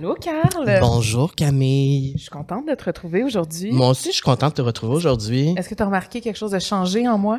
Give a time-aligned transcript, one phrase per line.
[0.00, 0.78] Allô, Carl?
[0.80, 2.14] Bonjour Camille.
[2.14, 3.70] Je suis contente de te retrouver aujourd'hui.
[3.70, 5.54] Moi aussi, je suis contente de te retrouver aujourd'hui.
[5.58, 7.38] Est-ce que tu as remarqué quelque chose de changé en moi?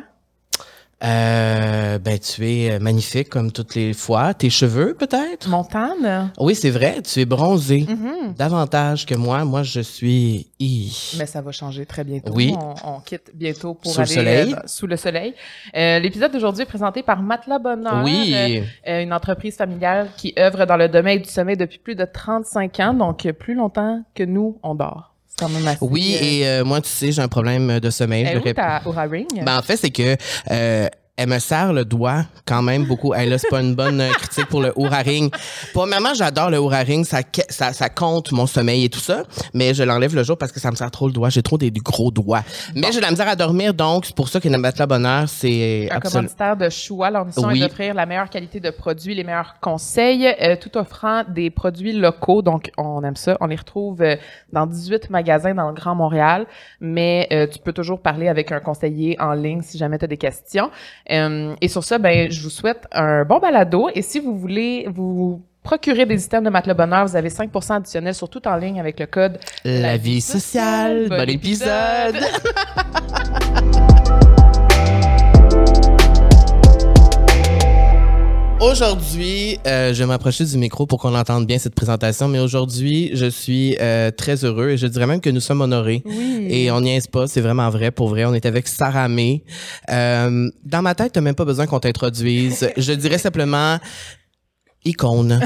[1.04, 4.34] Euh, ben, tu es magnifique comme toutes les fois.
[4.34, 5.48] Tes cheveux, peut-être?
[5.48, 6.30] Montane?
[6.38, 7.02] Oui, c'est vrai.
[7.02, 7.86] Tu es bronzée.
[7.88, 8.34] Mhm.
[8.38, 9.44] Davantage que moi.
[9.44, 10.48] Moi, je suis...
[11.18, 12.32] Mais ça va changer très bientôt.
[12.32, 12.54] Oui.
[12.56, 14.54] On, on quitte bientôt pour Sous le aller soleil.
[14.54, 15.34] euh, sous le soleil.
[15.76, 18.02] Euh, L'épisode d'aujourd'hui est présenté par Matelas Bonheur.
[18.04, 18.32] Oui.
[18.34, 22.04] euh, euh, une entreprise familiale qui œuvre dans le domaine du sommeil depuis plus de
[22.04, 25.11] 35 ans, donc euh, plus longtemps que nous, on dort.
[25.46, 25.78] C'est quand même assez...
[25.82, 28.22] Oui, euh, et euh, moi, tu sais, j'ai un problème de sommeil.
[28.24, 29.28] elle Je est où le rép- ta Oura Ring?
[29.44, 30.16] Ben, en fait, c'est que...
[31.22, 33.14] elle me serre le doigt quand même beaucoup.
[33.14, 35.32] Elle là, c'est pas une bonne euh, critique pour le Oura Ring.
[35.72, 37.04] Premièrement, j'adore le Oura Ring.
[37.06, 39.22] Ça, ça, ça compte mon sommeil et tout ça.
[39.54, 41.28] Mais je l'enlève le jour parce que ça me serre trop le doigt.
[41.28, 42.42] J'ai trop des, gros doigts.
[42.74, 45.88] Mais j'ai de la misère à dormir, donc c'est pour ça que matelas bonheur, c'est
[45.90, 46.20] un absolument...
[46.20, 47.10] commanditaire de choix.
[47.10, 47.62] Leur mission Oui.
[47.62, 51.92] est d'offrir la meilleure qualité de produits, les meilleurs conseils, euh, tout offrant des produits
[51.92, 52.42] locaux.
[52.42, 53.36] Donc, on aime ça.
[53.40, 54.16] On les retrouve euh,
[54.52, 56.46] dans 18 magasins dans le Grand Montréal,
[56.80, 60.08] mais euh, tu peux toujours parler avec un conseiller en ligne si jamais tu as
[60.08, 60.70] des questions.
[61.12, 63.88] Euh, et sur ça, ben, je vous souhaite un bon balado.
[63.94, 68.14] Et si vous voulez vous procurer des items de Matelas Bonheur, vous avez 5% additionnels
[68.14, 71.08] sur tout en ligne avec le code La vie sociale.
[71.08, 72.16] Bon épisode.
[78.62, 83.10] Aujourd'hui, euh, je vais m'approcher du micro pour qu'on entende bien cette présentation, mais aujourd'hui,
[83.12, 86.04] je suis euh, très heureux et je dirais même que nous sommes honorés.
[86.04, 86.46] Oui.
[86.48, 88.24] Et on n'y est pas, c'est vraiment vrai, pour vrai.
[88.24, 89.42] On est avec Sarah May.
[89.90, 92.70] Euh, dans ma tête, t'as même pas besoin qu'on t'introduise.
[92.76, 93.80] Je dirais simplement
[94.84, 95.40] icône,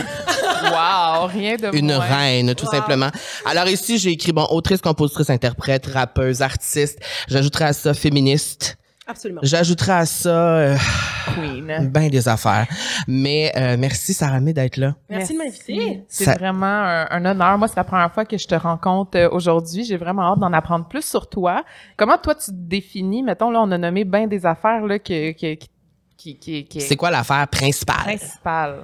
[0.65, 2.01] Wow, rien de une moins.
[2.01, 3.09] reine, tout simplement.
[3.47, 6.99] Alors ici, j'ai écrit, bon, autrice, compositrice, interprète, rappeuse, artiste.
[7.29, 8.77] J'ajouterai à ça féministe.
[9.07, 9.41] Absolument.
[9.45, 10.77] J'ajouterai à ça euh,
[11.35, 11.89] Queen.
[11.93, 12.67] ben des affaires.
[13.07, 14.97] Mais euh, merci Sarah May d'être là.
[15.09, 16.03] Merci, de m'inviter.
[16.09, 17.57] C'est Ça- vraiment un, un honneur.
[17.59, 19.85] Moi, c'est la première fois que je te rencontre euh, aujourd'hui.
[19.85, 21.65] J'ai vraiment hâte d'en apprendre plus sur toi.
[21.97, 23.23] Comment toi tu te définis?
[23.23, 25.69] Mettons là, on a nommé bien des affaires là que, que- qui
[26.17, 27.97] qui qui qui C'est quoi l'affaire principale?
[28.05, 28.77] principale.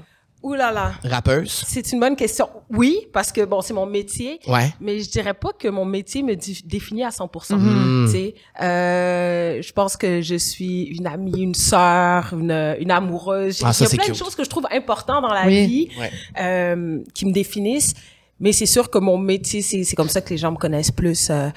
[0.42, 0.92] Ouh là là.
[1.04, 1.62] Rappeuse?
[1.66, 2.48] C'est une bonne question.
[2.70, 4.72] Oui, parce que bon, c'est mon métier, Ouais.
[4.80, 7.56] mais je dirais pas que mon métier me dé- définit à 100%.
[7.58, 8.06] Mhm.
[8.06, 13.60] Tu sais, euh, je pense que je suis une amie, une sœur, une, une amoureuse.
[13.64, 15.66] Ah, ça, Il y a plein de choses que je trouve importantes dans la Oui.
[15.66, 16.10] vie Ouais.
[16.40, 17.94] euh, qui me définissent.
[18.40, 20.90] Mais c'est sûr que mon métier, c'est c'est comme ça que les gens me connaissent
[20.90, 21.30] plus.
[21.30, 21.48] euh,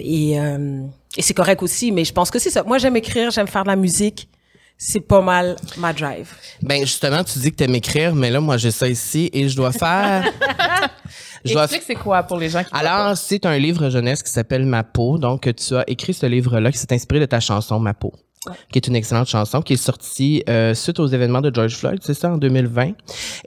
[0.00, 0.82] et euh,
[1.16, 2.64] et c'est correct aussi, mais je pense que c'est ça.
[2.64, 4.28] Moi, j'aime écrire, j'aime faire de la musique.
[4.78, 6.34] C'est pas mal ma drive.
[6.62, 9.56] Ben justement, tu dis que t'aimes écrire, mais là, moi, j'ai ça ici et je
[9.56, 10.24] dois faire...
[11.44, 14.30] je dois Explique c'est quoi pour les gens qui Alors, c'est un livre jeunesse qui
[14.30, 15.16] s'appelle Ma peau.
[15.16, 18.12] Donc, tu as écrit ce livre-là qui s'est inspiré de ta chanson Ma peau,
[18.70, 22.00] qui est une excellente chanson qui est sortie euh, suite aux événements de George Floyd,
[22.02, 22.92] c'est ça, en 2020.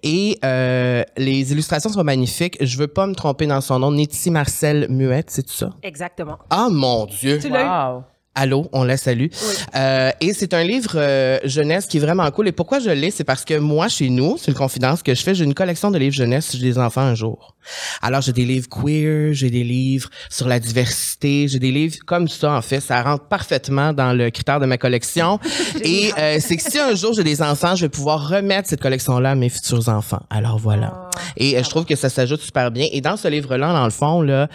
[0.01, 2.57] Et euh, les illustrations sont magnifiques.
[2.59, 3.91] Je veux pas me tromper dans son nom.
[3.91, 5.69] Nitty Marcel Muette, c'est tout ça?
[5.83, 6.39] Exactement.
[6.49, 7.37] Ah, mon Dieu!
[7.39, 7.51] Tu?
[7.51, 8.03] Wow.
[8.41, 9.27] Allô, on la salue.
[9.75, 12.47] Euh, et c'est un livre euh, jeunesse qui est vraiment cool.
[12.47, 15.21] Et pourquoi je l'ai, c'est parce que moi, chez nous, c'est une confidence que je
[15.21, 17.57] fais, j'ai une collection de livres jeunesse si j'ai des enfants un jour.
[18.01, 22.29] Alors, j'ai des livres queer, j'ai des livres sur la diversité, j'ai des livres comme
[22.29, 22.79] ça, en fait.
[22.79, 25.37] Ça rentre parfaitement dans le critère de ma collection.
[25.81, 28.81] et euh, c'est que si un jour j'ai des enfants, je vais pouvoir remettre cette
[28.81, 30.21] collection-là à mes futurs enfants.
[30.29, 31.09] Alors voilà.
[31.35, 32.87] Et euh, je trouve que ça s'ajoute super bien.
[32.91, 34.47] Et dans ce livre-là, dans le fond, là,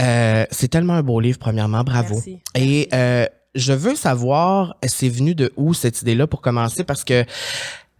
[0.00, 1.82] euh, c'est tellement un beau livre, premièrement.
[1.82, 2.14] Bravo.
[2.14, 2.38] Merci.
[2.54, 6.84] Et euh, je veux savoir, c'est venu de où cette idée-là pour commencer?
[6.84, 7.24] Parce que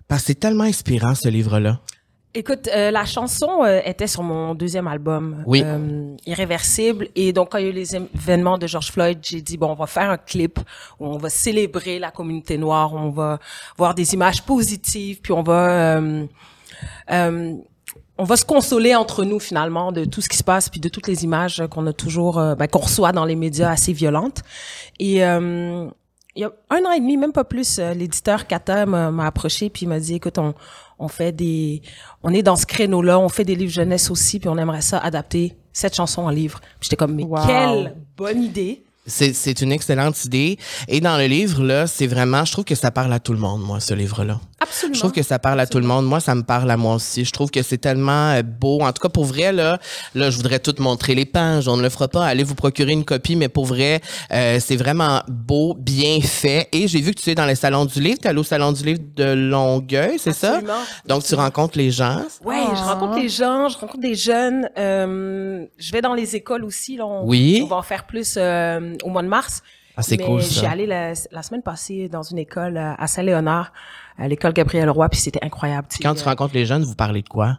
[0.08, 1.80] parce que c'est tellement inspirant ce livre-là.
[2.32, 5.62] Écoute, euh, la chanson euh, était sur mon deuxième album, Oui.
[5.64, 7.08] euh, Irréversible.
[7.16, 9.70] Et donc, quand il y a eu les événements de George Floyd, j'ai dit, bon,
[9.70, 10.60] on va faire un clip
[11.00, 13.40] où on va célébrer la communauté noire, on va
[13.76, 15.96] voir des images positives, puis on va...
[15.98, 16.26] euh,
[17.10, 17.54] euh,
[18.20, 20.90] on va se consoler entre nous finalement de tout ce qui se passe puis de
[20.90, 24.42] toutes les images qu'on a toujours euh, ben, qu'on reçoit dans les médias assez violentes.
[24.98, 25.88] Et euh,
[26.36, 29.70] il y a un an et demi même pas plus euh, l'éditeur Kata m'a approché
[29.70, 30.52] puis il m'a dit écoute on
[30.98, 31.80] on fait des
[32.22, 34.82] on est dans ce créneau là on fait des livres jeunesse aussi puis on aimerait
[34.82, 36.60] ça adapter cette chanson en livre.
[36.82, 37.46] J'étais comme mais Wow.
[37.46, 40.58] quelle bonne idée C'est c'est une excellente idée.
[40.88, 43.38] Et dans le livre, là, c'est vraiment, je trouve que ça parle à tout le
[43.38, 44.40] monde, moi, ce livre-là.
[44.60, 46.06] absolument Je trouve que ça parle à tout le monde.
[46.06, 47.24] Moi, ça me parle à moi aussi.
[47.24, 48.80] Je trouve que c'est tellement euh, beau.
[48.80, 49.78] En tout cas, pour vrai, là,
[50.14, 51.68] là, je voudrais tout montrer les pages.
[51.68, 52.24] On ne le fera pas.
[52.26, 54.00] Allez vous procurer une copie, mais pour vrai,
[54.32, 56.68] euh, c'est vraiment beau, bien fait.
[56.72, 58.18] Et j'ai vu que tu es dans le salon du livre.
[58.20, 60.54] Tu es allé au salon du livre de Longueuil, c'est ça?
[60.54, 60.74] Absolument.
[61.06, 62.22] Donc, tu rencontres les gens.
[62.44, 64.68] Ouais, je rencontre les gens, je rencontre des jeunes.
[64.78, 66.96] euh, je vais dans les écoles aussi.
[66.96, 67.60] Là, on, Oui.
[67.64, 69.62] on va en faire plus euh, au mois de mars.
[69.96, 73.72] Ah, c'est cool, J'y la, la semaine passée dans une école euh, à Saint-Léonard,
[74.16, 75.88] à l'école Gabriel Roy, puis c'était incroyable.
[76.00, 77.58] Quand tu euh, rencontres les jeunes, vous parlez de quoi?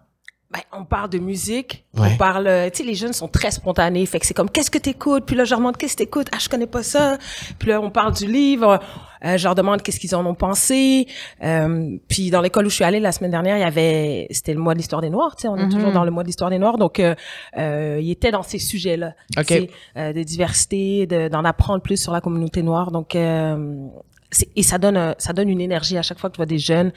[0.51, 2.09] Ben, on parle de musique, Ouais.
[2.13, 4.69] on parle, euh, tu sais, les jeunes sont très spontanés, fait que c'est comme, qu'est-ce
[4.69, 5.25] que t'écoutes?
[5.25, 6.27] Puis là, je leur demande, qu'est-ce que t'écoutes?
[6.33, 7.18] Ah, je connais pas ça.
[7.57, 8.80] Puis là, on parle du livre,
[9.24, 11.07] euh, je leur demande qu'est-ce qu'ils en ont pensé?
[11.42, 14.53] Euh, puis dans l'école où je suis allée la semaine dernière, il y avait, c'était
[14.53, 15.71] le mois de l'histoire des Noirs, tu sais, on est Mhm.
[15.71, 17.15] toujours dans le mois de l'histoire des Noirs, donc euh,
[17.57, 19.45] euh, il était dans ces sujets-là, Ok.
[19.45, 23.15] tu sais, euh, de diversité, de- d'en apprendre plus sur la communauté noire, donc...
[23.15, 23.88] Euh,
[24.31, 26.57] c'est- et ça donne ça donne une énergie à chaque fois que tu vois des
[26.57, 26.94] jeunes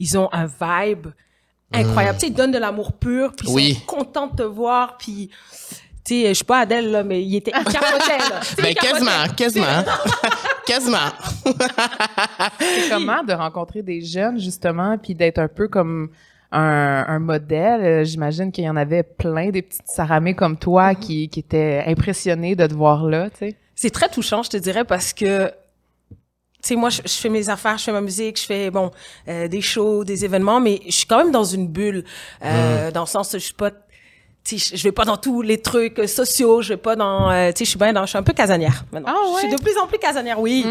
[0.00, 1.08] ils ont un vibe
[1.72, 3.74] incroyable tu sais ils donnent de l'amour pur puis ils Oui.
[3.74, 5.28] sont contents de te voir puis
[6.04, 8.74] tu sais je suis pas Adèle là mais il était il capotait là Ben, il
[8.74, 9.84] quasiment, quasiment.
[10.66, 11.08] quasiment.
[12.58, 16.10] C'est comment de rencontrer des jeunes, justement, puis d'être un peu comme
[16.52, 17.80] un, un modèle?
[17.82, 21.84] Euh, J'imagine qu'il y en avait plein des petites saramées comme toi qui, qui étaient
[21.86, 23.56] impressionnés de te voir là, tu sais.
[23.74, 25.50] c'est très touchant je te dirais parce que
[26.62, 28.90] sais moi je, je fais mes affaires je fais ma musique je fais bon
[29.28, 32.04] euh, des shows des événements mais je suis quand même dans une bulle
[32.44, 33.70] euh, dans le sens où je suis pas
[34.44, 37.30] tu sais, je je vais pas dans tous les trucs sociaux, je vais pas dans,
[37.30, 39.12] euh, tu sais, je suis bien dans, je suis un peu casanière maintenant.
[39.14, 39.56] Ah Je suis ouais?
[39.56, 40.62] de plus en plus casanière, oui.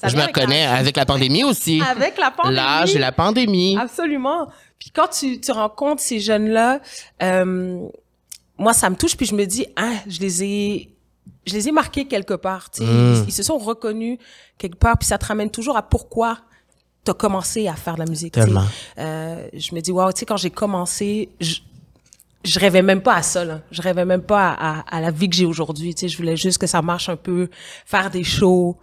[0.00, 1.82] Ça Je me la- reconnais avec la pandémie aussi.
[1.86, 2.56] Avec la pandémie.
[2.56, 3.76] L'âge et la pandémie.
[3.78, 4.48] Absolument.
[4.78, 6.80] Puis quand tu, tu rencontres ces jeunes-là,
[7.22, 7.80] euh,
[8.56, 10.88] moi, ça me touche, puis je me dis, ah, je les ai,
[11.46, 12.70] je les ai marqués quelque part.
[12.70, 12.90] tu sais.
[12.90, 13.14] Mm.
[13.14, 14.18] Ils, ils se sont reconnus
[14.58, 16.38] quelque part, puis ça te ramène toujours à pourquoi
[17.04, 18.34] tu as commencé à faire de la musique.
[18.34, 18.64] Tellement.
[18.98, 21.56] Euh, je me dis, waouh, tu sais, quand j'ai commencé, je,
[22.44, 23.60] je rêvais même pas à ça, là.
[23.70, 25.94] Je rêvais même pas à, à, à la vie que j'ai aujourd'hui.
[25.94, 27.48] Tu sais, je voulais juste que ça marche un peu,
[27.86, 28.76] faire des shows,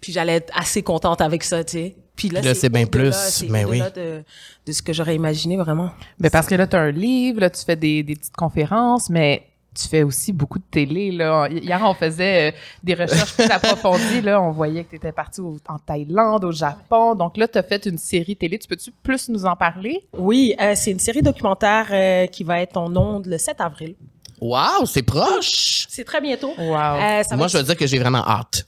[0.00, 1.96] puis j'allais être assez contente avec ça, tu sais.
[2.16, 4.02] Puis là, c'est bien plus, mais au-delà oui.
[4.02, 4.22] de,
[4.66, 5.90] de ce que j'aurais imaginé, vraiment.
[6.18, 9.08] Ben parce que là, tu as un livre, là, tu fais des, des petites conférences,
[9.08, 9.46] mais
[9.82, 11.10] tu fais aussi beaucoup de télé.
[11.10, 11.48] Là.
[11.50, 14.20] Hier, on faisait euh, des recherches plus approfondies.
[14.22, 14.40] Là.
[14.40, 17.14] On voyait que tu étais parti au- en Thaïlande, au Japon.
[17.14, 18.58] Donc là, tu as fait une série télé.
[18.58, 20.04] Tu peux-tu plus nous en parler?
[20.16, 23.94] Oui, euh, c'est une série documentaire euh, qui va être en ondes le 7 avril.
[24.40, 25.86] Wow, c'est proche.
[25.88, 26.52] C'est très bientôt.
[26.58, 26.64] Wow.
[26.74, 28.64] Euh, Moi, être- je veux dire que j'ai vraiment hâte.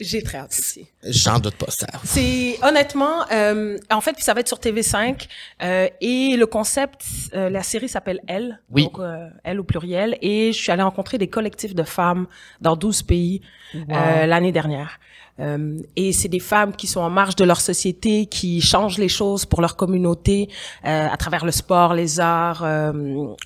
[0.00, 0.86] J'ai très hâte aussi.
[1.04, 1.86] J'en doute pas ça.
[2.04, 5.26] C'est honnêtement, euh, en fait, puis ça va être sur TV5
[5.62, 7.02] euh, et le concept,
[7.34, 8.84] euh, la série s'appelle Elle, Oui.
[8.84, 12.26] donc euh, Elle au pluriel, et je suis allée rencontrer des collectifs de femmes
[12.60, 13.42] dans 12 pays
[13.74, 14.98] euh, l'année dernière.
[15.38, 19.08] Euh, et c'est des femmes qui sont en marge de leur société, qui changent les
[19.08, 20.48] choses pour leur communauté
[20.84, 22.92] euh, à travers le sport, les arts, euh,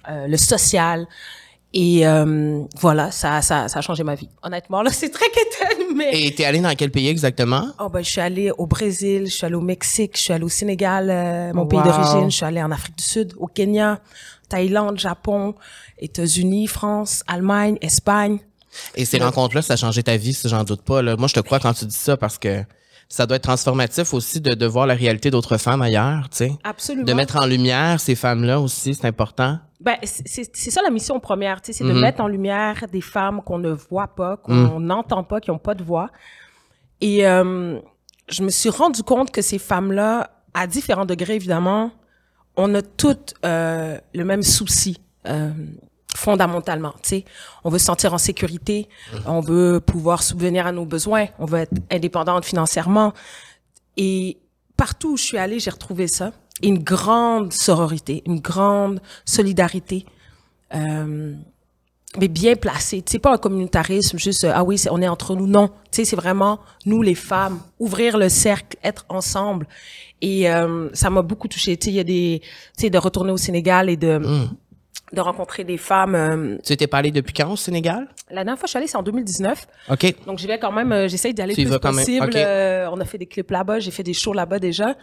[0.08, 1.06] euh, le social.
[1.76, 4.28] Et euh, voilà, ça, ça, ça a changé ma vie.
[4.44, 6.26] Honnêtement, là, c'est très quétaine, mais...
[6.26, 7.66] Et t'es allé dans quel pays exactement?
[7.80, 10.44] Oh ben, je suis allée au Brésil, je suis allée au Mexique, je suis allée
[10.44, 13.98] au Sénégal, euh, mon pays d'origine, je suis allée en Afrique du Sud, au Kenya,
[14.48, 15.56] Thaïlande, Japon,
[15.98, 18.38] États-Unis, France, Allemagne, Espagne.
[18.94, 21.02] Et ces rencontres-là, ça a changé ta vie, si j'en doute pas.
[21.02, 21.16] Là.
[21.16, 22.62] Moi, je te crois quand tu dis ça parce que
[23.08, 26.52] ça doit être transformatif aussi de, de voir la réalité d'autres femmes ailleurs, tu sais.
[26.62, 27.04] Absolument.
[27.04, 29.58] De mettre en lumière ces femmes-là aussi, c'est important.
[29.84, 32.00] Ben, c'est c'est- c'est ça la mission première, tu sais, c'est de Mhm.
[32.00, 35.74] mettre en lumière des femmes qu'on ne voit pas, qu'on n'entend pas, qui n'ont pas
[35.74, 36.08] de voix.
[37.02, 37.78] Et euh,
[38.28, 41.90] je me suis rendu compte que ces femmes-là, à différents degrés évidemment,
[42.56, 45.50] on a toutes euh, le même souci euh,
[46.16, 46.92] fondamentalement.
[47.02, 47.24] Tu sais,
[47.64, 48.88] on veut se sentir en sécurité,
[49.26, 53.12] on veut pouvoir subvenir à nos besoins, on veut être indépendante financièrement.
[53.96, 54.38] Et
[54.76, 56.32] partout où je suis allée, j'ai retrouvé ça.
[56.62, 60.06] Une grande sororité, une grande solidarité,
[60.74, 61.34] euh,
[62.18, 63.02] mais bien placée.
[63.06, 65.48] Sais, pas un communautarisme, juste, ah oui, c'est- on est entre nous.
[65.48, 69.66] Non, tu sais, c'est vraiment nous, les femmes, ouvrir le cercle, être ensemble.
[70.20, 71.76] Et euh, ça m'a beaucoup touchée.
[71.76, 72.40] Tu sais, il y a des...
[72.78, 74.46] Tu sais, de retourner au Sénégal et de,
[75.12, 76.14] de rencontrer des femmes.
[76.14, 78.08] euh, Tu t'es parlé depuis quand au Sénégal?
[78.30, 79.66] la dernière fois que je suis allée, c'est en 2019.
[79.90, 80.14] OK.
[80.26, 82.30] Donc, j'y vais quand même, euh, j'essaye d'aller Tu y le plus possible.
[82.34, 84.96] Euh, on a fait des clips là-bas, j'ai fait des shows là-bas déjà.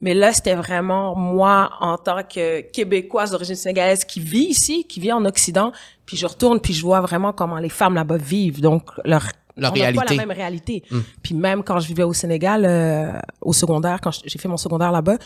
[0.00, 5.00] Mais là, c'était vraiment moi, en tant que Québécoise d'origine sénégalaise qui vit ici, qui
[5.00, 5.72] vit en Occident,
[6.04, 8.60] puis je retourne, puis je vois vraiment comment les femmes là-bas vivent.
[8.60, 9.22] Donc, leur,
[9.56, 10.16] Leur on n'a pas réalité.
[10.16, 10.82] la même réalité.
[11.22, 14.90] Puis même quand je vivais au Sénégal, euh, au secondaire, quand j'ai fait mon secondaire
[14.92, 15.16] là-bas,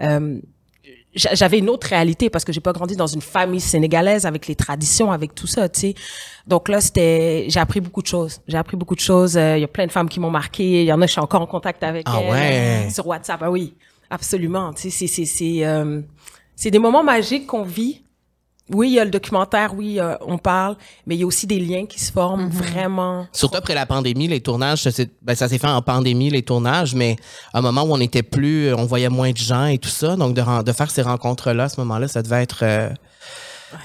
[0.00, 0.38] euh,
[1.16, 4.54] j'avais une autre réalité parce que j'ai pas grandi dans une famille sénégalaise avec les
[4.54, 5.94] traditions, avec tout ça, tu sais.
[6.46, 8.40] Donc là, c'était, j'ai appris beaucoup de choses.
[8.46, 9.36] J'ai appris beaucoup de choses.
[9.36, 10.82] Euh, Il y a plein de femmes qui m'ont marqué.
[10.82, 12.86] Il y en a, je suis encore en contact avec Ah elles, ouais.
[12.86, 13.40] euh, sur WhatsApp.
[13.42, 13.74] Ah oui,
[14.10, 14.72] absolument.
[14.74, 16.02] Tu sais, c'est, c'est, c'est, euh,
[16.54, 18.02] c'est des moments magiques qu'on vit.
[18.72, 21.46] Oui, il y a le documentaire, oui, euh, on parle, mais il y a aussi
[21.46, 23.28] des liens qui se forment vraiment.
[23.32, 26.42] Surtout après la pandémie, les tournages, ça s'est ben, ça s'est fait en pandémie, les
[26.42, 27.14] tournages, mais
[27.52, 30.16] à un moment où on était plus, on voyait moins de gens et tout ça,
[30.16, 32.64] donc de, faire ces rencontres-là, à ce moment-là, ça devait être...
[32.64, 32.90] euh,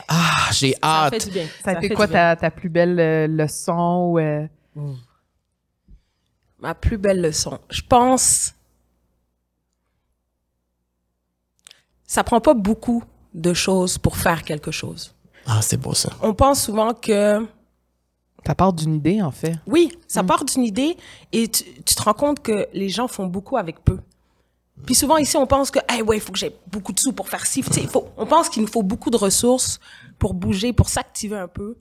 [0.07, 1.13] Ah, j'ai Ça hâte.
[1.13, 1.45] fait du bien.
[1.63, 4.07] Ça a été fait quoi ta, ta plus belle euh, leçon?
[4.13, 4.47] Ou, euh,
[6.59, 7.59] Ma plus belle leçon.
[7.69, 8.53] Je pense.
[12.07, 15.13] Ça prend pas beaucoup de choses pour faire quelque chose.
[15.45, 16.09] Ah, c'est beau ça.
[16.21, 17.45] On pense souvent que
[18.45, 19.55] Ça part d'une idée, en fait.
[19.67, 20.97] oui, ça part d'une idée
[21.31, 23.97] et tu, tu te rends compte que les gens font beaucoup avec peu.
[24.85, 27.13] Puis souvent ici, on pense que, hey, ouais, il faut que j'ai beaucoup de sous
[27.13, 27.61] pour faire ci.
[27.61, 29.79] Tu sais, il faut, on pense qu'il nous faut beaucoup de ressources
[30.17, 31.77] pour bouger, pour s'activer un peu.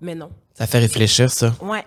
[0.00, 0.30] Mais non.
[0.54, 1.54] Ça fait réfléchir ça.
[1.60, 1.84] Ouais.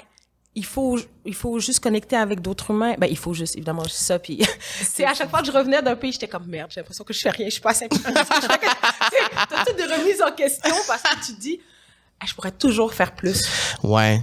[0.53, 2.96] Il faut, il faut juste connecter avec d'autres humains.
[2.98, 4.20] Ben, il faut juste, évidemment, juste ça.
[4.20, 4.46] Puis,
[4.84, 7.13] c'est à chaque fois que je revenais d'un pays, j'étais comme merde, j'ai l'impression que
[7.13, 8.27] je fais rien, je suis pas importante.
[9.50, 11.60] T'as toutes des remises en question parce que tu dis,
[12.20, 13.41] Ah, je pourrais toujours faire plus?
[13.84, 14.20] Ouais.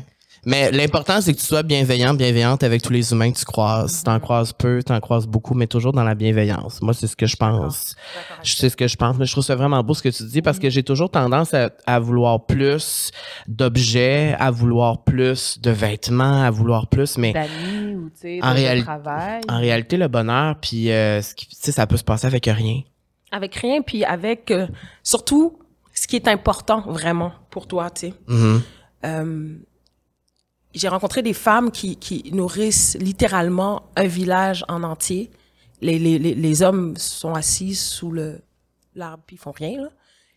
[0.48, 4.02] Mais l'important, c'est que tu sois bienveillant, bienveillante avec tous les humains que tu croises.
[4.02, 6.80] T'en croises peu, t'en croises beaucoup, mais toujours dans la bienveillance.
[6.80, 7.94] Moi, c'est ce que je pense.
[8.42, 10.22] Je sais ce que je pense, mais je trouve ça vraiment beau ce que tu
[10.24, 13.10] dis parce que j'ai toujours tendance à, à vouloir plus
[13.46, 18.10] d'objets, à vouloir plus de vêtements, à vouloir plus, mais D'amis ou,
[18.42, 19.40] En travail.
[19.50, 22.46] en réalité, le bonheur, puis euh, ce qui- tu sais, ça peut se passer avec
[22.46, 22.80] rien.
[23.30, 24.66] Avec rien, puis avec, euh,
[25.02, 25.58] surtout,
[25.92, 28.14] ce qui est important vraiment pour toi, tu sais.
[28.28, 28.62] Mhm.
[29.04, 29.54] Euh,
[30.78, 35.30] j'ai rencontré des femmes qui, qui nourrissent littéralement un village en entier.
[35.80, 38.40] Les, les, les, les hommes sont assis sous le
[38.94, 39.82] l'arbre puis ils font rien.
[39.82, 39.88] Là.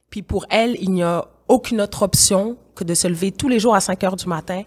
[0.09, 3.59] Puis pour elles, il n'y a aucune autre option que de se lever tous les
[3.59, 4.63] jours à 5 heures du matin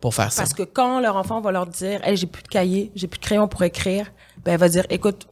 [0.00, 0.42] Pour faire ça.
[0.42, 3.18] parce que quand leur enfant va leur dire hey, j'ai plus de cahier, j'ai plus
[3.18, 4.10] de crayon pour écrire,
[4.44, 5.28] ben elle va dire écoute,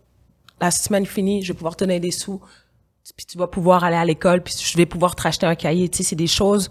[0.61, 2.41] la semaine finie, je vais pouvoir te donner des sous,
[3.17, 5.89] puis tu vas pouvoir aller à l'école, puis je vais pouvoir te racheter un cahier.
[5.89, 6.71] Tu sais, c'est des choses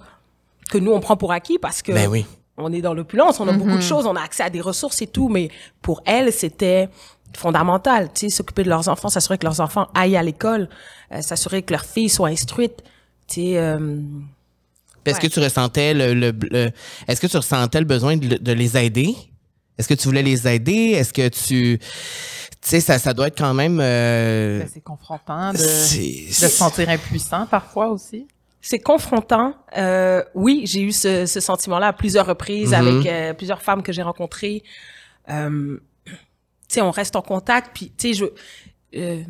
[0.69, 2.25] que nous on prend pour acquis parce que Ben oui.
[2.58, 5.01] On est dans l'opulence, on a beaucoup de choses, on a accès à des ressources
[5.01, 5.50] et tout, mais
[5.81, 6.89] pour elles, c'était
[7.36, 10.67] fondamental, tu sais, s'occuper de leurs enfants, s'assurer que leurs enfants aillent à l'école,
[11.13, 12.84] euh, s'assurer que leurs filles soient instruites,
[13.27, 14.00] tu sais, euh,
[15.05, 15.22] Est-ce Ouais.
[15.29, 16.72] que tu ressentais le, le- le-
[17.08, 19.15] est-ce que tu ressentais le besoin de, de les aider?
[19.77, 20.91] Est-ce que tu voulais les aider?
[20.91, 21.88] Est-ce que tu, tu
[22.62, 26.88] sais, ça, ça doit être quand même, euh, Ben, C'est confrontant de, de se sentir
[26.89, 28.27] impuissant parfois aussi.
[28.61, 29.55] C'est confrontant.
[29.77, 32.73] Euh, oui, j'ai eu ce, ce sentiment-là à plusieurs reprises Mhm.
[32.87, 34.63] avec euh, plusieurs femmes que j'ai rencontrées.
[35.29, 36.13] Euh, tu
[36.75, 38.25] sais, on reste en contact, puis tu sais, je,
[38.97, 39.25] euh, tu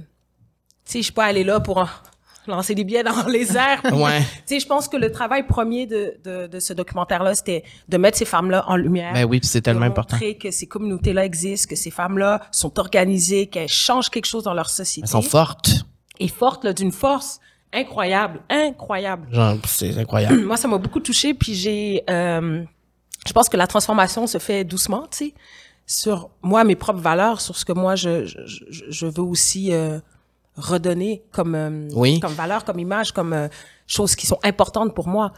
[0.85, 1.88] sais, je suis pas allée là pour en-
[2.47, 3.81] lancer des billets dans les airs.
[3.83, 4.19] puis, Ouais.
[4.19, 7.97] Tu sais, je pense que le travail premier de, de, de ce documentaire-là, c'était de
[7.97, 9.13] mettre ces femmes-là en lumière.
[9.13, 10.15] Ben oui, c'est tellement de important.
[10.15, 14.53] montrer que ces communautés-là existent, que ces femmes-là sont organisées, qu'elles changent quelque chose dans
[14.55, 15.05] leur société.
[15.05, 15.85] Elles sont fortes.
[16.19, 17.39] Et fortes, d'une force
[17.74, 19.28] incroyable, incroyable.
[19.34, 20.42] Genre, c'est incroyable.
[20.46, 22.04] Moi, ça m'a beaucoup touchée, puis j'ai...
[22.10, 22.63] euh,
[23.28, 25.34] je pense que la transformation se fait doucement, tu sais,
[25.86, 30.00] sur moi, mes propres valeurs, sur ce que moi, je, je, je- veux aussi euh,
[30.58, 32.20] redonner comme, euh, Oui.
[32.20, 33.48] comme valeur, comme image, comme euh,
[33.88, 35.34] choses qui sont importantes pour moi.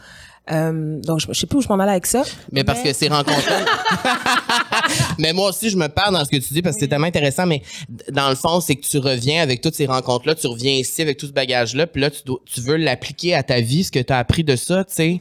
[0.50, 2.22] Euh, donc, je, je sais plus où je m'en allais avec ça.
[2.52, 3.48] Mais parce que ces rencontres
[5.18, 7.06] Mais moi aussi, je me perds dans ce que tu dis parce que c'est tellement
[7.06, 7.46] intéressant.
[7.46, 7.62] Mais
[8.10, 11.16] dans le fond, c'est que tu reviens avec toutes ces rencontres-là, tu reviens ici avec
[11.18, 13.98] tout ce bagage-là, puis là, tu, dois- tu veux l'appliquer à ta vie, ce que
[14.00, 15.20] tu as appris de ça, tu sais,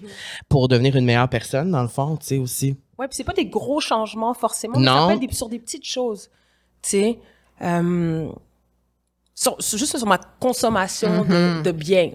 [0.50, 2.76] pour devenir une meilleure personne, dans le fond, tu sais, aussi.
[3.00, 5.10] Ouais, puis c'est pas des gros changements forcément, mais Non.
[5.10, 6.30] ça peut être sur des petites choses,
[6.82, 7.20] tu sais.
[7.62, 8.28] Euh,
[9.36, 12.12] sur, juste sur ma consommation de, de biens.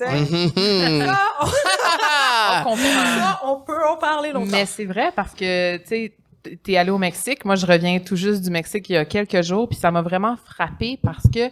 [0.00, 1.00] Tu sais.
[1.00, 1.06] Mhm.
[1.06, 2.76] Ça, on, On comprend.
[2.76, 4.50] ça, on peut en parler longtemps.
[4.50, 6.12] Mais c'est vrai parce que, tu sais,
[6.62, 7.44] t'es allé au Mexique.
[7.44, 10.02] Moi, je reviens tout juste du Mexique il y a quelques jours, puis ça m'a
[10.02, 11.50] vraiment frappé parce que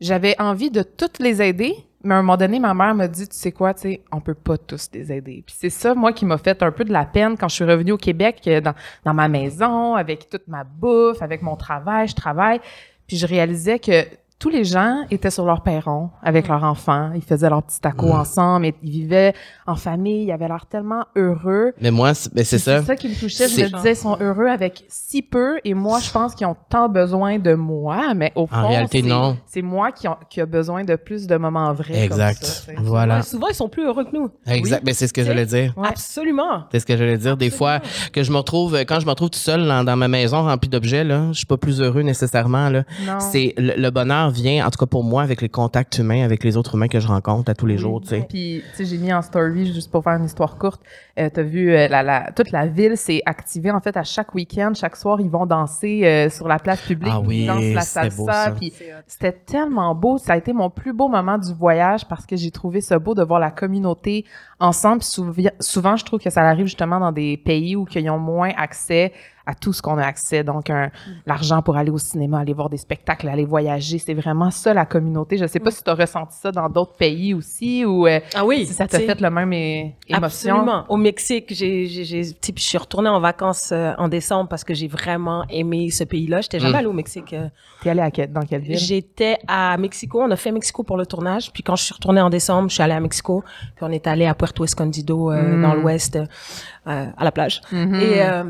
[0.00, 3.26] j'avais envie de toutes les aider, mais à un moment donné, ma mère m'a dit,
[3.28, 5.42] tu sais quoi, tu sais, on peut pas tous les aider.
[5.46, 7.64] Puis c'est ça, moi, qui m'a fait un peu de la peine quand je suis
[7.64, 8.74] revenue au Québec, euh, dans,
[9.04, 12.60] dans ma maison, avec toute ma bouffe, avec mon travail, je travaille.
[13.06, 14.04] Puis je réalisais que
[14.38, 17.10] tous les gens étaient sur leur perron avec leurs enfants.
[17.14, 19.34] Ils faisaient leurs petits tacos ensemble, et ils vivaient
[19.66, 20.24] en famille.
[20.26, 21.72] Ils avaient l'air tellement heureux.
[21.80, 22.80] Mais moi, c'est ça.
[22.80, 23.48] C'est ça qui me touchait.
[23.48, 26.56] Je me disais, ils sont heureux avec si peu, et moi, je pense qu'ils ont
[26.68, 29.38] tant besoin de moi, mais au fond, réalité, c'est- non.
[29.46, 32.04] C'est moi qui, ont- qui a besoin de plus de moments vrais.
[32.04, 32.40] Exact.
[32.66, 33.16] Comme ça, voilà.
[33.16, 34.30] Ouais, souvent, ils sont plus heureux que nous.
[34.46, 34.84] Exact.
[34.84, 35.72] Ben, c'est ce que sais, j'allais dire.
[35.78, 35.88] Ouais.
[35.88, 36.64] Absolument.
[36.72, 37.36] C'est ce que j'allais dire.
[37.38, 37.80] Des fois,
[38.12, 40.68] que je me retrouve, quand je me retrouve tout seul dans, dans ma maison remplie
[40.68, 42.84] d'objets, là, je suis pas plus heureux nécessairement, là.
[43.18, 46.44] C'est, le, le bonheur vient, en tout cas pour moi, avec les contacts humains, avec
[46.44, 48.26] les autres humains que je rencontre à tous les jours, tu sais.
[48.28, 50.82] Puis, tu sais, j'ai mis en story, juste pour faire une histoire courte,
[51.18, 54.34] euh, t'as vu, euh, la, la, toute la ville s'est activée, en fait, à chaque
[54.34, 57.12] week-end, chaque soir, ils vont danser euh, sur la place publique.
[57.14, 58.50] Ah oui, ils dansent la c'était salsa, beau, ça.
[58.50, 58.72] puis
[59.06, 60.18] c'était tellement beau.
[60.18, 63.14] Ça a été mon plus beau moment du voyage parce que j'ai trouvé ça beau
[63.14, 64.24] de voir la communauté
[64.60, 65.00] ensemble.
[65.00, 68.50] Puis souvent, je trouve que ça arrive justement dans des pays où ils ont moins
[68.56, 69.12] accès
[69.46, 70.42] à tout ce qu'on a accès.
[70.44, 70.90] Donc, un-
[71.24, 74.84] l'argent pour aller au cinéma, aller voir des spectacles, aller voyager, c'est vraiment ça la
[74.84, 75.38] communauté.
[75.38, 78.44] Je sais pas si tu as ressenti ça dans d'autres pays aussi ou euh, Ah
[78.44, 78.66] oui.
[78.66, 80.56] si ça t'a fait le même é- émotion.
[80.56, 80.84] Absolument.
[80.88, 84.08] Au Mexique, j'ai, j'ai, j'ai, tu sais, puis je suis retournée en vacances euh, en
[84.08, 86.40] décembre parce que j'ai vraiment aimé ce pays-là.
[86.40, 86.76] J'étais jamais Mm.
[86.76, 87.32] allée au Mexique.
[87.32, 87.48] euh.
[87.82, 88.76] T'es allé à quel- dans quelle ville?
[88.78, 90.20] J'étais à Mexico.
[90.22, 91.52] On a fait Mexico pour le tournage.
[91.52, 93.44] Puis quand je suis retournée en décembre, je suis allée à Mexico.
[93.76, 95.62] Puis on est allé à Puerto Escondido, euh, Mm.
[95.62, 97.60] dans l'ouest, euh, à la plage.
[97.72, 97.94] Mhm.
[97.94, 98.44] Et, euh,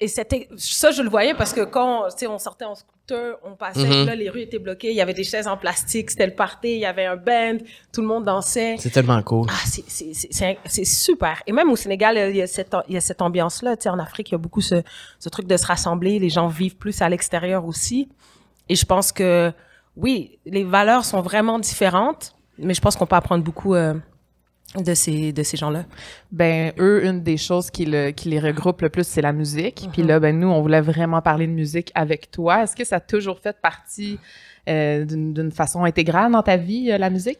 [0.00, 3.36] et c'était ça, je le voyais parce que quand, tu sais, on sortait en scooter,
[3.44, 4.06] on passait, Mhm.
[4.06, 6.68] là, les rues étaient bloquées, il y avait des chaises en plastique, c'était le party,
[6.72, 7.58] il y avait un band,
[7.92, 8.76] tout le monde dansait.
[8.78, 9.46] C'est tellement cool.
[9.50, 11.42] Ah, c'est- super.
[11.46, 13.76] Et même au Sénégal, il y a cette, il y a cette ambiance-là.
[13.76, 14.82] Tu sais, en Afrique, il y a beaucoup ce,
[15.18, 16.18] ce truc de se rassembler.
[16.18, 18.08] Les gens vivent plus à l'extérieur aussi.
[18.68, 19.52] Et je pense que,
[19.96, 23.94] oui, les valeurs sont vraiment différentes, mais je pense qu'on peut apprendre beaucoup euh,
[24.76, 25.84] de ces, de ces gens-là?
[26.30, 29.82] Ben eux, une des choses qui, le, qui les regroupe le plus, c'est la musique.
[29.86, 29.90] Mhm.
[29.92, 32.62] Puis là, ben nous, on voulait vraiment parler de musique avec toi.
[32.62, 34.18] Est-ce que ça a toujours fait partie
[34.68, 37.38] euh, d'une d'une façon intégrale dans ta vie, euh, la musique?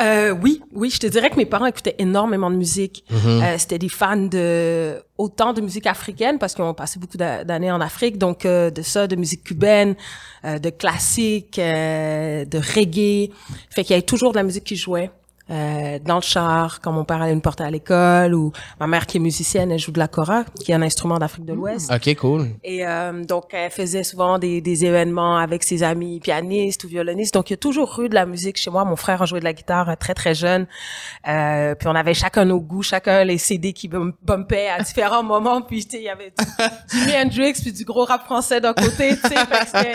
[0.00, 3.04] Euh, oui, oui, je te dirais que mes parents écoutaient énormément de musique.
[3.10, 3.16] Mhm.
[3.42, 7.42] Euh, C'était des fans de autant de musique africaine parce qu'ils ont passé beaucoup d'a-
[7.42, 9.96] d'années en Afrique, donc euh, de ça, de musique cubaine,
[10.44, 13.32] euh, de classique, euh, de reggae.
[13.70, 15.10] Fait qu'il y avait toujours de la musique qui jouait.
[15.50, 19.06] Euh, dans le char, quand mon père allait me porter à l'école, ou ma mère
[19.06, 21.90] qui est musicienne, elle joue de la kora, qui est un instrument d'Afrique de l'Ouest.
[21.90, 22.48] OK, cool.
[22.62, 27.32] Et euh, donc, elle faisait souvent des, des événements avec ses amis pianistes ou violonistes.
[27.32, 28.84] Donc, il y a toujours eu de la musique chez moi.
[28.84, 30.66] Mon frère a joué de la guitare euh, très, très jeune.
[31.26, 35.22] Euh, puis, on avait chacun nos goûts, chacun les CD qui bum- bumpaient à différents
[35.34, 35.62] moments.
[35.62, 36.44] Puis, tu sais, il y avait du
[36.98, 39.92] Jimi Hendrix, puis du gros rap français d'un côté, tu sais.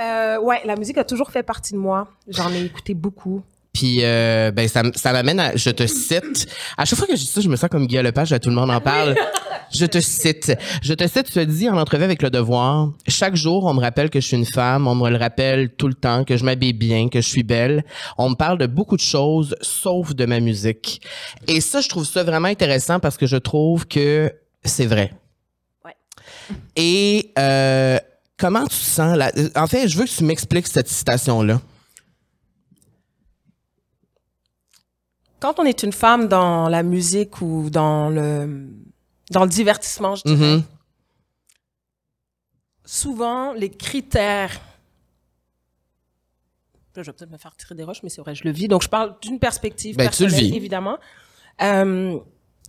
[0.00, 2.08] Euh, ouais, la musique a toujours fait partie de moi.
[2.26, 3.42] J'en ai écouté beaucoup.
[3.72, 6.46] Puis euh, ben ça, ça m'amène à je te cite.
[6.76, 8.54] À chaque fois que je dis ça, je me sens comme Guy Lepage, tout le
[8.54, 9.14] monde en parle.
[9.74, 10.52] Je te cite.
[10.82, 13.80] Je te cite, tu as dit en entrevue avec Le Devoir, chaque jour, on me
[13.80, 16.44] rappelle que je suis une femme, on me le rappelle tout le temps, que je
[16.44, 17.84] m'habille bien, que je suis belle.
[18.18, 21.00] On me parle de beaucoup de choses, sauf de ma musique.
[21.48, 24.30] Et ça, je trouve ça vraiment intéressant parce que je trouve que
[24.62, 25.14] c'est vrai.
[25.84, 25.94] Ouais.
[26.76, 27.98] Et euh,
[28.36, 29.32] comment tu sens la...
[29.56, 31.60] En fait, je veux que tu m'expliques cette citation-là.
[35.42, 38.68] Quand on est une femme dans la musique ou dans le,
[39.32, 40.62] dans le divertissement, je dirais, Mhm.
[42.84, 44.60] souvent, les critères.
[46.94, 48.68] Là, je vais peut-être me faire tirer des roches, mais c'est vrai, je le vis.
[48.68, 50.56] Donc, je parle d'une perspective Ben, tu le personnelle, vis.
[50.56, 50.98] évidemment.
[51.60, 52.18] Euh,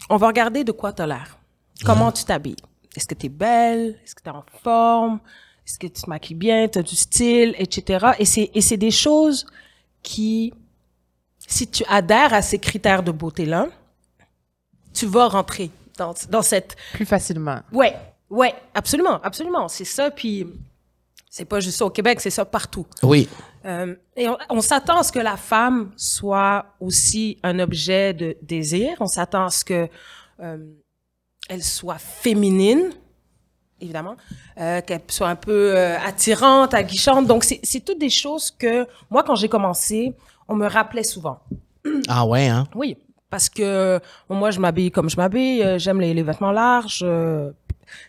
[0.10, 1.38] on va regarder de quoi tu as l'air.
[1.86, 2.56] Comment tu t'habilles.
[2.96, 4.00] Est-ce que tu es belle?
[4.04, 5.20] Est-ce que tu es en forme?
[5.68, 6.68] Est-ce que tu te maquilles bien?
[6.70, 8.14] Tu as du style, etc.
[8.18, 9.46] Et c'est, et c'est des choses
[10.02, 10.54] qui,
[11.48, 13.68] si tu adhères à ces critères de beauté-là,
[14.94, 17.62] tu vas rentrer dans, dans cette Plus facilement.
[17.72, 17.96] Ouais,
[18.30, 19.68] ouais, absolument, absolument.
[19.68, 20.48] C'est ça, puis
[21.30, 22.86] c'est pas juste ça au Québec, c'est ça partout.
[23.02, 23.28] Oui.
[23.66, 28.38] Euh, et on, on s'attend à ce que la femme soit aussi un objet de
[28.42, 28.98] désir.
[29.00, 29.88] On s'attend à ce que
[30.42, 30.58] euh,
[31.50, 32.92] elle soit féminine,
[33.80, 34.16] évidemment,
[34.60, 37.28] euh, qu'elle soit un peu euh, attirante, aguichante.
[37.28, 40.14] Donc c'est c'est toutes des choses que moi, quand j'ai commencé,
[40.54, 41.39] on me rappelait souvent.
[42.08, 42.68] Ah ouais, hein?
[42.76, 42.96] Oui,
[43.30, 45.63] parce que moi, je m'habille comme je m'habille.
[45.63, 47.02] euh, J'aime les, les vêtements larges.
[47.04, 47.50] euh,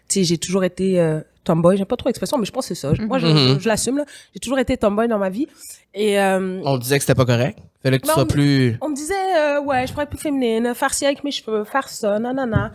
[0.09, 1.77] tu sais, j'ai toujours été euh, tomboy.
[1.77, 2.93] J'aime pas trop l'expression, mais je pense que c'est ça.
[3.03, 3.59] Moi, je, Mhm.
[3.61, 3.99] je l'assume.
[3.99, 4.05] là.
[4.35, 5.47] J'ai toujours été tomboy dans ma vie.
[5.95, 7.59] Et euh, On disait que c'était pas correct?
[7.83, 8.77] Fallait que tu Ben, sois on- plus.
[8.81, 11.65] on me disait, euh, ouais, je pourrais être plus féminine, faire ci avec mes cheveux,
[11.65, 12.73] faire ça, nanana.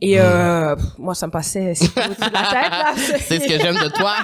[0.00, 2.70] Et euh, pff, moi, ça me passait de la tête.
[2.70, 2.94] Là.
[2.96, 4.16] C'est ce que j'aime de toi.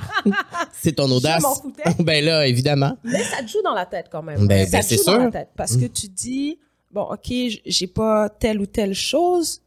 [0.73, 1.45] C'est ton audace.
[1.99, 2.97] ben là, évidemment.
[3.05, 4.47] Mais ça te joue dans la tête quand même.
[4.47, 6.59] Ben, ça ben, te joue dans la tête parce que tu dis
[6.91, 7.33] bon, ok,
[7.65, 9.63] j'ai pas telle ou telle chose.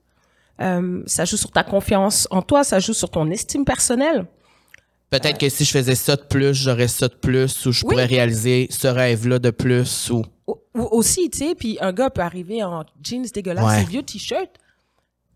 [0.62, 4.26] Euh, ça joue sur ta confiance en toi, ça joue sur ton estime personnelle.
[5.10, 7.90] Peut-être que si je faisais ça de plus, j'aurais ça de plus, ou je Oui.
[7.90, 10.24] pourrais réaliser ce rêve-là de plus, ou.
[10.74, 13.86] Aussi, tu sais, puis un gars peut arriver en jeans dégueulasses, Ouais.
[13.86, 14.50] vieux t-shirt,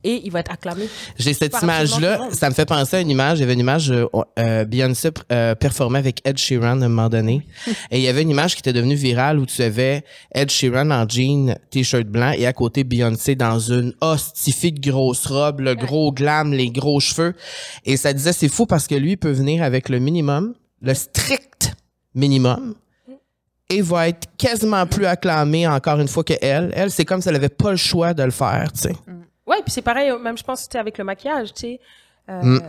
[0.03, 0.87] et il va être acclamé.
[1.17, 3.39] J'ai cette image-là, ça me fait penser à une image.
[3.39, 4.05] Il y avait une image, euh,
[4.37, 7.45] euh, Beyoncé euh, performait avec Ed Sheeran à un moment donné.
[7.91, 10.89] et il y avait une image qui était devenue virale où tu avais Ed Sheeran
[10.91, 15.75] en jean, t-shirt blanc, et à côté Beyoncé dans une hostifie de grosse robe, le
[15.75, 17.35] gros glam, les gros cheveux.
[17.85, 21.73] Et ça disait, c'est fou parce que lui peut venir avec le minimum, le strict
[22.15, 22.75] minimum,
[23.69, 26.71] et va être quasiment plus acclamé encore une fois que elle.
[26.73, 28.95] Elle, c'est comme si elle avait pas le choix de le faire, tu sais.
[29.49, 31.79] Ouais, puis c'est pareil, même je pense, tu sais, avec le maquillage, tu sais.
[32.29, 32.59] Euh, Mm.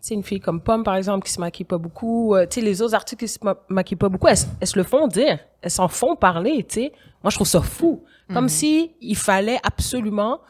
[0.00, 2.36] Tu sais, une fille comme Pomme, par exemple, qui se maquille pas beaucoup.
[2.36, 4.78] euh, tu sais, les autres artistes qui se ma- maquillent pas beaucoup, elles, elles se
[4.78, 5.40] le font dire.
[5.60, 6.92] Elles s'en font parler, tu sais.
[7.24, 8.04] Moi, je trouve ça fou.
[8.32, 10.40] Comme si il fallait absolument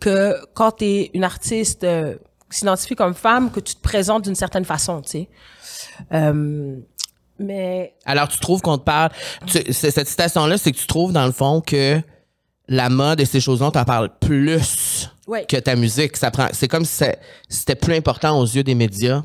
[0.00, 2.16] que quand t'es une artiste euh,
[2.48, 5.28] s'identifie comme femme que tu te présentes d'une certaine façon, tu sais.
[6.14, 6.76] Euh,
[7.38, 9.10] mais Alors, tu trouves qu'on te parle.
[9.46, 12.00] tu- c'est- cette citation-là, c'est que tu trouves, dans le fond, que
[12.68, 16.16] la mode et ces choses-là, on t'en parle plus ouais, que ta musique.
[16.16, 19.22] Ça prend, c'est comme si c'est- c'était plus important aux yeux des médias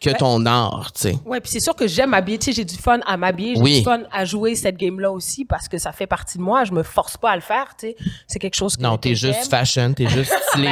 [0.00, 1.18] que ton art, tu sais.
[1.26, 3.62] ouais, puis c'est sûr que j'aime m'habiller, tu sais, j'ai du fun à m'habiller, j'ai
[3.62, 3.78] Oui.
[3.78, 6.70] du fun à jouer cette game-là aussi parce que ça fait partie de moi, je
[6.70, 7.96] me force pas à le faire, tu sais.
[8.28, 10.70] C'est quelque chose que Non, t'es juste fashion, t'es juste stylé.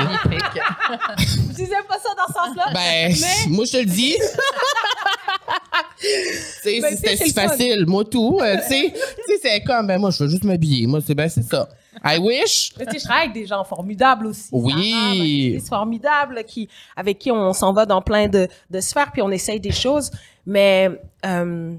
[1.18, 2.70] Je disais pas ça dans ce sens-là.
[2.72, 3.12] ben,
[3.48, 4.14] moi, je te le dis.
[5.42, 9.86] Ben, si c'était c'est si facile, moi tout, euh, tu sais, tu sais, c'est comme,
[9.86, 10.86] ben moi, je veux juste m'habiller.
[10.86, 11.68] Moi, c'est ben, c'est ça.
[12.04, 12.72] I wish.
[12.78, 14.48] Mais tu sais, je travaille avec des gens formidables aussi.
[14.52, 14.72] Oui.
[14.72, 19.10] Sarah, ma actrice formidable qui, avec qui on s'en va dans plein de, de sphères
[19.12, 20.10] puis on essaye des choses.
[20.46, 20.90] Mais
[21.24, 21.74] euh,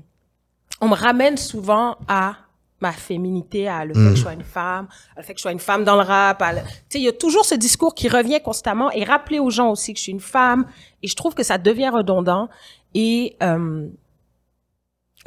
[0.81, 2.35] on me ramène souvent à
[2.79, 5.41] ma féminité, à le fait que je sois une femme, à le fait que je
[5.41, 6.41] sois une femme dans le rap.
[6.41, 9.49] le- Tu sais, il y a toujours ce discours qui revient constamment et rappeler aux
[9.49, 10.65] gens aussi que je suis une femme.
[11.01, 12.49] Et je trouve que ça devient redondant.
[12.93, 13.87] Et euh,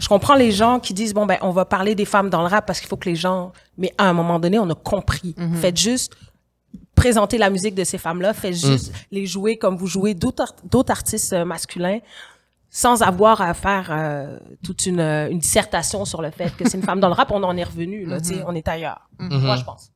[0.00, 2.48] je comprends les gens qui disent bon ben on va parler des femmes dans le
[2.48, 5.34] rap parce qu'il faut que les gens mais à un moment donné on a compris.
[5.60, 6.14] Faites juste
[6.94, 10.54] présenter la musique de ces femmes-là faites juste les jouer comme vous jouez d'autres art-
[10.64, 11.98] d'autres artistes euh, masculins
[12.72, 16.76] sans avoir à faire euh, toute une, euh, une dissertation sur le fait que c'est
[16.78, 19.08] une femme dans le rap on en est revenu là tu sais on est ailleurs.
[19.18, 19.90] Moi je pense.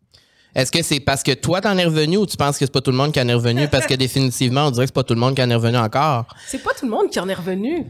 [0.55, 2.81] Est-ce que c'est parce que toi t'en es revenu ou tu penses que c'est pas
[2.81, 3.69] tout le monde qui en est revenu?
[3.69, 5.77] Parce que définitivement on dirait que c'est pas tout le monde qui en est revenu
[5.79, 6.27] encore.
[6.47, 7.87] c'est pas tout le monde qui en est revenu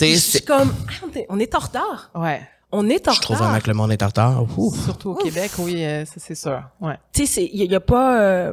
[0.00, 2.40] je c'est- suis comme ah, on est- en retard Ouais.
[2.72, 4.58] on est en je trouve retard vraiment que le monde est en retard.
[4.58, 4.84] Ouf.
[4.84, 6.62] Surtout au Québec, oui, euh, ça c'est sûr.
[6.80, 6.98] Ouais.
[7.12, 8.52] tu sais, il y, a pas, euh,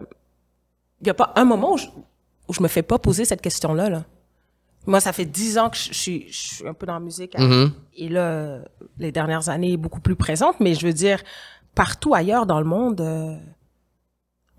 [1.04, 1.88] y a pas un moment où je,
[2.48, 3.90] où je me fais pas poser cette question-là.
[3.90, 4.04] Là.
[4.88, 7.00] Moi, ça fait dix ans que je, je suis, je suis un peu dans la
[7.00, 7.34] musique.
[7.38, 7.48] hein.
[7.48, 7.72] Mhm.
[7.98, 8.60] Et là,
[8.98, 10.60] les dernières années, beaucoup plus présente.
[10.60, 11.22] Mais je veux dire,
[11.76, 13.36] partout ailleurs dans le monde, euh,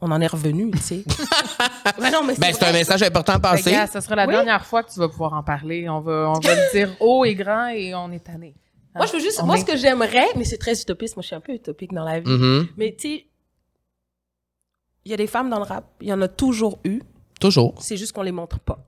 [0.03, 1.05] on en est revenu, tu sais.
[2.01, 3.75] Mais non, mais Ben, c'est un message important à Ben, passer.
[3.91, 4.33] ça sera la Oui.
[4.35, 5.89] dernière fois que tu vas pouvoir en parler.
[5.89, 8.55] On va, on va le dire haut et grand et on est tanné.
[8.95, 8.99] Hein?
[8.99, 11.17] Moi, je veux juste, On moi, est- ce que j'aimerais, mais c'est très utopiste.
[11.17, 12.31] Moi, je suis un peu utopique dans la vie.
[12.31, 12.69] Mhm.
[12.77, 13.27] Mais tu sais,
[15.05, 15.85] il y a des femmes dans le rap.
[16.01, 17.01] Il y en a toujours eu.
[17.41, 17.75] Toujours.
[17.81, 18.79] C'est juste qu'on les montre pas.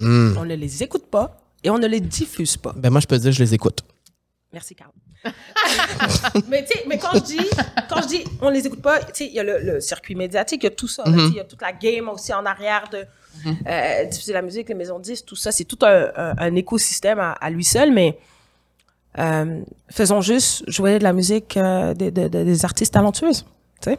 [0.00, 0.36] Mm.
[0.38, 2.72] On ne les écoute pas et on ne les diffuse pas.
[2.76, 3.82] Ben, moi, je peux te dire, je les écoute.
[4.52, 4.90] Merci, Carl.
[6.48, 7.40] Mais tu sais, mais quand je dis,
[7.88, 10.14] quand je dis, on les écoute pas, tu sais, il y a le, le circuit
[10.14, 12.44] médiatique, il y a tout ça, sais, il y a toute la game aussi en
[12.46, 13.04] arrière de
[13.66, 16.54] euh, diffuser la musique, les maisons de disques, tout ça, c'est tout un, un, un
[16.56, 18.18] écosystème à, à lui seul, mais
[19.18, 23.44] euh, faisons juste jouer de la musique euh, des- des artistes talentueuses,
[23.82, 23.98] tu sais.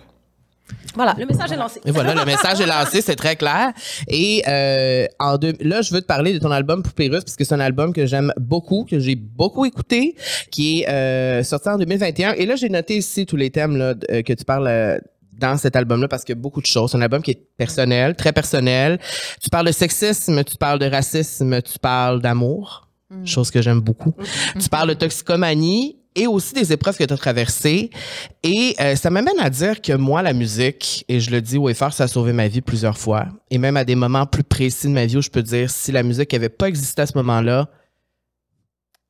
[0.96, 1.80] Voilà, le message est lancé.
[1.86, 3.72] Et voilà, le message est lancé, c'est très clair.
[4.08, 7.36] Et euh, en deux, là, je veux te parler de ton album Poupée Russe, parce
[7.36, 10.16] que c'est un album que j'aime beaucoup, que j'ai beaucoup écouté,
[10.52, 12.34] qui est euh, sorti en 2021.
[12.34, 15.00] Et là, j'ai noté ici tous les thèmes là, euh, que tu parles euh,
[15.34, 16.92] dans cet album-là, parce qu'il y a beaucoup de choses.
[16.92, 19.00] C'est un album qui est personnel, très personnel.
[19.42, 22.90] Tu parles de sexisme, tu parles de racisme, tu parles d'amour,
[23.26, 24.14] chose que j'aime beaucoup.
[24.60, 27.90] tu parles de toxicomanie et aussi des épreuves que tu as traversées.
[28.44, 31.70] Et euh, ça m'amène à dire que moi, la musique, et je le dis haut
[31.70, 33.28] et fort, ça a sauvé ma vie plusieurs fois.
[33.50, 35.92] Et même à des moments plus précis de ma vie où je peux dire, si
[35.92, 37.70] la musique n'avait pas existé à ce moment-là,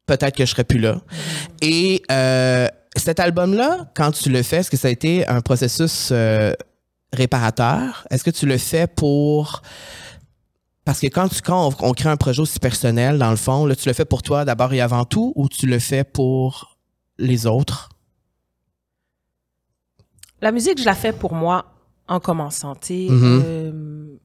[0.05, 1.01] peut-être que je serais plus là.
[1.61, 6.09] Et euh, cet album-là, quand tu le fais, est-ce que ça a été un processus
[6.11, 6.53] euh,
[7.13, 8.05] réparateur?
[8.11, 9.61] Est-ce que tu le fais pour...
[10.83, 13.65] Parce que quand, tu, quand on, on crée un projet aussi personnel, dans le fond,
[13.65, 16.70] là, tu le fais pour toi d'abord et avant tout, ou tu le fais pour
[17.21, 17.89] les autres?
[20.41, 21.65] La musique, je la fais pour moi
[22.07, 22.73] en commençant.
[22.89, 24.17] Euh,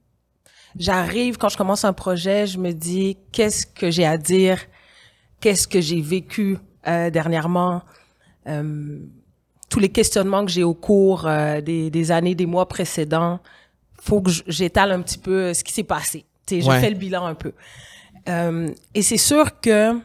[0.79, 4.59] J'arrive, quand je commence un projet, je me dis qu'est-ce que j'ai à dire,
[5.41, 7.83] qu'est-ce que j'ai vécu euh, dernièrement,
[8.47, 8.99] euh,
[9.71, 11.29] tous les questionnements que j'ai au cours
[11.65, 13.41] des, des années, des mois précédents.
[14.01, 16.25] faut que j'étale un petit peu ce qui s'est passé.
[16.47, 16.81] Tu sais, je Ouais.
[16.81, 17.53] fais le bilan un peu.
[18.95, 19.99] Et c'est sûr que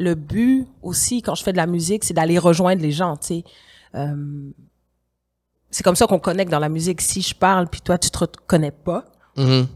[0.00, 3.26] le but aussi, quand je fais de la musique, c'est d'aller rejoindre les gens, tu
[3.28, 3.44] sais.
[3.94, 4.50] Euh,
[5.70, 7.00] c'est comme ça qu'on connecte dans la musique.
[7.00, 9.04] Si je parle, puis toi, tu te reconnais pas,
[9.36, 9.66] Mhm.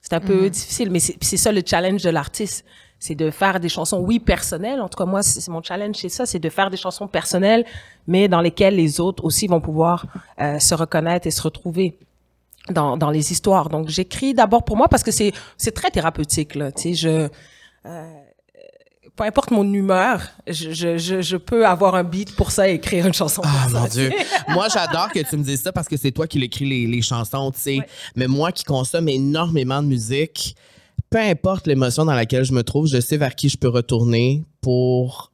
[0.00, 0.90] c'est un peu difficile.
[0.90, 2.64] Mais c'est ça le challenge de l'artiste.
[2.98, 4.80] C'est de faire des chansons, oui, personnelles.
[4.80, 6.26] En tout cas, moi, c'est c'est mon challenge, c'est ça.
[6.26, 7.64] C'est de faire des chansons personnelles,
[8.06, 10.06] mais dans lesquelles les autres aussi vont pouvoir
[10.40, 11.98] euh, se reconnaître et se retrouver
[12.70, 13.68] dans, dans les histoires.
[13.70, 16.70] Donc, j'écris d'abord pour moi parce que c'est c'est très thérapeutique, là.
[16.72, 17.28] Tu sais, je...
[17.86, 18.19] euh,
[19.20, 23.06] peu importe mon humeur, je, je, je, peux avoir un beat pour ça et écrire
[23.06, 23.80] une chanson Ah, pour ça.
[23.80, 24.10] mon Dieu.
[24.48, 27.02] moi, j'adore que tu me dises ça parce que c'est toi qui l'écris les, les
[27.02, 27.78] chansons, tu sais.
[27.80, 27.86] Ouais.
[28.16, 30.56] Mais moi qui consomme énormément de musique,
[31.10, 34.42] peu importe l'émotion dans laquelle je me trouve, je sais vers qui je peux retourner
[34.62, 35.29] pour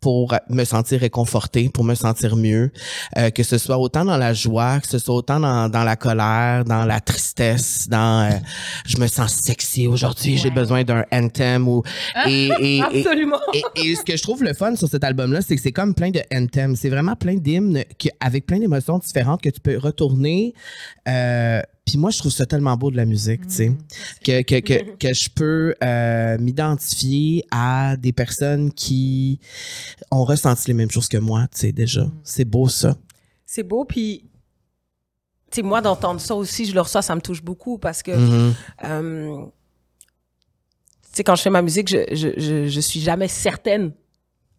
[0.00, 2.72] pour me sentir réconfortée, pour me sentir mieux,
[3.18, 5.96] euh, que ce soit autant dans la joie, que ce soit autant dans, dans la
[5.96, 8.36] colère, dans la tristesse, dans euh,
[8.86, 11.82] je me sens sexy aujourd'hui, j'ai besoin d'un anthem ou
[12.26, 13.38] et, et, et, Absolument.
[13.52, 15.94] et, et ce que je trouve le fun sur cet album-là, c'est que c'est comme
[15.94, 16.74] plein de anthems.
[16.76, 17.84] C'est vraiment plein d'hymnes
[18.20, 20.54] avec plein d'émotions différentes que tu peux retourner.
[21.08, 23.72] Euh, puis moi, je trouve ça tellement beau de la musique, tu sais,
[24.24, 29.40] que, que, que, que je peux euh, m'identifier à des personnes qui
[30.10, 32.06] ont ressenti les mêmes choses que moi, tu sais, déjà.
[32.22, 32.96] C'est beau, ça.
[33.44, 34.24] C'est beau, puis
[35.50, 38.12] tu sais, moi d'entendre ça aussi, je le reçois, ça me touche beaucoup parce que
[38.16, 38.54] Mhm.
[38.84, 39.44] euh,
[41.02, 43.92] tu sais, quand je fais ma musique, je, je, je, je suis jamais certaine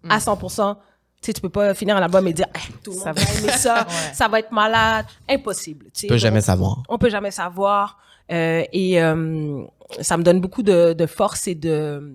[0.08, 0.76] à 100%.
[1.24, 3.18] Tu sais, tu peux pas finir un album et dire, Eh, tout le Ça monde
[3.20, 3.24] va.
[3.26, 4.14] va aimer ça, Ouais.
[4.14, 5.06] ça va être malade.
[5.30, 5.86] Impossible.
[5.94, 6.84] Tu peux jamais savoir.
[6.90, 7.98] On peut jamais savoir.
[8.32, 9.64] Euh, et euh,
[10.02, 12.14] ça me donne beaucoup de, de force et de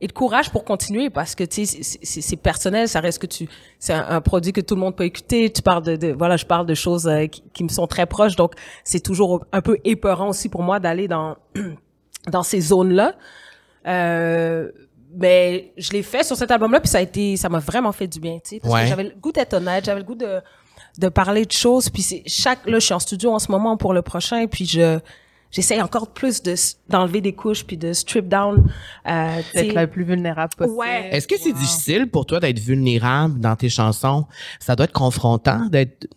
[0.00, 3.18] et de courage pour continuer parce que tu sais c'est- c'est c'est personnel ça reste
[3.18, 5.96] que tu c'est un, un produit que tout le monde peut écouter tu parles de,
[5.96, 8.52] de voilà je parle de choses euh, qui, qui me sont très proches donc
[8.84, 11.36] c'est toujours un peu épeurant aussi pour moi d'aller dans
[12.30, 13.14] dans ces zones là
[13.86, 14.70] euh,
[15.14, 17.92] mais je l'ai fait sur cet album là puis ça a été ça m'a vraiment
[17.92, 18.82] fait du bien tu sais parce Ouais.
[18.82, 20.40] que j'avais le goût d'être honnête j'avais le goût de
[20.98, 23.76] de parler de choses puis c'est chaque là je suis en studio en ce moment
[23.76, 24.98] pour le prochain puis je
[25.50, 26.54] j'essaye encore plus de
[26.88, 28.66] d'enlever des couches puis de strip down
[29.06, 29.80] euh, tu D'être sais.
[29.80, 30.76] le plus vulnérable possible.
[30.76, 31.08] Ouais.
[31.12, 31.58] Est-ce que c'est Wow.
[31.58, 34.26] difficile pour toi d'être vulnérable dans tes chansons?
[34.58, 36.08] Ça doit être confrontant d'être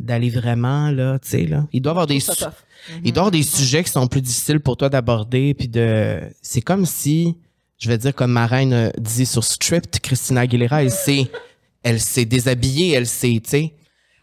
[0.00, 1.66] d'aller vraiment là, tu sais là.
[1.72, 4.60] Il doit y avoir des il doit y avoir des sujets qui sont plus difficiles
[4.60, 7.36] pour toi d'aborder puis de c'est comme si
[7.84, 11.30] je vais dire comme ma reine dit sur Stripped Christina Aguilera, elle s'est
[11.82, 13.74] elle s'est déshabillée, elle s'est, tu sais.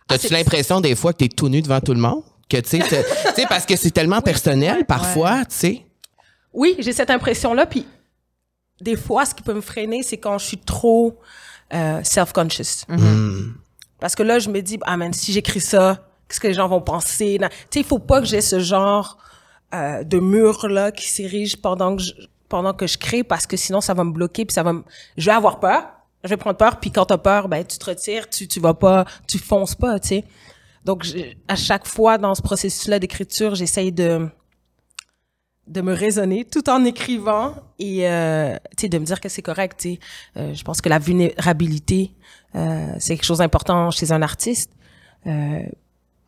[0.07, 2.23] T'as-tu Ah, c'est- l'impression des fois que t'es tout nu devant tout le monde?
[2.49, 5.85] Que tu sais, parce que c'est tellement personnel parfois, tu sais.
[6.53, 7.67] Oui, j'ai cette impression-là.
[7.67, 7.85] Puis
[8.81, 11.19] des fois, ce qui peut me freiner, c'est quand je suis trop
[11.71, 12.85] euh, self-conscious.
[12.89, 13.53] Hmm.
[13.99, 16.67] Parce que là, je me dis, ah man, si j'écris ça, qu'est-ce que les gens
[16.67, 17.37] vont penser?
[17.39, 19.19] Tu sais, il faut pas que j'ai ce genre
[19.75, 22.11] euh, de mur-là qui s'érige pendant que je,
[22.51, 24.83] pendant que je crée, parce que sinon, ça va me bloquer, puis ça va me...
[25.17, 25.83] Je vais avoir peur,
[26.23, 28.73] je vais prendre peur, puis quand t'as peur, ben, tu te retires, tu, tu vas
[28.75, 30.23] pas, tu fonces pas, tu sais.
[30.85, 34.27] Donc, je- à chaque fois, dans ce processus-là d'écriture, j'essaye de
[35.67, 39.43] de me raisonner tout en écrivant et euh, tu sais de me dire que c'est
[39.43, 39.99] correct tu sais.
[40.37, 42.11] Euh, je pense que la vulnérabilité
[42.55, 44.71] euh, c'est quelque chose d'important chez un artiste.
[45.27, 45.61] Euh,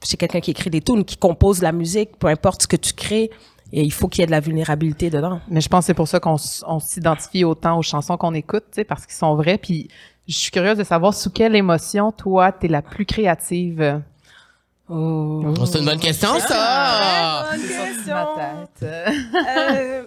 [0.03, 2.93] chez quelqu'un qui écrit des tunes qui compose la musique peu importe ce que tu
[2.93, 3.31] crées
[3.75, 5.93] et il faut qu'il y ait de la vulnérabilité dedans Mais je pense que c'est
[5.95, 9.57] pour ça qu'on s'identifie autant aux chansons qu'on écoute, tu sais, parce qu'ils sont vrais.
[9.57, 9.89] Puis
[10.27, 14.01] je suis curieuse de savoir sous quelle émotion, toi, t'es la plus créative.
[14.89, 15.55] oh.
[15.59, 17.49] Oh, c'est une bonne question, ça!
[17.51, 18.83] C'est ça sur ma tête.
[19.33, 20.03] Euh,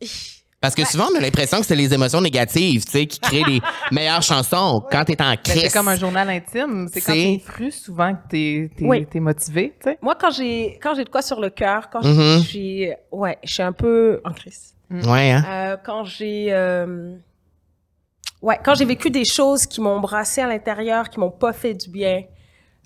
[0.60, 3.44] Parce que souvent, on a l'impression que c'est les émotions négatives, tu sais, qui créent
[3.46, 3.60] les
[3.92, 5.62] meilleures chansons quand t'es en crise.
[5.62, 6.88] c'est comme un journal intime.
[6.92, 9.06] C'est quand t'es fru, souvent, que t'es, t'es, Oui.
[9.06, 9.98] t'es motivé, tu sais.
[10.00, 12.38] moi quand j'ai quand j'ai de quoi sur le cœur quand Mhm.
[12.42, 15.44] je suis ouais je suis un peu en crise Ouais, hein?
[15.48, 17.14] Euh, quand j'ai euh,
[18.42, 21.74] ouais quand j'ai vécu des choses qui m'ont brassé à l'intérieur qui m'ont pas fait
[21.74, 22.22] du bien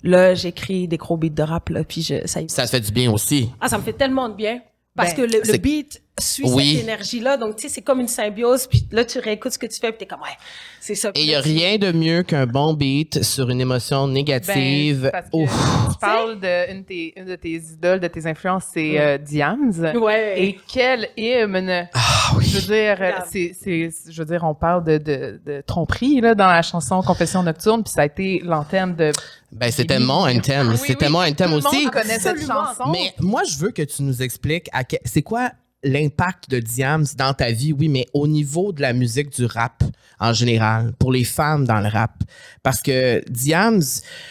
[0.03, 2.79] là j'écris des gros beats de rap là puis je ça y Ça te fait
[2.81, 3.49] du bien aussi.
[3.61, 4.61] ah ça me fait tellement de bien
[4.95, 6.75] parce Ben, que le, beat suit Oui.
[6.75, 9.59] cette énergie là donc tu sais c'est comme une symbiose puis là tu réécoutes ce
[9.59, 10.37] que tu fais puis t'es comme ouais
[10.79, 14.07] c'est ça Et il y a rien de mieux qu'un bon beat sur une émotion
[14.07, 15.01] négative.
[15.03, 15.89] Ben, parce que Ouf.
[15.93, 19.71] tu parles de une, de de tes idoles, de tes influences, c'est euh, Diams.
[20.01, 21.87] ouais Et quel hymne!
[21.93, 22.45] Ah oui.
[22.45, 26.19] Je veux dire, euh, c'est, c'est, je veux dire, on parle de, de, de tromperie
[26.19, 29.11] là, dans la chanson Confession nocturne, puis ça a été l'antenne de.
[29.51, 30.69] Ben, c'était mon anthem.
[30.69, 31.83] Oui, C'était oui, mon anthem tout le aussi.
[31.83, 32.89] monde connaît cette chanson.
[32.91, 35.51] Mais moi, je veux que tu nous expliques à que- c'est quoi
[35.83, 39.83] l'impact de Diams dans ta vie, oui, mais au niveau de la musique du rap
[40.19, 42.13] en général, pour les femmes dans le rap.
[42.61, 43.81] Parce que Diams,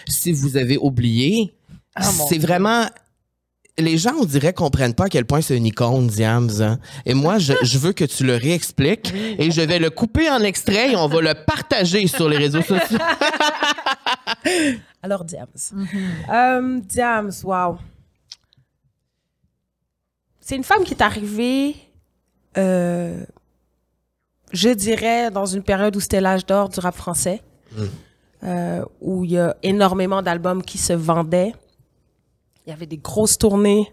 [0.08, 1.52] si vous avez oublié,
[1.96, 2.86] Ah, c'est vraiment...
[3.78, 6.50] Les gens, on dirait, comprennent pas à quel point c'est une icône, Diams.
[6.60, 6.78] hein.
[7.06, 10.40] Et moi, je, je veux que tu le réexpliques et je vais le couper en
[10.40, 12.98] extrait et on va le partager sur les réseaux sociaux.
[15.02, 15.88] alors Diams Mhm.
[16.32, 17.78] Euh, Diams, wow.
[20.50, 21.76] C'est une femme qui est arrivée,
[22.58, 23.24] euh,
[24.52, 27.40] je dirais, dans une période où c'était l'âge d'or du rap français,
[28.42, 31.54] euh, où il y a énormément d'albums qui se vendaient.
[32.66, 33.92] Il y avait des grosses tournées.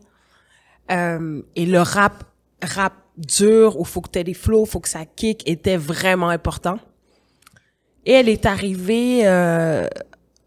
[0.90, 2.24] Euh, et le rap,
[2.64, 6.30] rap dur, où faut que tu aies des flows, faut que ça kick, était vraiment
[6.30, 6.80] important.
[8.04, 9.86] Et elle est arrivée, euh,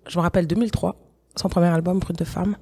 [0.09, 0.97] je me rappelle 2003,
[1.37, 2.57] son premier album, Brut de femme.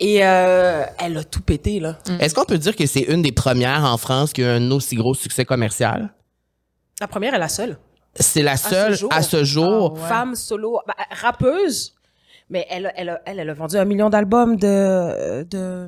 [0.00, 1.98] Et euh, elle a tout pété, là.
[2.20, 4.94] Est-ce qu'on peut dire que c'est une des premières en France qui a un aussi
[4.96, 6.14] gros succès commercial?
[7.00, 7.78] La première est la seule.
[8.14, 9.12] C'est la ce seule jour.
[9.12, 9.94] à ce jour.
[9.96, 10.08] Ah ouais.
[10.08, 11.94] femme solo, bah, rappeuse,
[12.50, 15.86] mais elle, a- elle, elle, elle a vendu un million d'albums de, de,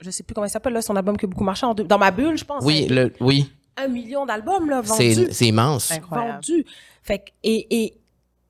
[0.00, 1.84] je sais plus comment il s'appelle là, son album qui a beaucoup marché en deux-
[1.84, 2.64] dans ma bulle, je pense.
[2.64, 3.50] Oui, Elle- le, oui.
[3.76, 5.28] un million d'albums là vendus.
[5.30, 5.90] C'est immense.
[5.92, 6.32] Incroyable.
[6.34, 6.64] vendu.
[7.02, 7.94] Fait que, et, et,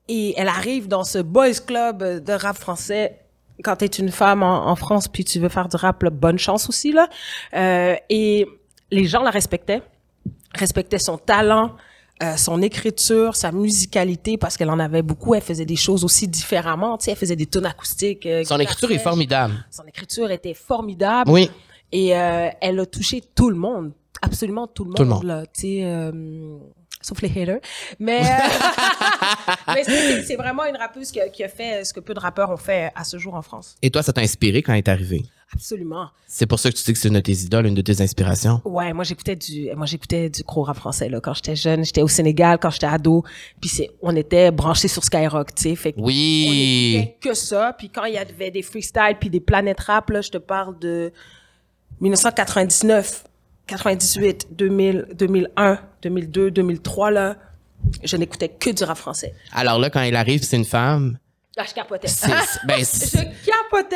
[0.09, 3.19] et elle arrive dans ce boys club de rap français
[3.63, 6.39] quand t'es une femme en, en France puis tu veux faire du rap, là, bonne
[6.39, 7.07] chance aussi là.
[7.55, 8.47] Euh, et
[8.91, 9.81] les gens la respectaient,
[10.55, 11.75] respectaient son talent,
[12.21, 15.35] euh, son écriture, sa musicalité parce qu'elle en avait beaucoup.
[15.35, 16.97] Elle faisait des choses aussi différemment.
[16.97, 18.25] Tu sais, elle faisait des tonnes acoustiques.
[18.25, 19.53] euh, Son écriture est formidable.
[19.71, 21.31] Son écriture était formidable.
[21.31, 21.49] Oui.
[21.91, 24.97] Et euh, elle a touché tout le monde, absolument tout le monde.
[24.97, 25.23] Tout le monde.
[25.23, 26.11] Là, tu sais, euh,
[27.01, 27.59] sauf les haters.
[27.99, 28.23] Mais, euh,
[29.73, 32.49] mais c'est- vraiment une rappeuse qui a, qui a fait ce que peu de rappeurs
[32.51, 33.75] ont fait à ce jour en France.
[33.81, 35.23] Et toi, ça t'a inspiré quand elle est arrivée?
[35.51, 36.09] Absolument.
[36.27, 38.01] C'est pour ça que tu dis que c'est une de tes idoles, une de tes
[38.01, 38.61] inspirations?
[38.65, 41.83] Ouais, moi j'écoutais du, moi j'écoutais du gros rap français là quand j'étais jeune.
[41.83, 43.23] J'étais au Sénégal quand j'étais ado.
[43.59, 45.75] Puis c'est, on était branchés sur Skyrock, tu sais.
[45.75, 46.97] Fait que on Oui.
[46.99, 47.73] écoutait que ça.
[47.75, 50.77] Puis quand il y avait des freestyles puis des planètes rap, là, je te parle
[50.77, 51.11] de
[51.99, 53.23] 1999,
[53.69, 57.35] 98, 2000, 2001, 2002, 2003, là,
[58.03, 59.33] je n'écoutais que du rap français.
[59.51, 61.19] Alors là, quand elle arrive, c'est une femme.
[61.55, 62.07] Là, je capotais.
[62.65, 63.95] Ben, Je capotais.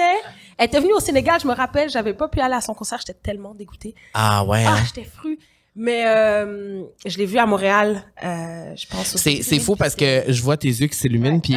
[0.57, 2.99] Elle était venue au Sénégal, je me rappelle, j'avais pas pu aller à son concert,
[2.99, 3.95] j'étais tellement dégoûtée.
[4.13, 4.63] ah ouais.
[4.67, 4.83] Ah, hein?
[4.85, 5.39] j'étais fru.
[5.75, 9.15] Mais euh, je l'ai vue à Montréal, euh, je pense.
[9.15, 11.55] au C'est, fou puis parce que je vois tes yeux qui s'illuminent puis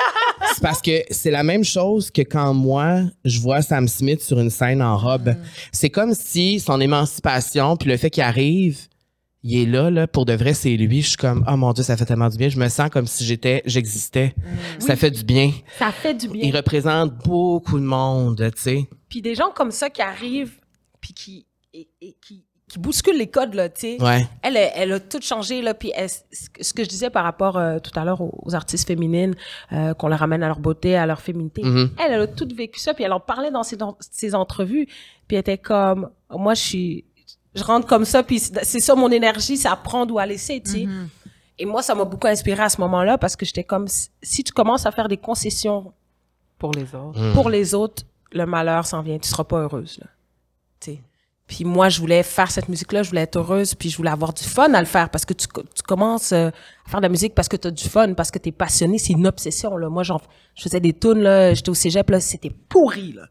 [0.54, 4.38] c'est parce que c'est la même chose que quand moi je vois Sam Smith sur
[4.38, 5.34] une scène en robe.
[5.70, 8.78] C'est comme si son émancipation puis le fait qu'il arrive,
[9.42, 11.02] il est là là pour de vrai, c'est lui.
[11.02, 12.48] Je suis comme oh mon dieu, ça fait tellement du bien.
[12.48, 14.34] Je me sens comme si j'étais, j'existais.
[14.78, 15.52] Ça fait du bien.
[15.78, 16.42] Ça fait du bien.
[16.44, 18.88] Il représente beaucoup de monde, tu sais.
[19.08, 20.58] Puis des gens comme ça qui arrivent,
[21.00, 24.02] puis qui, et, et qui, qui bousculent les codes, là, tu sais.
[24.02, 24.26] Ouais.
[24.42, 25.72] Elle, elle, elle a tout changé, là.
[25.74, 28.86] Puis elle- ce que- je disais par rapport euh, tout à l'heure aux, aux artistes
[28.86, 29.34] féminines,
[29.72, 31.62] euh, qu'on leur ramène à leur beauté, à leur féminité.
[31.62, 31.90] Mhm.
[31.98, 34.86] Elle, elle a tout vécu ça, puis elle en parlait dans ses, dans ses entrevues.
[35.26, 37.04] Puis elle était comme, moi, je suis,
[37.54, 40.60] je rentre comme ça, puis c'est ça mon énergie, c'est à prendre ou à laisser,
[40.62, 40.86] tu sais.
[41.60, 44.44] Et moi, ça m'a beaucoup inspiré à ce moment-là, parce que j'étais comme, si- si
[44.44, 45.92] tu commences à faire des concessions
[46.58, 47.18] Pour les autres.
[47.20, 47.32] Mm.
[47.32, 49.18] pour les autres, le malheur s'en vient.
[49.18, 50.06] Tu seras pas heureuse, là.
[51.48, 54.34] Puis moi, je voulais faire cette musique-là, je voulais être heureuse, puis je voulais avoir
[54.34, 56.50] du fun à le faire parce que tu, tu commences euh,
[56.86, 58.52] à faire de la musique parce que tu as du fun, parce que tu es
[58.52, 59.78] passionné, c'est une obsession.
[59.78, 59.88] Là.
[59.88, 60.20] Moi, j'en,
[60.54, 63.14] je faisais des tunes, là, j'étais au cégep, là, c'était pourri.
[63.14, 63.22] Là.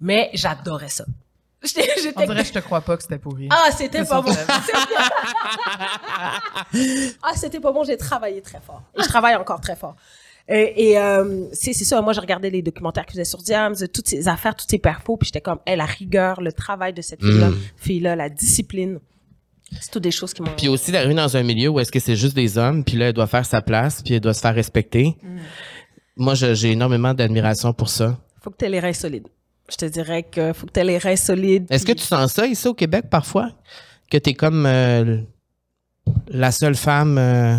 [0.00, 1.04] Mais j'adorais ça.
[1.64, 3.48] J'étais, On dirait, je te crois pas que c'était pourri.
[3.50, 4.30] Ah, c'était pas bon.
[7.22, 7.84] ah, c'était pas bon.
[7.84, 8.82] J'ai travaillé très fort.
[8.98, 9.96] Et je travaille encore très fort.
[10.48, 12.02] Et, et, euh, c'est ça.
[12.02, 15.16] Moi, je regardais les documentaires qu'ils faisaient sur Diams, toutes ces affaires, toutes ces perfos,
[15.16, 17.56] puis j'étais comme, elle, la rigueur, le travail de cette fille-là, Mm.
[17.76, 18.98] fille-là, la discipline.
[19.80, 20.50] C'est toutes des choses qui m'ont.
[20.56, 23.06] Puis aussi d'arriver dans un milieu où est-ce que c'est juste des hommes, puis là,
[23.08, 25.16] elle doit faire sa place, puis elle doit se faire respecter.
[26.16, 28.18] Moi, je- j'ai énormément d'admiration pour ça.
[28.42, 29.26] Faut que tu aies les reins solides.
[29.70, 31.66] Je te dirais que faut que tu aies les reins solides.
[31.70, 33.50] Est-ce que tu sens ça ici au Québec parfois?
[34.10, 35.22] Que t'es comme euh,
[36.28, 37.16] la seule femme.
[37.16, 37.56] euh,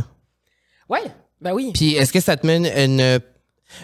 [0.88, 1.02] Ouais,
[1.46, 1.72] ben oui.
[1.74, 3.22] Puis est-ce que ça te met une,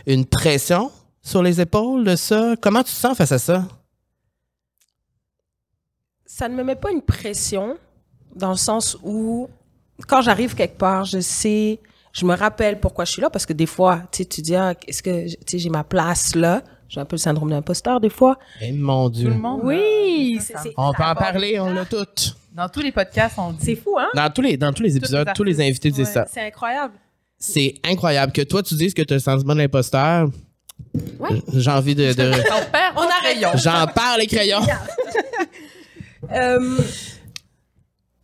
[0.07, 2.55] une, pression sur les épaules de ça?
[2.59, 3.67] Comment tu te sens face à ça?
[6.25, 7.77] ça ne me met pas une pression
[8.35, 9.47] dans le sens où
[10.07, 11.79] quand j'arrive quelque part, je sais,
[12.13, 14.55] je me rappelle pourquoi je suis là parce que des fois, tu sais, tu dis
[14.55, 16.63] ah, est-ce que tu sais j'ai ma place là?
[16.89, 18.39] J'ai un peu le syndrome d'imposteur des fois.
[18.59, 19.27] Eh mon Dieu.
[19.27, 19.61] Tout le monde.
[19.63, 20.59] Oui, là, c'est- ça.
[20.63, 22.35] c'est- On peut en parler, on l'a toutes.
[22.53, 23.65] Dans tous les podcasts, on dit.
[23.65, 24.09] C'est fou hein?
[24.15, 26.25] Dans tous les, dans tous les épisodes, tous les invités disent Ouais, ça.
[26.27, 26.95] C'est incroyable.
[27.43, 30.29] C'est incroyable que toi, tu dises que tu as le sentiment de l'imposteur.
[31.19, 31.41] Ouais.
[31.53, 32.31] J'ai envie de- de...
[32.31, 33.39] On perd On nos arrête.
[33.39, 33.49] crayons.
[33.55, 34.61] J'en parle, les crayons.
[36.31, 36.77] Euh,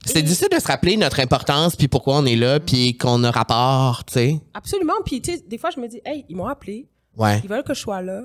[0.05, 3.31] C'est difficile de se rappeler notre importance, puis pourquoi on est là, puis qu'on a
[3.31, 4.39] rapport, tu sais.
[4.53, 4.93] absolument.
[5.05, 7.41] Puis tu sais, des fois je me dis hey, ils m'ont appelé, Ouais.
[7.43, 8.21] ils veulent que je sois là.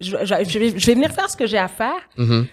[0.00, 2.00] Je, je- je vais, je vais venir faire ce que j'ai à faire.
[2.16, 2.48] Mhm.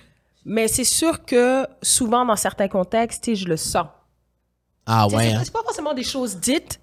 [0.45, 3.87] Mais c'est sûr que souvent dans certains contextes, tu sais, je le sens.
[4.85, 5.23] Ah ouais.
[5.29, 5.41] c'est- hein.
[5.45, 6.79] C'est pas forcément des choses dites,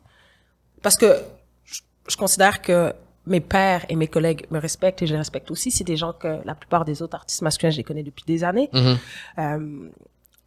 [0.86, 1.20] parce que
[1.64, 2.92] je, je considère que
[3.26, 5.72] mes pères et mes collègues me respectent et je les respecte aussi.
[5.72, 8.44] C'est des gens que la plupart des autres artistes masculins, je les connais depuis des
[8.44, 8.70] années.
[8.72, 8.98] Mhm.
[9.40, 9.88] Euh,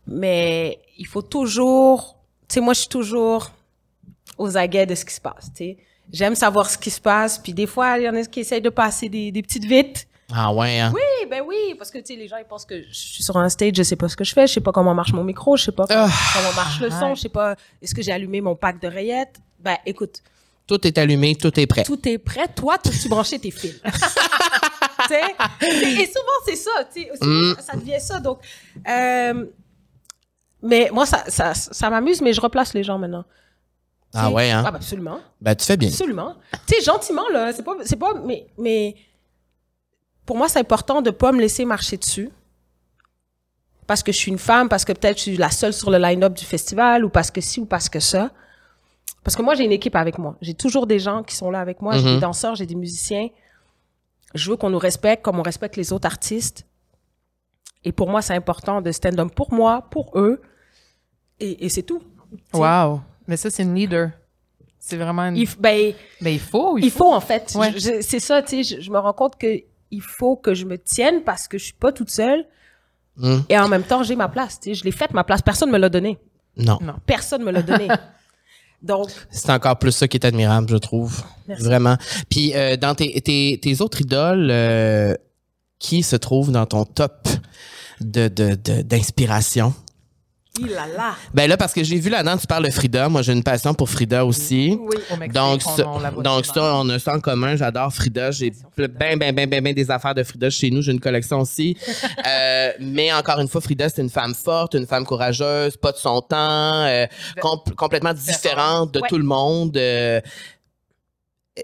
[0.08, 2.15] mais il faut toujours,
[2.47, 3.52] tu sais, moi, je suis toujours
[4.38, 5.78] aux aguets de ce qui se passe, tu sais.
[6.13, 8.62] J'aime savoir ce qui se passe, puis des fois, il y en a qui essayent
[8.62, 10.08] de passer des, des petites vites.
[10.34, 10.80] Ah ouais.
[10.80, 10.93] hein.
[10.95, 13.36] Oui, ben oui, parce que, tu sais, les gens, ils pensent que je suis sur
[13.36, 15.25] un stage, je sais pas ce que je fais, je sais pas comment marche mon
[15.25, 16.32] micro, je sais pas comment, Ah.
[16.34, 19.36] comment marche le son, je sais pas, est-ce que j'ai allumé mon pack de rayettes?
[19.59, 20.22] Ben, écoute,
[20.70, 21.84] Tout est allumé, tout est prêt.
[21.84, 22.47] tout est prêt.
[22.55, 23.82] Toi, tu tu branché tes fils?
[25.07, 26.01] Tu sais?
[26.01, 26.72] et, souvent, c'est ça.
[26.93, 28.20] tu sais, souvent, ça, ça devient ça.
[28.20, 28.39] Donc,
[28.88, 29.45] euh,
[30.61, 33.24] mais moi, ça, ça, ça m'amuse, mais je replace les gens maintenant.
[34.13, 34.61] Ah ouais, hein?
[34.63, 35.20] Ah, ben, absolument.
[35.41, 35.88] Ben, tu fais bien.
[35.88, 36.36] Absolument.
[36.67, 37.53] Tu sais, gentiment, là.
[37.53, 38.95] C'est pas, c'est pas, mais, mais
[40.26, 42.30] pour moi, c'est important de pas me laisser marcher dessus.
[43.88, 45.97] Parce que je suis une femme, parce que peut-être je suis la seule sur le
[45.97, 48.30] line-up du festival, ou parce que ci, ou parce que ça.
[49.24, 50.36] Parce que moi, j'ai une équipe avec moi.
[50.41, 51.97] J'ai toujours des gens qui sont là avec moi.
[51.97, 52.15] J'ai Mhm.
[52.15, 53.28] des danseurs, j'ai des musiciens.
[54.34, 56.65] Je veux qu'on nous respecte comme on respecte les autres artistes.
[57.84, 60.41] Et pour moi, c'est important de stand up pour moi, pour eux.
[61.39, 61.99] Et, et c'est tout.
[62.32, 62.57] Tu sais.
[62.59, 63.01] Wow.
[63.28, 64.11] Mais ça, c'est une leader.
[64.80, 65.38] C'est vraiment une...
[65.38, 67.53] Il, ben, Mais il faut, il, il faut en fait.
[67.55, 67.74] Ouais.
[68.01, 69.47] C'est ça, tu sais, je, je me rends compte que
[69.91, 72.45] il faut que je me tienne parce que je suis pas toute seule
[73.17, 73.39] Hmm.
[73.49, 74.61] et en même temps j'ai ma place.
[74.61, 75.41] Tu sais, je l'ai faite ma place.
[75.41, 76.17] Personne me l'a donné.
[76.55, 76.78] Non.
[76.82, 76.95] Non.
[77.05, 77.89] Personne me l'a donné.
[78.82, 81.21] Donc C'est encore plus ça qui est admirable, je trouve.
[81.47, 81.63] Merci.
[81.63, 81.97] Vraiment.
[82.30, 85.15] Puis, euh, dans tes, tes, tes autres idoles, euh,
[85.80, 87.27] qui se trouvent dans ton top
[88.01, 89.73] de, de, de- d'inspiration?
[90.62, 91.16] Il là là.
[91.34, 93.10] Ben là, parce que j'ai vu là-dedans, tu parles de Frida.
[93.10, 94.78] Moi, j'ai une passion pour Frida aussi.
[94.80, 95.28] Oui.
[95.34, 97.55] Donc, on- donc ça, on a ça en commun.
[97.55, 98.32] J'adore Frida.
[98.32, 100.82] J'ai ben, ben, ben, ben, ben des affaires de Frida chez nous.
[100.82, 101.76] J'ai une collection aussi.
[102.28, 105.97] Euh, mais encore une fois, Frida, c'est une femme forte, une femme courageuse, pas de
[105.97, 106.38] son temps,
[106.86, 107.05] euh,
[107.41, 109.07] com- complètement différente de Ouais.
[109.10, 109.76] tout le monde.
[109.78, 110.20] euh.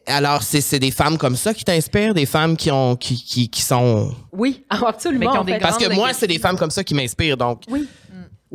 [0.08, 3.50] alors, c'est c'est des femmes comme ça qui t'inspirent, des femmes qui ont qui, qui,
[3.50, 4.12] qui sont.
[4.32, 5.32] Oui, absolument.
[5.32, 5.58] Qui ont des.
[5.60, 7.38] Parce que moi, c'est des femmes comme ça qui m'inspirent.
[7.38, 7.88] Donc, Oui.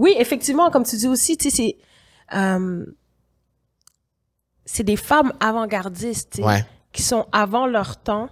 [0.01, 1.57] Oui, effectivement, comme tu dis aussi, tu sais,
[2.31, 2.85] c'est euh,
[4.65, 6.65] c'est des femmes avant-gardistes, tu sais, ouais.
[6.93, 8.29] qui sont avant leur temps.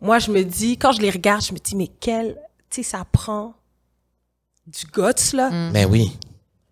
[0.00, 2.34] Moi, je me dis, quand je les regarde, je me dis, mais quel,
[2.70, 3.54] tu sais, ça prend
[4.66, 5.72] du guts, là, Mm.
[5.72, 6.16] Ben oui.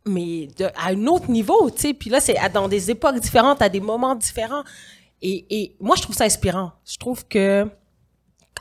[0.07, 1.95] mais de, à un autre niveau, tu sais.
[1.95, 4.63] Puis là, c'est à- dans des époques différentes, à des moments différents.
[5.23, 6.73] Et, et moi, je trouve ça inspirant.
[6.87, 7.67] Je trouve que,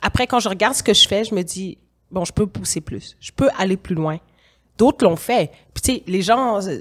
[0.02, 1.78] après, quand je regarde ce que je fais, je me dis,
[2.12, 3.16] bon, je peux pousser plus.
[3.20, 4.20] Je peux aller plus loin.
[4.78, 5.52] D'autres l'ont fait.
[5.74, 6.80] Puis, tu sais, les gens, euh,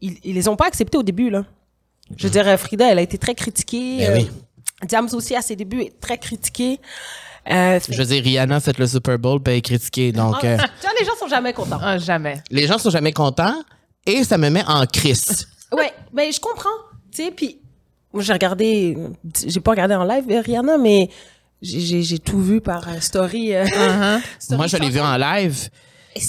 [0.00, 1.44] ils, ils les ont pas acceptés au début, là.
[2.16, 3.98] Je veux dire, euh, Frida, elle a été très critiquée.
[3.98, 4.30] Ben Euh, oui.
[4.88, 6.80] Diams aussi, à ses débuts, est très critiquée.
[7.50, 10.12] Euh, Je veux dire, Rihanna fait le Super Bowl, puis elle est critiquée.
[10.12, 11.78] Donc, euh, tu vois, les gens sont jamais contents.
[11.80, 12.42] Ah, jamais.
[12.50, 13.54] les gens sont jamais contents
[14.06, 15.48] et ça me met en crise.
[15.72, 16.68] Ouais, ben je comprends.
[17.10, 17.58] Tu sais, puis
[18.12, 18.94] moi j'ai regardé,
[19.46, 21.08] j'ai pas regardé en live Rihanna, mais
[21.62, 23.52] j'ai- tout vu par euh, story.
[24.38, 25.70] story Moi, je l'ai vu en live.
[26.14, 26.20] Et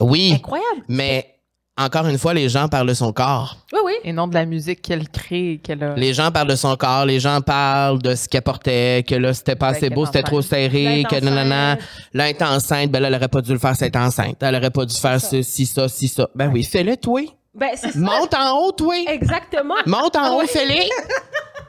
[0.00, 0.32] Oui.
[0.34, 0.82] incroyable.
[0.88, 1.34] Mais
[1.76, 3.56] encore une fois, les gens parlent de son corps.
[3.72, 3.92] Oui, oui.
[4.04, 5.94] Et non de la musique qu'elle crée, qu'elle a.
[5.94, 9.32] Les gens parlent de son corps, les gens parlent de ce qu'elle portait, que là,
[9.32, 11.76] c'était pas Ben, assez beau, c'était trop serré, que nanana.
[12.12, 14.36] Là, elle est enceinte, ben là, elle aurait pas dû le faire, c'est enceinte.
[14.42, 16.28] Elle aurait pas dû faire ceci, ça, ci, ça.
[16.34, 17.22] Ben oui, fais-le, toi.
[17.54, 17.98] Ben c'est ça.
[17.98, 18.94] Monte en haut, toi.
[19.08, 19.74] Exactement.
[19.86, 20.84] Monte en Ah haut, fais-le.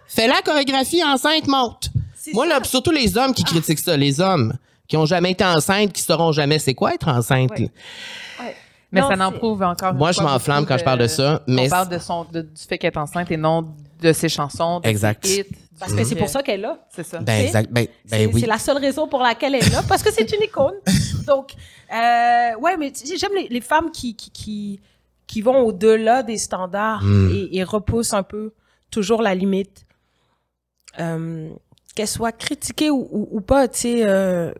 [0.08, 1.90] Fais la chorégraphie enceinte, monte.
[2.34, 2.60] Moi, ça.
[2.60, 4.54] là, surtout les hommes qui critiquent ça, les hommes
[4.92, 7.52] qui ont jamais été enceintes, qui sauront jamais c'est quoi être enceinte.
[7.58, 7.70] Ouais.
[8.92, 9.94] Mais Non, ça n'en prouve encore.
[9.94, 12.62] Moi, je m'enflamme quand je parle de ça, mais On parle de son, de- du
[12.68, 13.70] fait qu'elle est enceinte et non
[14.02, 14.82] de ses chansons.
[14.82, 15.26] De Exact.
[15.26, 15.46] Ses hits,
[15.80, 16.78] Parce que c'est pour ça qu'elle est là.
[16.94, 17.20] C'est ça.
[17.20, 17.72] Ben, exact.
[17.72, 18.42] Ben, ben c'est oui.
[18.42, 20.76] c'est la seule raison pour laquelle elle est là, parce que c'est une icône.
[21.26, 21.54] Donc,
[21.90, 24.82] euh, ouais, mais tu sais, j'aime les, les femmes qui, qui, qui,
[25.26, 27.30] qui vont au-delà des standards Mm.
[27.34, 28.52] et, et repoussent un peu
[28.90, 29.86] toujours la limite.
[31.00, 31.48] Euh,
[31.96, 34.02] Qu'elles soient critiquées ou, ou, ou pas, tu sais.
[34.06, 34.52] Euh,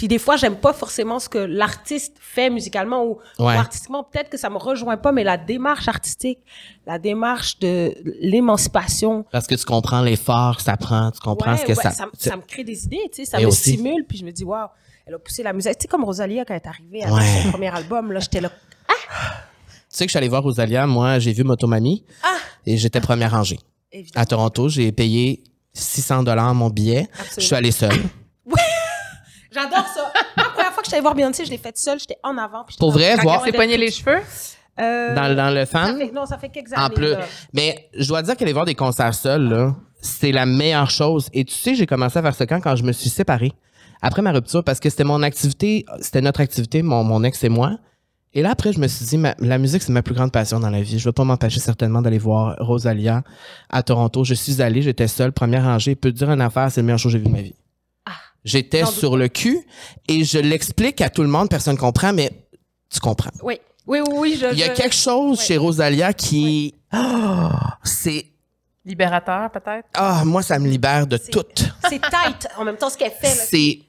[0.00, 4.02] puis des fois, j'aime pas forcément ce que l'artiste fait musicalement ou, artistiquement.
[4.02, 6.38] Peut-être que ça me rejoint pas, mais la démarche artistique,
[6.86, 11.58] la démarche de l'émancipation, Parce que tu comprends l'effort que ça prend, tu comprends Ouais,
[11.58, 11.90] ce que ouais, ça.
[11.90, 14.30] ça, ça me crée des idées, tu sais, ça me aussi- stimule, puis je me
[14.30, 14.68] dis, waouh,
[15.04, 15.72] elle a poussé la musique.
[15.76, 18.48] Tu sais, comme Rosalia, quand elle est arrivée avec son premier album, là, j'étais là.
[18.48, 18.94] Tu
[19.90, 22.36] sais que je suis allé voir Rosalia, moi, j'ai vu Motomami Ah!
[22.64, 23.58] et j'étais première rangée.
[23.92, 24.22] Évidemment.
[24.22, 25.42] À Toronto, j'ai payé
[25.74, 27.06] 600 dollars mon billet.
[27.36, 27.92] Je suis allé seul.
[29.52, 30.12] J'adore ça.
[30.36, 32.64] La première fois que j'étais voir Beyoncé, je l'ai faite seule, j'étais en avant.
[32.64, 34.18] puis Pour dans- vrai, voir- pogné les cheveux?
[34.80, 35.98] Euh, Dans, dans le ça fan.
[35.98, 36.84] fait- non, ça fait quelques années.
[36.84, 37.10] En plus.
[37.10, 37.20] là.
[37.52, 41.28] Mais je dois dire qu'aller voir des concerts seuls, là, c'est la meilleure chose.
[41.34, 43.52] Et tu sais, j'ai commencé à faire ça quand, quand je me suis séparée.
[44.00, 47.50] Après ma rupture, parce que c'était mon activité, c'était notre activité, mon, mon ex et
[47.50, 47.72] moi.
[48.32, 50.60] Et là, après, je me suis dit, ma- la musique, c'est ma plus grande passion
[50.60, 50.98] dans la vie.
[50.98, 53.22] Je vais pas m'empêcher certainement d'aller voir Rosalia
[53.68, 54.24] à Toronto.
[54.24, 55.96] Je suis allée, j'étais seule, première rangée.
[55.96, 57.54] Peut te dire une affaire, c'est le meilleur show que j'ai vu de ma vie.
[58.44, 59.58] J'étais sur le cul
[60.08, 62.30] et je l'explique à tout le monde, personne comprend, mais
[62.88, 63.30] tu comprends.
[63.42, 64.38] Oui, oui, oui, oui.
[64.40, 68.26] Je, Il y a je- quelque chose chez Rosalia qui, Ah, c'est
[68.84, 69.86] Libérateur, peut-être?
[69.94, 71.44] ah, moi, ça me libère de tout.
[71.88, 73.26] C'est tight en même temps ce qu'elle fait.
[73.28, 73.80] C'est.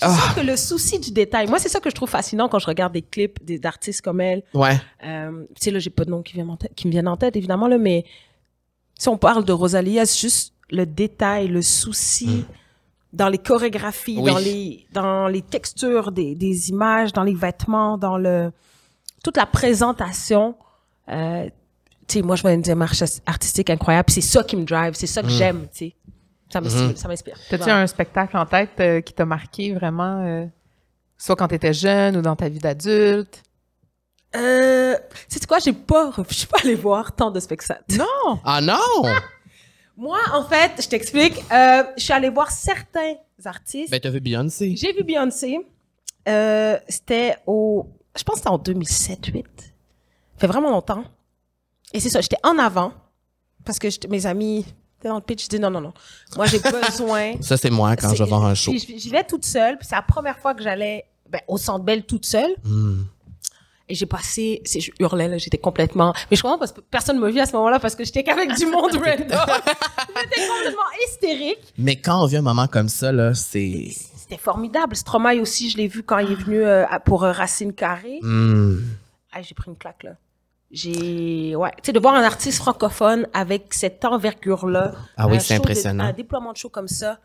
[0.00, 2.66] Ah, que le souci du détail, moi, c'est ça que je trouve fascinant quand je
[2.66, 4.42] regarde des clips des- d'artistes comme elle.
[4.52, 4.80] ouais.
[5.04, 7.06] Euh, tu sais, là, j'ai pas de nom qui, vient en tête- qui me viennent
[7.08, 8.04] en tête, évidemment, là, mais
[8.98, 12.44] si on parle de Rosalia, c'est juste le détail, le souci
[13.12, 14.22] dans les chorégraphies, Mm.
[14.24, 14.30] Oui.
[14.32, 18.50] dans, les, dans les textures des, des images, dans les vêtements, dans le
[19.24, 20.54] toute la présentation.
[21.08, 21.48] Euh,
[22.08, 24.10] tu sais, moi, je vois une démarche artistique incroyable.
[24.10, 25.94] C'est ça qui me drive, c'est ça que j'aime, tu sais.
[26.52, 26.98] Ça m'inspire.
[26.98, 27.36] ça m'inspire.
[27.48, 27.80] T'as-tu Voilà.
[27.80, 30.44] un spectacle en tête euh, qui t'a marqué vraiment, euh,
[31.16, 33.42] soit quand t'étais jeune ou dans ta vie d'adulte?
[34.36, 34.96] Euh,
[35.28, 37.84] sais-tu quoi, j'ai pas, je suis pas allée voir tant de spectacles.
[37.96, 38.38] Non!
[38.44, 38.78] Ah non!
[39.96, 43.14] Moi, en fait, je t'explique, euh, je suis allée voir certains
[43.44, 43.90] artistes.
[43.90, 44.74] Ben, t'as vu Beyoncé.
[44.76, 45.58] J'ai vu Beyoncé.
[46.28, 47.86] Euh, c'était au,
[48.16, 49.44] je pense que c'était en 2007-8.
[49.44, 49.68] Ça
[50.38, 51.04] fait vraiment longtemps.
[51.92, 52.92] Et c'est ça, j'étais en avant
[53.64, 54.64] parce que mes amis
[54.98, 55.44] étaient dans le pitch.
[55.44, 55.92] Je dis non, non, non.
[56.36, 57.34] Moi, j'ai besoin.
[57.40, 58.72] Ça, c'est moi quand je vais voir un show.
[58.72, 59.78] J'y vais toute seule.
[59.78, 62.54] Puis c'est la première fois que j'allais ben, au Centre Bell toute seule.
[62.64, 63.02] Hmm.
[63.92, 67.18] Et j'ai passé, c'est, je hurlais là, j'étais complètement, mais je comprends parce que personne
[67.20, 69.04] me vit à ce moment-là parce que j'étais qu'avec du monde random.
[69.28, 71.74] j'étais complètement hystérique.
[71.76, 73.88] Mais quand on vit un moment comme ça, là, c'est.
[74.16, 74.96] C'était formidable.
[74.96, 78.18] Stromae aussi, je l'ai vu quand il est venu euh, pour euh, Racine Carré.
[78.22, 78.78] Hmm.
[79.30, 80.12] Ah, j'ai pris une claque là.
[80.70, 84.92] J'ai, ouais, tu sais, de voir un artiste francophone avec cette envergure-là.
[85.18, 86.04] Ah oui, un c'est de- impressionnant.
[86.04, 87.18] un déploiement de show comme ça.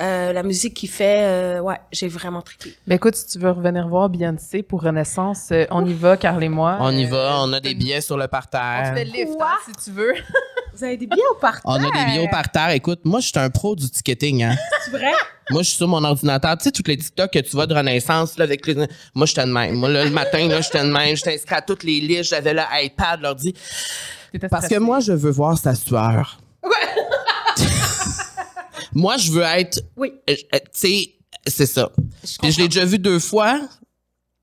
[0.00, 2.74] Euh, la musique qu'il fait, euh, ouais, j'ai vraiment trippé.
[2.86, 6.42] Ben écoute, si tu veux revenir voir Beyoncé pour Renaissance, euh, on y va, Carl
[6.44, 6.76] et moi.
[6.80, 8.92] On y va, on a des billets sur le On te parterre.
[8.94, 9.46] fait le lift, Quoi?
[9.46, 10.12] hein, si tu veux.
[10.74, 11.62] Vous avez des billets au parterre?
[11.64, 12.70] On a des billets au parterre.
[12.70, 14.56] Écoute, moi, je suis un pro du ticketing, hein.
[14.84, 15.12] C'est vrai?
[15.50, 16.58] Moi, je suis sur mon ordinateur.
[16.58, 18.74] Tu sais, toutes les TikTok que tu vois de Renaissance, là, avec les...
[19.14, 19.76] Moi, j'étais de même.
[19.76, 21.16] Moi, là, le matin, là, j'étais de même.
[21.16, 22.28] J'étais inscrit à toutes les listes.
[22.30, 23.54] J'avais le iPad, l'ordi.
[24.50, 26.38] Parce que moi, je veux voir sa sueur.
[28.96, 29.80] moi, je veux être...
[29.96, 30.12] Oui.
[30.30, 31.14] euh, euh, Tu sais,
[31.46, 31.90] c'est ça.
[32.24, 33.60] Je Puis je l'ai déjà vu deux fois.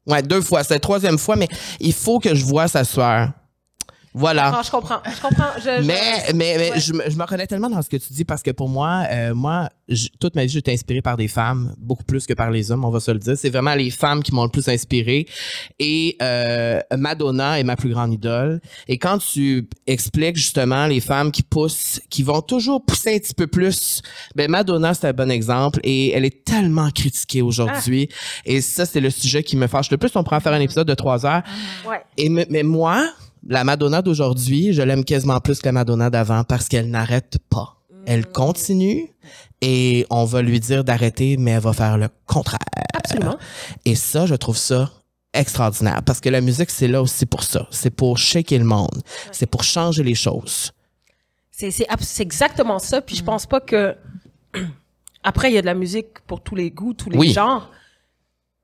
[0.05, 0.63] Ouais, deux fois.
[0.63, 1.47] C'est la troisième fois, mais
[1.79, 3.31] il faut que je vois sa sueur.
[4.14, 4.51] Voilà.
[4.55, 5.45] Ah, je comprends, je comprends.
[5.57, 5.99] Je, je- Mais,
[6.34, 6.80] mais, mais Ouais.
[6.80, 9.03] je, me- je me reconnais tellement dans ce que tu dis parce que pour moi,
[9.11, 12.34] euh, moi, j- toute ma vie, j'ai été inspirée par des femmes, beaucoup plus que
[12.34, 13.36] par les hommes, on va se le dire.
[13.38, 15.26] C'est vraiment les femmes qui m'ont le plus inspiré.
[15.80, 18.61] Et euh, Madonna est ma plus grande idole.
[18.88, 23.34] Et quand tu expliques justement les femmes qui poussent, qui vont toujours pousser un petit
[23.34, 24.01] peu plus,
[24.36, 25.80] ben Madonna, c'est un bon exemple.
[25.84, 28.09] Et elle est tellement critiquée aujourd'hui.
[28.45, 30.11] Et ça, c'est le sujet qui me fâche le plus.
[30.16, 31.41] On pourrait en faire un épisode de trois heures.
[31.89, 32.01] Ouais.
[32.18, 33.03] Et mais moi,
[33.47, 37.77] la Madonna d'aujourd'hui, je l'aime quasiment plus que la Madonna d'avant parce qu'elle n'arrête pas.
[38.05, 39.09] Elle continue
[39.61, 42.59] et on va lui dire d'arrêter, mais elle va faire le contraire.
[42.93, 43.37] Absolument.
[43.85, 44.91] Et ça, je trouve ça
[45.33, 47.67] extraordinaire parce que la musique, c'est là aussi pour ça.
[47.71, 49.01] C'est pour shaker le monde.
[49.31, 50.71] C'est pour changer les choses.
[51.49, 53.01] C'est, c'est, abs- c'est exactement ça.
[53.01, 53.95] Puis je pense pas que.
[55.23, 57.31] Après, il y a de la musique pour tous les goûts, tous les Oui.
[57.31, 57.71] genres.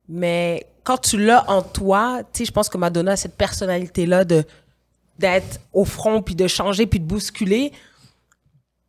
[0.09, 4.25] Mais quand tu l'as en toi, tu sais, je pense que Madonna a cette personnalité-là
[4.25, 4.43] de
[5.19, 7.71] d'être au front, puis de changer, puis de bousculer.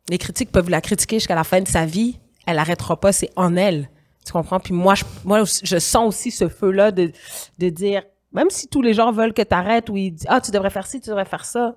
[0.09, 2.17] Les critiques peuvent la critiquer jusqu'à la fin de sa vie.
[2.47, 3.89] Elle arrêtera pas, c'est en elle.
[4.25, 4.59] Tu comprends?
[4.59, 7.11] Puis moi, je, moi, je sens aussi ce feu-là de,
[7.59, 8.03] de dire,
[8.33, 10.69] même si tous les gens veulent que tu arrêtes ou ils disent, ah, tu devrais
[10.69, 11.75] faire ci, tu devrais faire ça.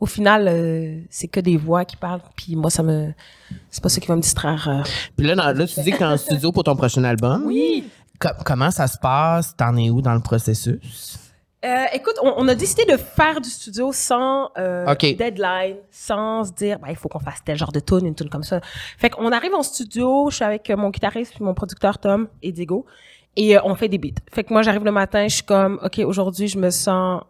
[0.00, 2.20] Au final, euh, c'est que des voix qui parlent.
[2.36, 3.12] Puis moi, ça me,
[3.70, 4.68] c'est pas ça qui va me distraire.
[4.68, 4.82] euh.
[5.16, 7.44] Puis là, dans- là tu dis que t'es en studio pour ton prochain album.
[7.46, 7.84] Oui.
[8.20, 9.56] Co- comment ça se passe?
[9.56, 11.18] T'en es où dans le processus?
[11.64, 14.84] Euh, écoute, on, on a décidé de faire du studio sans euh,
[15.14, 18.28] deadline, sans se dire, bah, il faut qu'on fasse tel genre de tune, une tune
[18.30, 18.60] comme ça.
[18.96, 22.52] Fait qu'on arrive en studio, je suis avec mon guitariste puis mon producteur Tom et
[22.52, 22.86] Diego,
[23.34, 24.20] et euh, on fait des beats.
[24.32, 27.22] Fait que moi, j'arrive le matin, je suis comme, OK, aujourd'hui, je me sens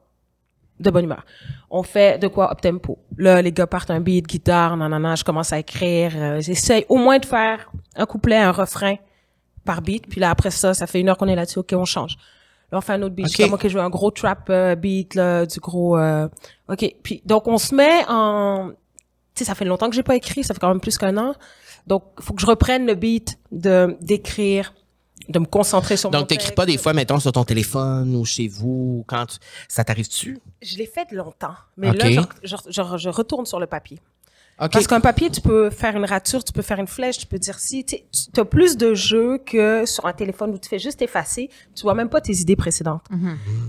[0.79, 1.25] de bonne humeur.
[1.71, 2.99] On fait de quoi up tempo.
[3.17, 6.13] Là, les gars partent un beat, guitare, nanana, je commence à écrire.
[6.15, 8.97] euh, J'essaye au moins de faire un couplet, un refrain
[9.65, 10.07] par beat.
[10.07, 11.59] Puis là, après ça, ça fait une heure qu'on est là-dessus.
[11.61, 12.17] OK, on change.
[12.73, 13.27] On fait un autre beat.
[13.29, 13.51] Je suis OK.
[13.51, 15.97] comme, OK, je veux un gros trap euh, beat, là, du gros...
[15.99, 16.29] euh,
[16.69, 16.95] OK.
[17.03, 18.71] Puis, donc, on se met en...
[19.35, 20.45] Tu sais, ça fait longtemps que j'ai pas écrit.
[20.45, 21.35] Ça fait quand même plus qu'un an.
[21.87, 24.75] Donc, faut que je reprenne le beat de d'écrire,
[25.31, 28.25] de me concentrer sur mon Donc, t'écris pas des fois, mettons, sur ton téléphone ou
[28.27, 29.39] chez vous, ou quand tu-
[29.69, 30.39] ça t'arrive-tu?
[30.61, 31.55] Je l'ai fait longtemps.
[31.79, 32.05] Mais là,
[32.43, 34.01] je, je, je- je retourne sur le papier.
[34.59, 37.39] Parce qu'un papier, tu peux faire une rature, tu peux faire une flèche, tu peux
[37.39, 37.85] dire si.
[37.85, 37.97] Tu
[38.37, 41.49] as plus de jeux que sur un téléphone où tu fais juste effacer.
[41.77, 43.07] Tu vois même pas tes idées précédentes.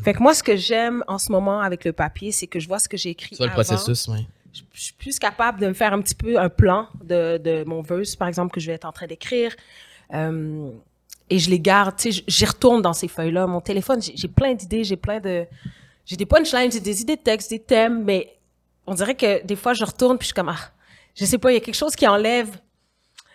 [0.03, 2.67] Fait que moi, ce que j'aime en ce moment avec le papier, c'est que je
[2.67, 3.63] vois ce que j'ai écrit Tu vois le avant.
[3.63, 4.27] processus, oui.
[4.51, 7.63] Je, je suis plus capable de me faire un petit peu un plan de, de
[7.65, 9.55] mon verse, par exemple, que je vais être en train d'écrire.
[10.15, 10.71] Euh,
[11.29, 13.45] et je les garde, tu sais, j'y retourne dans ces feuilles-là.
[13.45, 15.45] Mon téléphone, j'ai plein d'idées, j'ai plein de...
[16.07, 18.35] J'ai des punchlines, j'ai des idées de textes, des thèmes, mais
[18.87, 20.71] on dirait que des fois, je retourne puis je suis comme, ah,
[21.19, 22.47] je sais pas, il y a quelque chose qui enlève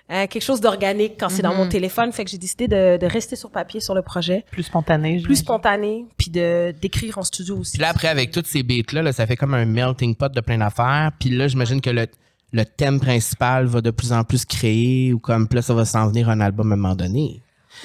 [0.08, 2.12] hein, quelque chose d'organique quand c'est dans mon téléphone.
[2.12, 5.20] Fait que j'ai décidé de, de rester sur papier sur le projet, Plus spontané.
[5.22, 7.72] plus spontané, puis de d'écrire en studio aussi.
[7.72, 10.40] Puis là, après, avec toutes ces beats-là, là, ça fait comme un melting pot de
[10.40, 11.10] plein d'affaires.
[11.18, 12.06] Puis là, j'imagine que le,
[12.52, 15.84] le thème principal va de plus en plus créer ou comme, puis là, ça va
[15.84, 17.40] s'en venir un album à un moment donné.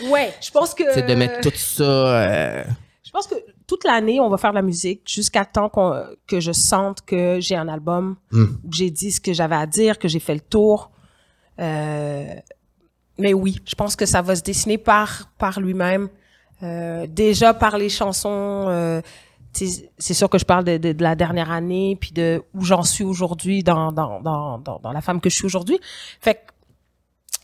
[0.10, 0.84] Ouais, je pense que...
[0.94, 1.84] C'est de mettre tout ça...
[1.84, 2.64] euh,
[3.10, 3.34] Je pense que
[3.66, 7.40] toute l'année, on va faire de la musique jusqu'à temps qu'on- que je sente que
[7.40, 8.46] j'ai un album, Mm.
[8.46, 10.92] que j'ai dit ce que j'avais à dire, que j'ai fait le tour.
[11.60, 12.26] Euh,
[13.18, 16.08] mais oui, je pense que ça va se dessiner par, par lui-même.
[16.62, 19.02] Euh, déjà par les chansons, euh,
[19.54, 22.84] c'est sûr que je parle de, de, de la dernière année, puis de où j'en
[22.84, 25.80] suis aujourd'hui dans, dans, dans, dans, dans la femme que je suis aujourd'hui.
[26.22, 26.40] Fait que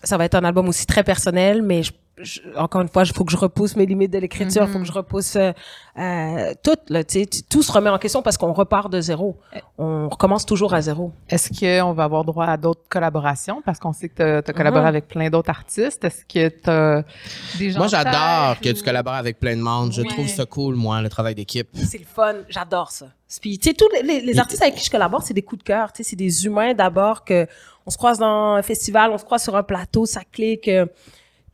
[0.04, 3.14] ça va être un album aussi très personnel, mais je, je- encore une fois, il
[3.14, 5.52] faut que je repousse mes limites de l'écriture, il faut que je repousse euh,
[5.98, 9.02] euh, tout, là, tu sais, tu- tout se remet en question parce qu'on repart de
[9.02, 9.38] zéro.
[9.78, 11.12] On recommence toujours à zéro.
[11.30, 13.62] Est-ce qu'on va avoir droit à d'autres collaborations?
[13.66, 14.88] Parce qu'on sait que tu as, collaboré Mhm.
[14.88, 16.04] avec plein d'autres artistes.
[16.04, 17.04] Est-ce que tu as
[17.58, 19.92] des gens Moi, j'adore que ou- tu collabores avec plein de monde.
[19.92, 20.08] Je Ouais.
[20.08, 21.68] trouve ça cool, moi, le travail d'équipe.
[21.74, 23.08] C'est le fun, j'adore ça.
[23.42, 25.60] Puis, tu sais, tous les, les- les artistes avec qui je collabore, c'est des coups
[25.64, 27.48] de cœur, tu sais, c'est des humains d'abord que
[27.86, 30.68] on se croise dans un festival, on se croise sur un plateau, ça clique.
[30.68, 30.86] euh,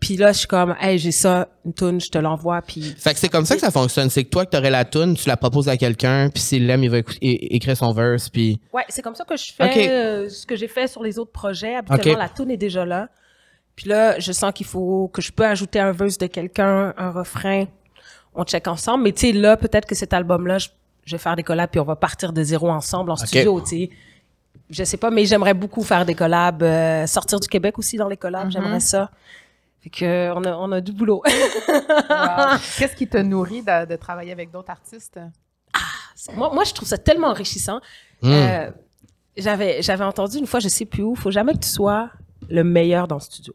[0.02, 3.14] puis là, je suis comme, hey, j'ai ça, une tune, je te l'envoie, puis Fait
[3.14, 4.10] que c'est comme ça que ça fonctionne.
[4.10, 6.84] C'est que toi, que t'aurais la tune, tu la proposes à quelqu'un, puis s'il l'aime,
[6.84, 8.60] il va écrire son verse, puis...
[8.74, 9.78] Ouais, c'est comme ça que je fais Ok.
[9.78, 11.76] euh, ce que j'ai fait sur les autres projets.
[11.76, 13.10] Habituellement, la tune est déjà là.
[13.76, 17.12] Puis là, je sens qu'il faut que je peux ajouter un verse de quelqu'un, un
[17.12, 17.66] refrain.
[18.34, 19.04] On check ensemble.
[19.04, 20.70] Mais tu sais, là, peut-être que cet album-là, je,
[21.06, 23.68] je vais faire des collabs puis on va partir de zéro ensemble en studio, tu
[23.68, 23.90] sais.
[24.70, 28.08] Je sais pas, mais j'aimerais beaucoup faire des collabs, euh, sortir du Québec aussi dans
[28.08, 29.12] les collabs, j'aimerais ça.
[29.82, 31.24] Fait que on a, on a du boulot.
[31.26, 32.58] Wow.
[32.78, 35.20] Qu'est-ce qui te nourrit de, de travailler avec d'autres artistes?
[36.36, 37.80] moi, moi, je trouve ça tellement enrichissant.
[38.22, 38.32] Hmm.
[38.32, 38.72] Euh,
[39.38, 42.10] j'avais, j'avais entendu une fois, je sais plus où, faut jamais que tu sois
[42.50, 43.54] le meilleur dans le studio.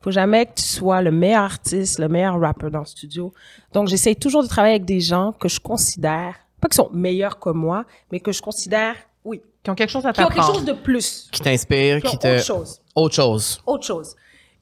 [0.00, 3.32] Faut jamais que tu sois le meilleur artiste, le meilleur rappeur dans le studio.
[3.72, 7.38] Donc, j'essaye toujours de travailler avec des gens que je considère, pas qu'ils sont meilleurs
[7.38, 10.36] que moi, mais que je considère, oui, Qui ont quelque chose à qui ont quelque
[10.36, 10.58] t'apprendre?
[10.58, 12.26] chose de plus, Qui t'inspire, qui qui te...
[12.36, 13.62] autre chose, Autre chose.
[13.66, 14.16] autre chose.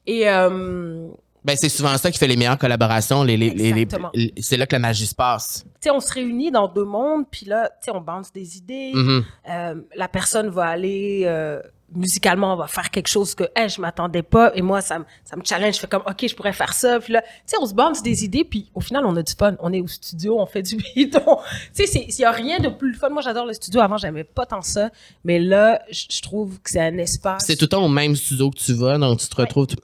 [0.06, 1.08] Et euh,
[1.44, 3.22] Ben, c'est souvent ça qui fait les meilleures collaborations.
[3.24, 4.10] Les, les, Exactement.
[4.14, 5.64] les- c'est là que la magie se passe.
[5.64, 8.56] tu sais, on se réunit dans deux mondes, puis là, tu sais, on bounce des
[8.56, 8.92] idées.
[8.94, 9.24] Mhm.
[9.50, 11.60] Euh, la personne va aller euh,
[11.94, 15.04] musicalement, on va faire quelque chose que hey, je m'attendais pas et moi ça me
[15.24, 16.98] ça me challenge, je fais comme OK, je pourrais faire ça.
[17.00, 19.32] Puis là, tu sais, on se bounce des idées puis au final on a du
[19.32, 21.16] fun, on est au studio, on fait du beat.
[21.26, 21.36] on-
[21.74, 23.08] Tu sais, c'est il y a rien de plus fun.
[23.10, 24.90] Moi j'adore le studio, avant j'aimais pas tant ça,
[25.24, 28.50] mais là je trouve que c'est un espace C'est tout le temps au même studio
[28.50, 29.66] que tu vas, donc tu te retrouves...
[29.66, 29.76] tu-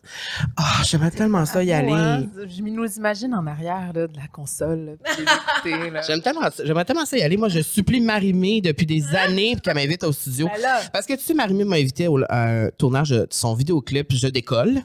[0.56, 2.26] Ah, j'aimerais tellement ça y aller.
[2.48, 4.98] Je nous imagine en arrière là, de la console.
[6.06, 6.48] J'aime tellement.
[6.64, 7.36] J'aimerais tellement ça y aller.
[7.36, 10.48] Moi, je supplie Marimé depuis des années pour qu'elle m'invite au studio.
[10.54, 13.54] Ben là, Parce que tu sais, Marimé m'a invité au à un tournage de son
[13.54, 14.82] vidéoclip Je décolle.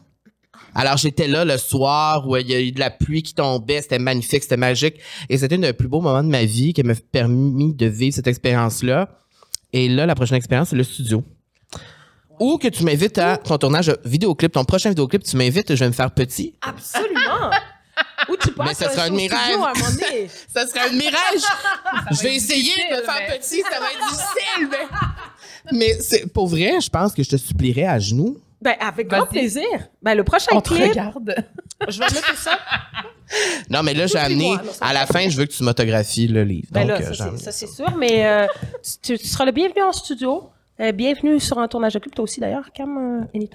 [0.76, 3.82] Alors, j'étais là le soir où il y a eu de la pluie qui tombait.
[3.82, 4.96] C'était magnifique, c'était magique.
[5.30, 8.16] Et c'était un des plus beaux moments de ma vie qui m'a permis de vivre
[8.16, 9.10] cette expérience-là.
[9.72, 11.24] Et là, la prochaine expérience, c'est le studio.
[12.40, 15.88] Ou que tu m'invites à ton tournage vidéoclip, ton prochain vidéoclip, tu m'invites, je vais
[15.88, 16.56] me faire petit.
[16.62, 17.52] absolument.
[18.30, 19.60] Où tu passes ce sera un de mes rêves.
[19.60, 19.74] un.
[20.52, 21.44] Ça serait un mirage.
[22.12, 24.78] je vais essayer de me faire mais- petit, ça va être difficile, mais.
[25.72, 28.38] Mais c'est, pour vrai, je pense que je te supplierais à genoux.
[28.62, 29.64] Ben avec grand plaisir.
[30.02, 31.36] Ben le prochain On te clip, regarde.
[31.90, 32.58] je vais noter ça.
[33.70, 35.64] Non, mais là, j'ai amené, Supplie-moi, non, ça à la fin, je veux que tu
[35.64, 36.68] m'autographies le livre.
[36.72, 38.46] Ben Donc, là, euh, ça, c'est- amené ça, c'est sûr, mais euh,
[39.02, 40.50] tu, tu seras le bienvenu en studio.
[40.80, 42.98] Euh, bienvenue sur un tournage de clip, toi aussi d'ailleurs, Cam.
[42.98, 43.46] Euh.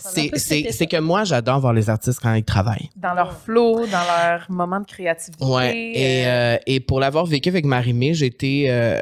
[0.00, 2.90] C'est, que moi, j'adore voir les artistes quand ils travaillent.
[2.96, 5.44] Dans leur flow, dans leur moment de créativité.
[5.44, 5.92] Ouais.
[5.94, 9.00] Et, euh, et pour l'avoir vécu avec Marimé, j'étais, euh,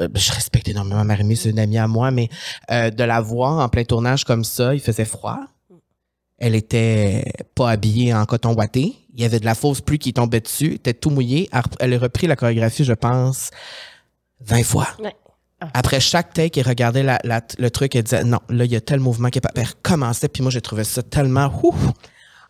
[0.00, 2.28] euh, je respecte énormément Marimé, c'est une amie à moi, mais
[2.70, 5.40] euh, de la voir en plein tournage comme ça, il faisait froid.
[6.38, 7.24] Elle était
[7.56, 8.94] pas habillée en coton ouaté.
[9.12, 10.68] Il y avait de la fausse pluie qui tombait dessus.
[10.68, 11.50] Elle était tout mouillée.
[11.80, 13.50] Elle a repris la chorégraphie, je pense,
[14.40, 14.86] 20 fois.
[15.02, 15.14] Ouais.
[15.74, 18.76] Après chaque take, elle regardait la, la- le truc et disait non, là, il y
[18.76, 19.50] a tel mouvement qui est pas.
[19.54, 21.76] Elle recommençait, puis moi, j'ai trouvé ça tellement ouf.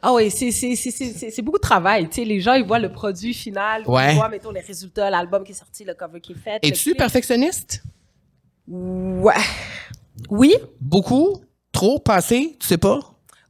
[0.03, 2.09] Ah oui, c'est, c'est, c'est, c'est, c'est- c'est beaucoup de travail.
[2.09, 4.13] Tu sais, les gens, ils voient le produit final, Ouais.
[4.13, 6.59] ils voient, mettons, les résultats, l'album qui est sorti, le cover qui est fait.
[6.63, 7.83] Es-tu perfectionniste?
[8.69, 9.35] Ouais.
[10.29, 11.41] Oui, Beaucoup?
[11.73, 11.99] Trop?
[11.99, 12.57] Passé?
[12.61, 13.01] Tu sais pas?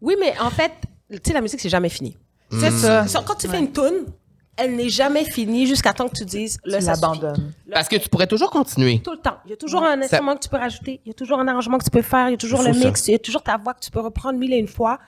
[0.01, 0.73] oui, mais en fait,
[1.11, 2.17] tu sais, la musique, c'est jamais fini.
[2.51, 2.71] C'est.
[2.71, 4.07] Ça, Quand tu fais une tune,
[4.61, 7.03] elle n'est jamais finie jusqu'à temps que tu dises, là, Tu ça suffit.
[7.07, 7.53] l'abandonnes.
[7.73, 9.01] Parce que tu pourrais toujours continuer.
[9.03, 9.39] Tout le temps.
[9.47, 11.01] Il y a toujours un Ça- instrument que tu peux rajouter.
[11.05, 12.29] Il y a toujours un arrangement que tu peux faire.
[12.29, 13.09] Il y a toujours le mix.
[13.09, 14.99] Il y a toujours ta voix que tu peux reprendre mille et une fois.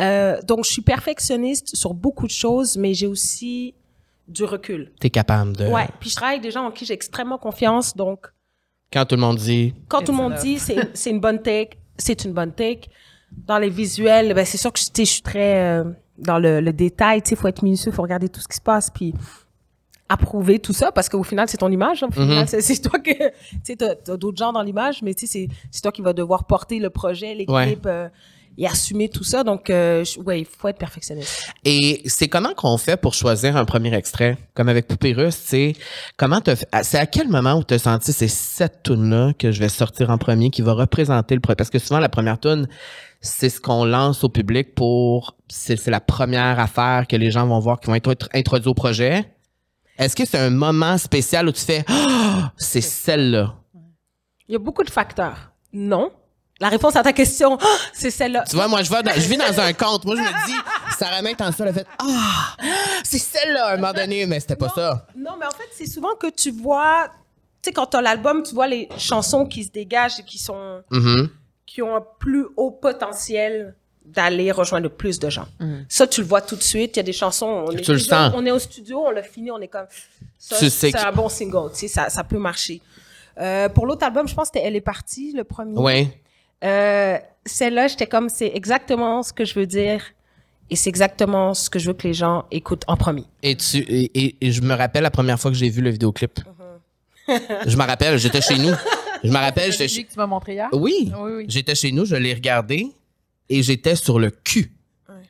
[0.00, 3.74] Euh, donc, je suis perfectionniste sur beaucoup de choses, mais j'ai aussi
[4.28, 4.92] du recul.
[5.00, 5.66] T'es capable de.
[5.68, 5.88] Ouais.
[6.00, 7.96] Puis je travaille avec des gens en qui j'ai extrêmement confiance.
[7.96, 8.26] Donc,
[8.92, 9.74] Quand tout le monde dit.
[9.88, 12.88] quand tout le It's monde dit c'est c'est une bonne take, c'est une bonne take.
[13.32, 15.84] Dans les visuels, ben c'est sûr que je suis très euh,
[16.18, 17.22] dans le, le détail.
[17.22, 19.14] Tu sais, faut être minutieux, faut regarder tout ce qui se passe, puis
[20.10, 22.02] approuver tout ça parce qu'au final c'est ton image.
[22.02, 22.08] hein.
[22.10, 22.60] Mm-hmm.
[22.60, 25.82] c'est toi que tu sais t'as d'autres gens dans l'image, mais tu sais c'est c'est
[25.82, 27.50] toi qui vas devoir porter le projet, l'équipe.
[27.54, 27.78] Ouais.
[27.86, 28.08] euh,
[28.58, 29.44] et assumer tout ça.
[29.44, 31.52] Donc, euh, ouais, il faut être perfectionniste.
[31.64, 34.36] Et c'est comment qu'on fait pour choisir un premier extrait?
[34.54, 35.72] Comme avec Poupée Russe, tu sais,
[36.16, 36.40] comment
[36.82, 40.18] c'est à quel moment où t'as senti c'est cette tune-là que je vais sortir en
[40.18, 41.56] premier qui va représenter le premier?
[41.56, 42.66] Parce que souvent, la première tune,
[43.20, 47.46] c'est ce qu'on lance au public pour, c'est, c'est la première affaire que les gens
[47.46, 49.24] vont voir qui vont être introduits au projet.
[49.98, 53.54] Est-ce que c'est un moment spécial où tu fais, Ah, c'est celle-là?
[54.48, 55.52] Il y a beaucoup de facteurs.
[55.72, 56.10] Non.
[56.60, 57.56] La réponse à ta question,
[57.92, 58.44] c'est celle-là.
[58.48, 60.04] Tu vois, moi, je, vais dans- je vis dans un conte.
[60.04, 60.54] Moi, je me dis,
[60.98, 62.56] Sarah May, tant ça, elle a fait, ah,
[63.04, 65.06] c'est celle-là, à un moment donné, mais c'était pas ça.
[65.16, 67.06] Non, mais en fait, c'est souvent que tu vois,
[67.62, 70.38] tu sais, quand tu as l'album, tu vois les chansons qui se dégagent et qui
[70.38, 71.28] sont, Mhm.
[71.66, 75.46] qui ont un plus haut potentiel d'aller rejoindre plus de gens.
[75.60, 75.84] Mhm.
[75.88, 76.96] Ça, tu le vois tout de suite.
[76.96, 79.60] Il y a des chansons, on est, on est au studio, on l'a fini, on
[79.60, 79.86] est comme,
[80.38, 82.80] ça, Tu sais c'est un bon single, tu sais, ça, ça peut marcher.
[83.38, 85.78] Euh, pour l'autre album, je pense que c'était Elle est partie, le premier.
[85.78, 86.08] Oui.
[86.64, 90.02] Euh, celle-là, j'étais comme, c'est exactement ce que je veux dire
[90.70, 93.24] et c'est exactement ce que je veux que les gens écoutent en premier.
[93.42, 95.90] Et, tu, et, et- et je me rappelle la première fois que j'ai vu le
[95.90, 96.40] vidéoclip.
[97.28, 98.72] je me rappelle, j'étais chez nous.
[99.24, 100.04] Je me rappelle, Le j'étais chez...
[100.04, 100.68] que tu m'as montré hier?
[100.72, 101.44] Oui, Oui, oui.
[101.48, 102.86] j'étais chez nous, je l'ai regardé
[103.48, 104.70] et j'étais sur le cul.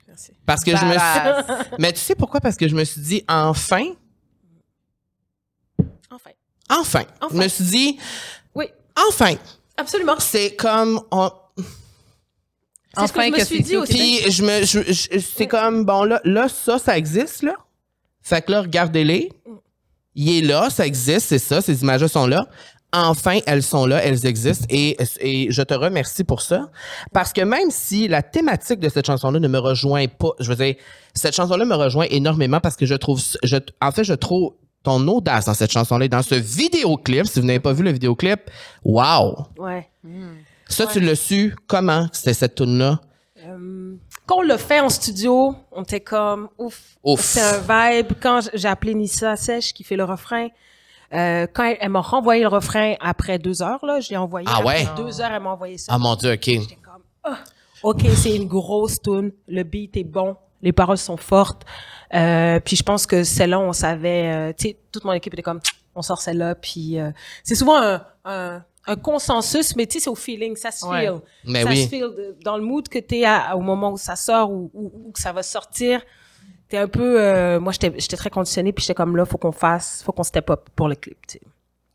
[0.08, 0.32] merci.
[0.44, 1.68] Parce que je me suis...
[1.78, 2.40] Mais tu sais pourquoi?
[2.40, 3.84] Parce que je me suis dit, enfin,
[6.10, 6.30] Enfin.
[6.70, 7.04] enfin.
[7.20, 7.28] Enfin.
[7.32, 7.98] Je me suis dit,
[8.54, 8.66] Oui,
[9.08, 9.34] enfin.
[9.78, 10.16] Absolument.
[10.18, 11.00] C'est comme...
[11.10, 11.30] on-
[12.96, 13.92] C'est ce que je me que suis dit aussi.
[14.22, 17.54] Puis je me, je- je- c'est comme bon là, là ça, ça existe là.
[18.22, 19.30] Fait que là, regardez-les.
[20.14, 22.46] Il est là, ça existe, c'est ça, ces images-là sont là.
[22.92, 26.70] Enfin, elles sont là, elles existent et, et je te remercie pour ça.
[27.12, 30.56] Parce que même si la thématique de cette chanson-là ne me rejoint pas, je veux
[30.56, 30.74] dire,
[31.14, 35.06] cette chanson-là me rejoint énormément parce que je trouve, je, en fait, je trouve ton
[35.08, 37.26] audace dans cette chanson-là, et dans ce vidéoclip.
[37.26, 38.50] Si vous n'avez pas vu le vidéoclip,
[38.84, 39.46] wow!
[39.58, 39.88] Ouais.
[40.68, 41.56] Ça, tu l'as su?
[41.66, 43.00] Comment, c'était cette tune-là?
[43.44, 43.94] Euh,
[44.26, 46.82] quand on le fait en studio, on était comme ouf.
[47.02, 47.20] Ouf.
[47.20, 47.58] C'est un
[47.92, 48.12] vibe.
[48.20, 50.48] Quand j'ai appelé Nissa Sèche qui fait le refrain,
[51.14, 54.46] euh, quand elle, elle m'a renvoyé le refrain après deux heures, là, je l'ai envoyé.
[54.50, 54.88] Ah après ouais?
[54.96, 55.92] Deux heures, elle m'a envoyé ça.
[55.94, 56.44] Ah mon Dieu, OK.
[56.44, 57.38] J'étais comme, ah,
[57.82, 59.32] ok, c'est une grosse tune.
[59.46, 60.36] Le beat est bon.
[60.62, 61.62] Les paroles sont fortes.
[62.14, 65.42] Euh, puis je pense que celle-là, on savait, euh, tu sais, toute mon équipe était
[65.42, 65.60] comme,
[65.94, 66.54] on sort celle-là.
[66.54, 67.10] Puis euh,
[67.44, 71.02] c'est souvent un, un, un consensus, mais tu sais, c'est au feeling, ça se Ouais.
[71.06, 71.20] feel.
[71.44, 71.82] Mais ça oui.
[71.84, 72.06] se feel
[72.44, 75.20] dans le mood que t'es à, au moment où ça sort ou, ou, ou que
[75.20, 76.00] ça va sortir.
[76.68, 79.52] T'es un peu, euh, moi j'étais, j'étais très conditionnée puis j'étais comme là, faut qu'on
[79.52, 81.18] fasse, faut qu'on step up pour le clip.
[81.26, 81.40] Tu sais.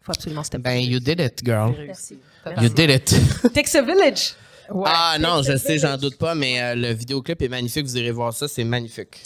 [0.01, 0.63] Faut absolument step up.
[0.65, 1.73] Ben, you did it, girl.
[1.85, 2.19] Merci.
[2.61, 3.15] You did it.
[3.53, 4.33] Takes a village.
[4.73, 4.89] Ouais.
[4.93, 7.85] Ah non, je sais, j'en doute pas, mais euh, le vidéoclip est magnifique.
[7.85, 9.23] Vous irez voir ça, c'est magnifique.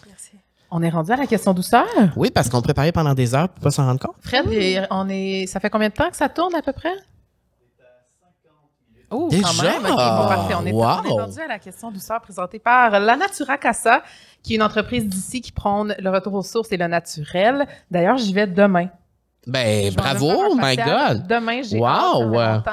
[0.70, 1.86] On est rendu à la question douceur?
[2.18, 4.16] Oui, parce qu'on préparait pendant des heures pour pas s'en rendre compte.
[4.20, 6.92] Fred, il- on est, ça fait combien de temps que ça tourne à peu près?
[9.10, 9.44] Oh, Déjà?
[9.48, 9.86] quand même.
[9.86, 10.54] Ok, bon, parfait.
[10.60, 10.86] On est, Wow.
[10.86, 14.04] on est rendu à la question douceur présentée par La Natura Casa,
[14.44, 17.66] qui est une entreprise d'ici qui prône le retour aux sources et le naturel.
[17.90, 18.90] D'ailleurs, j'y vais demain.
[19.48, 21.18] Ben, bravo, my facial.
[21.20, 21.28] God.
[21.28, 22.34] Demain, j'ai Wow.
[22.34, 22.64] ça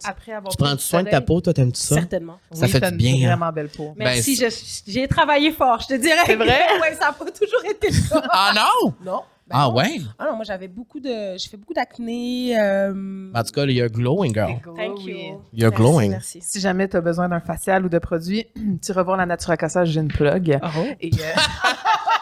[0.00, 0.08] ça.
[0.10, 1.94] après avoir Tu prends du soin de ta peau, toi, t'aimes-tu ça?
[1.94, 2.38] Certainement.
[2.52, 3.36] Ça Oui, fait du une bien, hein.
[3.36, 3.94] vraiment belle peau.
[3.96, 6.22] Merci, Ben, je- j'ai travaillé fort, je te dirais.
[6.26, 6.46] C'est vrai?
[6.82, 8.26] ouais, ça n'a pas toujours été le cas.
[8.30, 8.92] Ah non?
[9.04, 9.20] Non.
[9.46, 9.74] Ben Ah non.
[9.74, 10.00] ouais?
[10.18, 12.58] Ah non, moi j'avais beaucoup de, j'ai fait beaucoup d'acné.
[12.58, 13.28] Euh...
[13.34, 14.54] En tout cas, you're glowing, girl.
[14.74, 15.12] Thank Oui.
[15.12, 15.40] you.
[15.52, 16.10] You're Merci, glowing.
[16.12, 16.38] Merci.
[16.40, 18.46] Si jamais tu as besoin d'un facial ou de produit,
[18.82, 20.48] tu revois La Natura Casa, j'ai une plug.
[20.48, 21.18] Et, euh,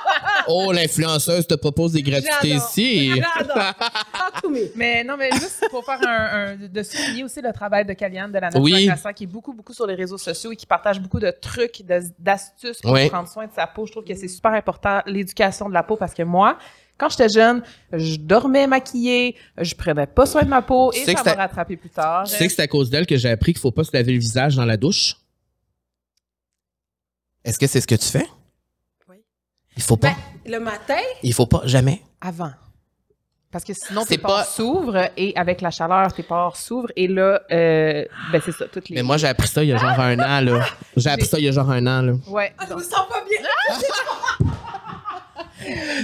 [0.49, 3.11] Oh, l'influenceuse te propose des gratuités ici.
[4.75, 8.33] Mais non, mais juste pour faire un, un- de souligner aussi le travail de Kaliane
[8.33, 8.87] de la Oui.
[8.87, 11.83] Casa, qui est beaucoup, beaucoup sur les réseaux sociaux et qui partage beaucoup de trucs,
[11.87, 13.09] de- d'astuces pour Oui.
[13.09, 13.87] prendre soin de sa peau.
[13.87, 16.59] Je trouve que c'est super important, l'éducation de la peau, parce que moi,
[16.99, 17.63] quand j'étais jeune,
[17.93, 21.35] je dormais maquillée, je prenais pas soin de ma peau Tu et sais ça m'a
[21.35, 22.25] rattrapé plus tard.
[22.25, 24.13] Tu sais que c'est à cause d'elle que j'ai appris qu'il faut pas se laver
[24.13, 25.17] le visage dans la douche?
[27.45, 28.27] Est-ce que c'est ce que tu fais?
[29.09, 29.17] Oui.
[29.77, 30.09] Il faut pas.
[30.11, 30.17] Ben,
[30.47, 32.03] le matin, Il faut pas, jamais.
[32.21, 32.53] Avant.
[33.51, 37.07] Parce que sinon, tes pores pas- s'ouvrent et avec la chaleur, tes pores s'ouvrent et
[37.07, 38.97] là, euh, ben c'est ça, toutes les...
[38.97, 40.65] Mais moi, j'ai appris ça il y a genre un an, là.
[40.97, 42.13] J'ai appris ça il y a genre un an, là.
[42.29, 42.55] Ouais.
[42.59, 43.41] ah, je me sens pas bien.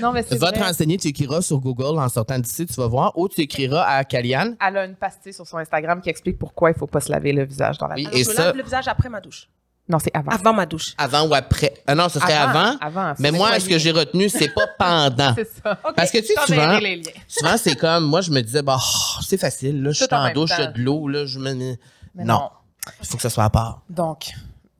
[0.01, 2.86] Non, mais c'est Va te renseigner, tu écriras sur Google en sortant d'ici, tu vas
[2.86, 4.57] voir, ou tu écriras à Kaliane.
[4.64, 7.32] Elle a une pastille sur son Instagram qui explique pourquoi il faut pas se laver
[7.32, 8.05] le visage dans la Oui.
[8.05, 8.14] douche.
[8.14, 9.49] Et je ça- lave le visage après ma douche.
[9.89, 10.30] Non, c'est avant.
[10.30, 10.95] Avant ma douche.
[10.99, 11.72] Avant ou après?
[11.86, 12.76] Ah non, ce serait avant.
[12.80, 13.14] Avant.
[13.18, 15.34] mais moi, ce que j'ai retenu, c'est pas pendant.
[15.34, 15.78] C'est ça.
[15.97, 16.78] Parce que tu sais, souvent,
[17.28, 20.32] souvent c'est comme, moi, je me disais, bah, oh, c'est facile, là, je suis en
[20.32, 21.55] douche, il y a de l'eau, là, je me.
[21.55, 22.51] Mais non.
[23.01, 23.82] Il faut que ça soit à part.
[23.89, 24.30] Donc,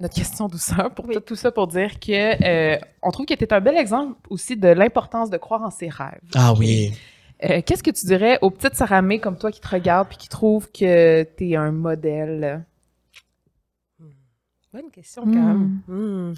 [0.01, 3.45] notre question douceur, pour tout, tout ça pour dire que euh, on trouve que tu
[3.45, 6.21] es un bel exemple aussi de l'importance de croire en ses rêves.
[6.35, 6.93] Ah oui.
[7.45, 10.29] Euh, Qu'est-ce que tu dirais aux petites Saramé comme toi qui te regardent puis qui
[10.29, 12.65] trouvent que tu es un modèle?
[14.73, 15.81] Bonne question, quand même.
[15.89, 16.35] Hmm.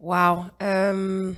[0.00, 0.44] Wow.
[0.62, 1.32] Euh,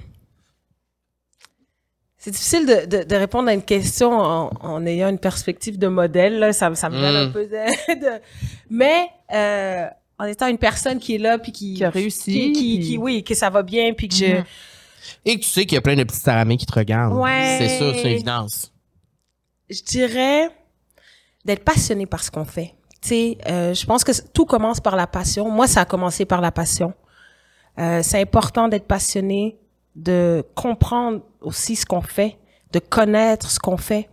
[2.18, 5.88] c'est difficile de, de, de, répondre à une question en, en, ayant une perspective de
[5.88, 6.38] modèle.
[6.38, 6.52] Là.
[6.52, 7.32] Ça, ça me donne un Mm.
[7.32, 7.94] peu de...
[8.00, 8.20] de-
[8.70, 9.86] Mais euh,
[10.18, 11.74] en étant une personne qui est là, puis qui...
[11.74, 14.26] Qui a réussi, Qui, qui, puis- qui- oui, que ça va bien, puis que je...
[14.26, 14.44] Mhm.
[15.24, 17.14] Et que tu sais qu'il y a plein de petits saramés qui te regardent.
[17.18, 17.56] Ouais.
[17.58, 18.72] C'est sûr, c'est une évidence.
[19.68, 20.48] je dirais
[21.44, 22.72] d'être passionné par ce qu'on fait.
[23.02, 25.50] Tu sais, euh, je pense que tout commence par la passion.
[25.50, 26.94] Moi, ça a commencé par la passion.
[27.78, 29.58] Euh, c'est important d'être passionné,
[29.96, 32.38] de comprendre aussi ce qu'on fait,
[32.72, 34.08] de connaître ce qu'on fait.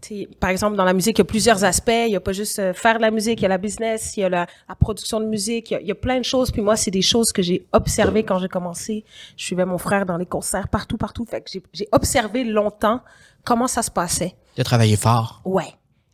[0.00, 1.90] Tu sais, par exemple, dans la musique, il y a plusieurs aspects.
[2.06, 4.16] Il y a pas juste euh, faire de la musique, il y a la business,
[4.16, 6.18] il y a la, la production de musique, il y, a, il y a plein
[6.18, 6.50] de choses.
[6.50, 9.04] Puis moi, c'est des choses que j'ai observées quand j'ai commencé.
[9.36, 11.24] Je suivais mon frère dans les concerts, partout, partout.
[11.24, 13.00] Fait que j'ai- j'ai observé longtemps
[13.44, 14.34] comment ça se passait.
[14.56, 15.40] Tu as travaillé fort?
[15.44, 15.72] Ouais.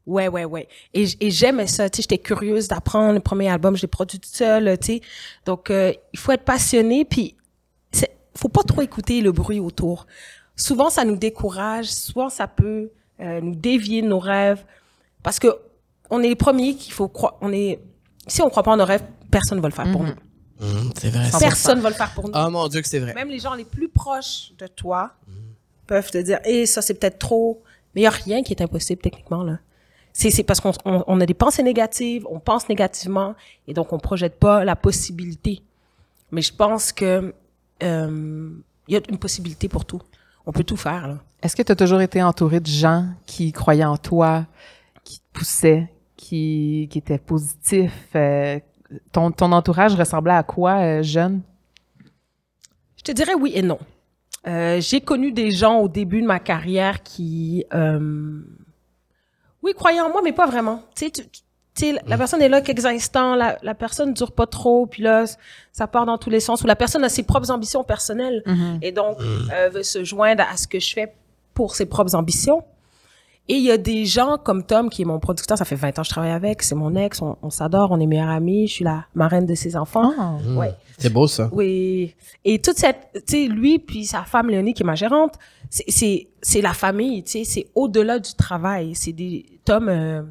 [0.08, 0.66] Ouais, ouais, ouais.
[0.94, 3.12] Et, et j'aimais ça, tu sais, j'étais curieuse d'apprendre.
[3.14, 5.00] Le premier album, je l'ai produit toute seule, tu sais.
[5.46, 7.36] Donc, euh, il faut être passionné, puis
[7.92, 10.06] c'est- faut pas trop écouter le bruit autour.
[10.56, 12.90] Souvent, ça nous décourage, souvent, ça peut
[13.20, 14.64] euh, nous dévier de nos rêves,
[15.22, 15.48] parce que
[16.10, 17.36] on est les premiers qu'il faut croire.
[17.40, 17.80] On est,
[18.28, 20.14] si on croit pas en nos rêves, personne va le faire pour nous.
[20.60, 21.28] Hum, c'est vrai.
[21.38, 22.32] Personne va le faire pour nous.
[22.34, 23.14] Oh mon Dieu que c'est vrai.
[23.14, 25.12] Même les gens les plus proches de toi
[25.86, 27.62] peuvent te dire, eh, ça c'est peut-être trop.
[27.94, 29.58] Mais il y a rien qui est impossible techniquement là.
[30.12, 33.34] C'est parce qu'on on, on a des pensées négatives, on pense négativement
[33.66, 35.62] et donc on projette pas la possibilité.
[36.32, 37.34] Mais je pense que
[37.82, 38.50] euh,
[38.88, 40.02] il y a une possibilité pour tout.
[40.44, 41.18] On peut tout faire.
[41.42, 44.46] Est-ce que tu as toujours été entouré de gens qui croyaient en toi,
[45.04, 48.08] qui te poussaient, qui, qui étaient positifs?
[48.16, 48.58] euh,
[49.12, 51.42] ton, ton entourage ressemblait à quoi, euh, jeune?
[52.96, 53.78] Je te dirais oui et non.
[54.46, 58.40] Euh, j'ai connu des gens au début de ma carrière qui, euh,
[59.68, 60.82] oui, croyaient en moi, mais pas vraiment.
[60.96, 61.40] Tu sais, tu- tu
[61.74, 65.02] sais, la- la personne est là quelques instants, la, la personne dure pas trop, puis
[65.02, 65.24] là,
[65.72, 66.62] ça part dans tous les sens.
[66.62, 68.42] Ou la personne a ses propres ambitions personnelles
[68.82, 69.16] et donc
[69.52, 71.14] euh, veut se joindre à ce que je fais
[71.54, 72.64] pour ses propres ambitions.
[73.50, 75.98] Et il y a des gens comme Tom, qui est mon producteur, ça fait 20
[75.98, 78.66] ans que je travaille avec, c'est mon ex, on, on s'adore, on est meilleurs amis,
[78.68, 80.12] je suis la marraine de ses enfants.
[80.18, 80.36] Ah.
[80.54, 80.74] Ouais.
[80.98, 81.48] C'est beau ça.
[81.52, 82.14] Oui.
[82.44, 85.34] Et toute cette, tu sais, lui puis sa femme Léonie qui est ma gérante,
[85.70, 88.94] c'est c'est c'est la famille, tu sais, c'est au-delà du travail.
[88.94, 90.22] C'est des Tom, euh,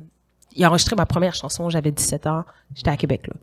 [0.56, 2.44] il a enregistré ma première chanson, j'avais 17 ans,
[2.76, 3.34] j'étais à Québec là.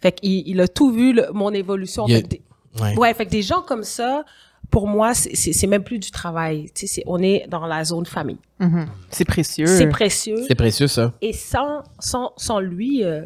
[0.00, 2.06] Fait qu'il il a tout vu le- mon évolution.
[2.08, 2.42] Il Fait des-
[2.80, 2.96] Ouais.
[2.96, 4.24] ouais, fait que des gens comme ça,
[4.72, 6.70] pour moi, c'est même plus du travail.
[6.74, 8.38] Tu sais, on est dans la zone famille.
[8.58, 8.86] Mhm.
[9.10, 9.66] C'est précieux.
[9.66, 10.42] C'est précieux.
[10.48, 11.12] C'est précieux ça.
[11.20, 13.20] Et sans, sans, sans lui, euh,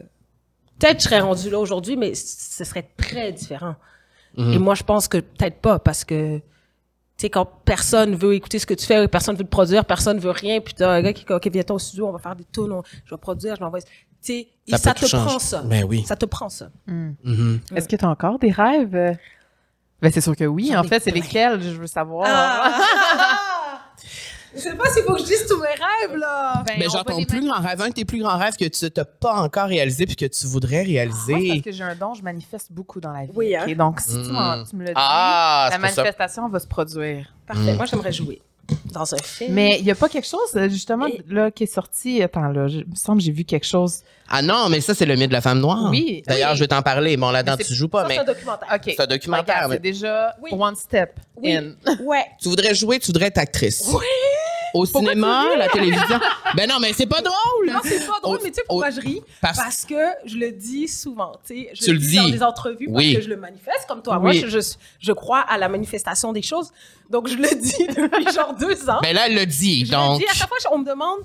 [0.81, 3.77] peut-être je serais rendu là aujourd'hui, mais ce serait très différent.
[4.37, 4.53] Mhm.
[4.55, 6.43] Et moi, je pense que peut-être pas, parce que, tu
[7.19, 10.33] sais, quand personne veut écouter ce que tu fais, personne veut te produire, personne veut
[10.33, 12.45] rien, puis t'as un gars qui dit, OK, viens-toi au studio, on va faire des
[12.53, 13.81] tunes, je vais produire, je l'envoie.
[13.81, 13.87] Tu
[14.21, 15.25] sais, Ça te tout changer.
[15.27, 15.63] prend ça.
[15.63, 16.03] Ben oui.
[16.05, 16.71] Ça te prend ça.
[16.89, 17.61] Mhm.
[17.77, 19.17] Est-ce que tu as encore des rêves?
[20.07, 20.71] Ben, c'est sûr que oui.
[20.73, 22.27] J'en En ai fait, c'est lesquels, je veux savoir.
[24.55, 26.63] Je sais pas s'il faut que je dise tous mes rêves, là.
[26.67, 28.57] Ben, Mais genre va ton les plus grand rêve, un de tes plus grands rêves
[28.57, 31.49] que tu n'as pas encore réalisé puis que tu voudrais Moi, c'est réaliser.
[31.49, 33.33] parce que j'ai un don, je manifeste beaucoup dans la vie.
[33.35, 33.65] Oui, hein?
[33.69, 33.77] ok?
[33.77, 34.31] Donc, si tu, tu
[34.77, 35.95] me le dis, Ah, la pour ça.
[36.03, 37.35] manifestation va se produire.
[37.47, 37.75] Parfait.
[37.75, 38.41] Moi, j'aimerais jouer
[38.93, 39.53] dans un film.
[39.55, 42.23] Mais il n'y a pas quelque chose, euh, justement, Et- là, qui est sorti.
[42.23, 44.01] Attends, là, je- il me semble que j'ai vu quelque chose.
[44.29, 45.89] Ah non, mais ça c'est le mythe de la femme noire.
[45.91, 46.23] Oui.
[46.27, 46.57] D'ailleurs, Oui.
[46.57, 47.17] je vais t'en parler.
[47.17, 48.69] Bon, là-dedans tu joues pas, Ça, mais c'est un documentaire.
[48.75, 48.81] OK.
[48.85, 49.67] c'est un documentaire.
[49.69, 50.51] Mais C'est déjà Oui.
[50.53, 51.53] one step Oui.
[51.55, 51.75] in.
[52.05, 52.25] Ouais.
[52.43, 53.85] Tu voudrais jouer, tu voudrais être actrice.
[53.93, 54.05] Oui.
[54.77, 56.19] Au Pourquoi cinéma, la télévision.
[56.57, 57.67] ben non, mais c'est pas drôle.
[57.73, 59.21] Non, c'est pas drôle, Au- mais tu sais pourquoi au- je ris?
[59.41, 61.71] parce- Parce que je le dis souvent, tu sais.
[61.75, 63.15] Je Tu le dis dans des entrevues Oui.
[63.15, 64.17] parce que je le manifeste comme toi.
[64.19, 64.23] Oui.
[64.23, 64.61] Moi, je, je,
[65.01, 66.71] je crois à la manifestation des choses.
[67.11, 69.01] Donc, je le dis depuis genre deux ans.
[69.03, 69.87] Ben là, elle le dit.
[69.87, 70.13] je donc.
[70.21, 71.21] le dis à chaque fois, on me demande.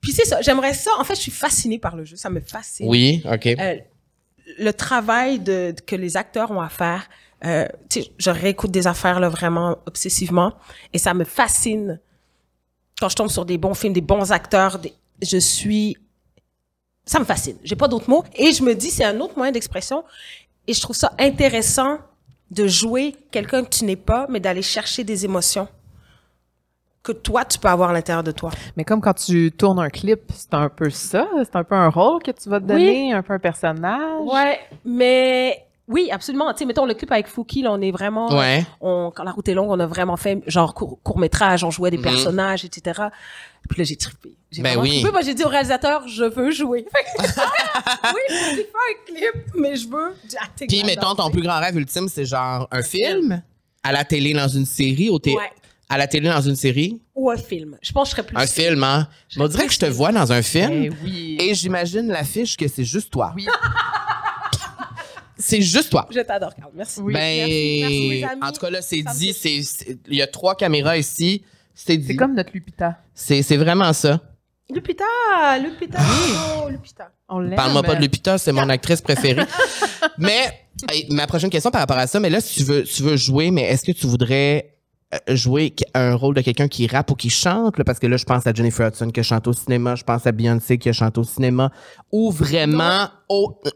[0.00, 0.90] Puis c'est ça, j'aimerais ça.
[0.98, 2.16] En fait, je suis fascinée par le jeu.
[2.16, 2.86] Ça me fascine.
[2.88, 3.46] Oui, OK.
[3.46, 3.76] Euh,
[4.58, 7.08] le travail de, que les acteurs ont à faire,
[7.44, 10.52] euh, tu sais, je réécoute des affaires là, vraiment obsessivement
[10.92, 12.00] et ça me fascine
[13.00, 14.78] quand je tombe sur des bons films, des bons acteurs.
[14.78, 14.92] des-
[15.22, 15.96] je suis,
[17.04, 17.56] ça me fascine.
[17.64, 20.04] J'ai pas d'autres mots et je me dis c'est un autre moyen d'expression
[20.66, 21.98] et je trouve ça intéressant
[22.50, 25.68] de jouer quelqu'un que tu n'es pas, mais d'aller chercher des émotions
[27.02, 28.50] que toi tu peux avoir à l'intérieur de toi.
[28.76, 31.26] Mais comme quand tu tournes un clip, c'est un peu ça.
[31.44, 34.20] C'est un peu un rôle que tu vas te donner, un peu un personnage.
[34.22, 36.52] Ouais, mais oui, absolument.
[36.52, 38.36] Tu sais, mettons le clip avec Fouki, là, on est vraiment.
[38.36, 38.66] Ouais.
[38.80, 41.70] On, quand la route est longue, on a vraiment fait genre court, court métrage, on
[41.70, 42.02] jouait des Mhm.
[42.04, 43.02] personnages, etc.
[43.68, 44.36] Puis là, j'ai trippé.
[44.50, 44.90] J'ai Ben oui.
[45.00, 45.12] trippé.
[45.12, 46.86] Moi, j'ai dit au réalisateur, je veux jouer.
[46.92, 48.20] Fait que, oui,
[48.50, 50.14] j'ai fait un clip, mais je veux.
[50.68, 53.42] Puis, mettons, ton plus grand rêve ultime, c'est genre un film,
[53.82, 55.34] à la télé dans une série, au Ouais.
[55.88, 57.76] à la télé dans une série, Ou un film.
[57.80, 58.36] Je pense que je serais plus.
[58.36, 59.06] un film, hein?
[59.28, 61.36] Je on dirait que je te vois dans un film Eh oui.
[61.40, 63.32] et j'imagine l'affiche que c'est juste toi.
[63.36, 63.46] Oui.
[65.38, 66.08] c'est juste toi.
[66.10, 66.70] Je t'adore, Carl.
[66.74, 67.00] Merci.
[67.00, 67.12] Oui.
[67.12, 68.42] ben, merci, merci, mes amis.
[68.42, 69.60] en tout cas, là, c'est dit, c'est,
[70.08, 71.42] il y a trois caméras ici.
[71.74, 72.06] C'est dit.
[72.08, 72.98] C'est comme notre Lupita.
[73.14, 74.20] C'est, c'est vraiment ça.
[74.68, 75.04] Lupita,
[75.62, 75.98] Lupita,
[76.58, 77.10] oh, Lupita.
[77.28, 77.54] On l'aime.
[77.54, 79.44] Parle-moi pas de Lupita, c'est mon actrice préférée.
[80.18, 80.66] mais,
[81.10, 83.50] ma prochaine question par rapport à ça, mais là, si tu veux, tu veux jouer,
[83.52, 84.74] mais est-ce que tu voudrais
[85.14, 87.78] euh, jouer un rôle de quelqu'un qui rappe ou qui chante?
[87.78, 87.84] là?
[87.84, 90.32] parce que là, je pense à Jennifer Hudson qui chante au cinéma, je pense à
[90.32, 91.70] Beyoncé qui chante au cinéma,
[92.10, 93.08] ou vraiment,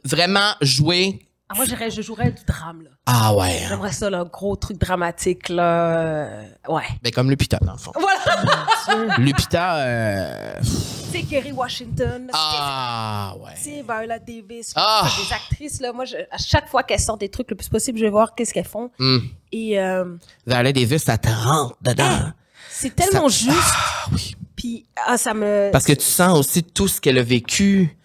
[0.04, 1.29] vraiment jouer.
[1.52, 2.90] Ah, moi, j'irais, je jouerais du drame, là.
[3.06, 3.48] Ah ouais.
[3.62, 3.66] hein.
[3.70, 5.96] J'aimerais ça, là, gros truc dramatique, là.
[5.98, 6.84] Euh, Ouais.
[7.02, 7.90] Ben, comme Lupita, dans le fond.
[7.94, 9.16] Voilà.
[9.18, 12.28] Lupita, euh, C'est Kerry Washington.
[12.32, 13.52] ah ouais.
[13.56, 14.72] C'est Viola Davis.
[14.76, 15.08] Ah.
[15.26, 15.92] Des actrices, là.
[15.92, 18.34] Moi, je- à chaque fois qu'elles sortent des trucs le plus possible, je vais voir
[18.36, 18.90] qu'est-ce qu'elles font.
[19.00, 19.28] Hum.
[19.50, 20.04] Et euh,
[20.46, 22.30] Violet Davis, ça te rentre dedans.
[22.70, 23.74] c'est tellement Ça- juste.
[23.74, 24.36] Ah oui.
[24.54, 25.70] Puis, ah, ça me.
[25.72, 27.96] Parce que tu sens aussi tout ce qu'elle a vécu.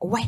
[0.00, 0.22] Ouais.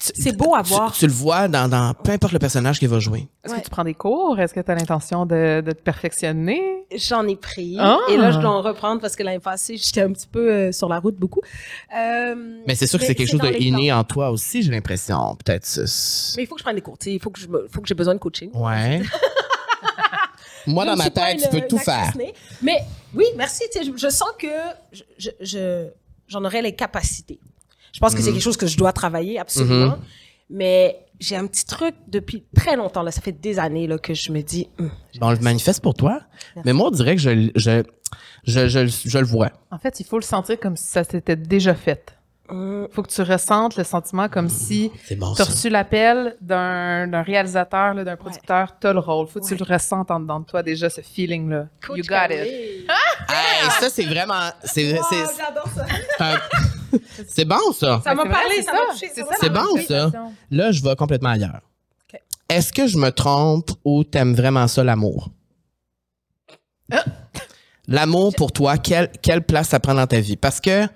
[0.00, 0.92] C'est beau à voir.
[0.92, 3.28] Tu, le vois dans, dans peu importe le personnage qu'il va jouer.
[3.44, 3.58] Est-ce Ouais.
[3.60, 4.38] que tu prends des cours?
[4.38, 6.60] Est-ce que tu as l'intention de, de te perfectionner?
[6.96, 7.76] J'en ai pris.
[7.80, 7.98] Ah.
[8.08, 10.72] Et là, je dois en reprendre parce que l'année passée, j'étais un petit peu euh,
[10.72, 11.40] sur la route beaucoup.
[11.96, 12.34] Euh,
[12.66, 13.98] Mais c'est sûr que c'est quelque chose dans de les inné plans.
[13.98, 15.36] en toi aussi, j'ai l'impression.
[15.44, 15.66] Peut-être.
[16.36, 16.96] Mais il faut que je prenne des cours.
[16.98, 18.50] tu sais, Il faut que je me- faut que j'ai besoin de coaching.
[18.54, 19.02] Ouais.
[20.66, 22.12] Moi, dans ma tête, tu peux tout faire.
[22.62, 22.78] Mais
[23.14, 23.64] oui, merci.
[23.74, 24.46] Je, je sens que
[25.18, 25.86] je-
[26.26, 27.40] j'en aurais les capacités.
[27.92, 28.24] Je pense que Mhm.
[28.24, 29.98] c'est quelque chose que je dois travailler absolument.
[30.50, 33.02] Mais j'ai un petit truc depuis très longtemps.
[33.02, 34.68] Là, ça fait des années là, que je me dis.
[34.78, 36.20] Hum, Bon, on le manifeste pour toi?
[36.64, 37.82] Mais moi, on dirait que je, je,
[38.44, 39.50] je, je, je le vois.
[39.70, 42.14] En fait, il faut le sentir comme si ça s'était déjà fait.
[42.50, 46.34] hum, faut que tu ressentes le sentiment comme si C'est bon, tu as reçu l'appel
[46.40, 49.26] d'un d'un réalisateur, d'un producteur, t'as le rôle.
[49.26, 49.60] Faut que tu Ouais.
[49.68, 51.66] le ressentes en dedans de toi déjà, ce feeling-là.
[51.94, 52.40] You got it.
[53.28, 54.48] Hey, ça, c'est vraiment.
[54.64, 55.84] C'est Wow, c'est- j'adore ça.
[57.28, 58.00] c'est bon, ça.
[58.04, 59.06] Ça m'a parlé, ça m'a touché,
[59.40, 60.10] C'est bon, ça.
[60.50, 61.60] Là, je vais complètement ailleurs.
[62.48, 65.30] Est-ce que je me trompe ou t'aimes vraiment ça, l'amour?
[67.86, 70.36] L'amour, pour toi, quelle, quelle place ça prend dans ta vie?
[70.36, 70.86] Parce que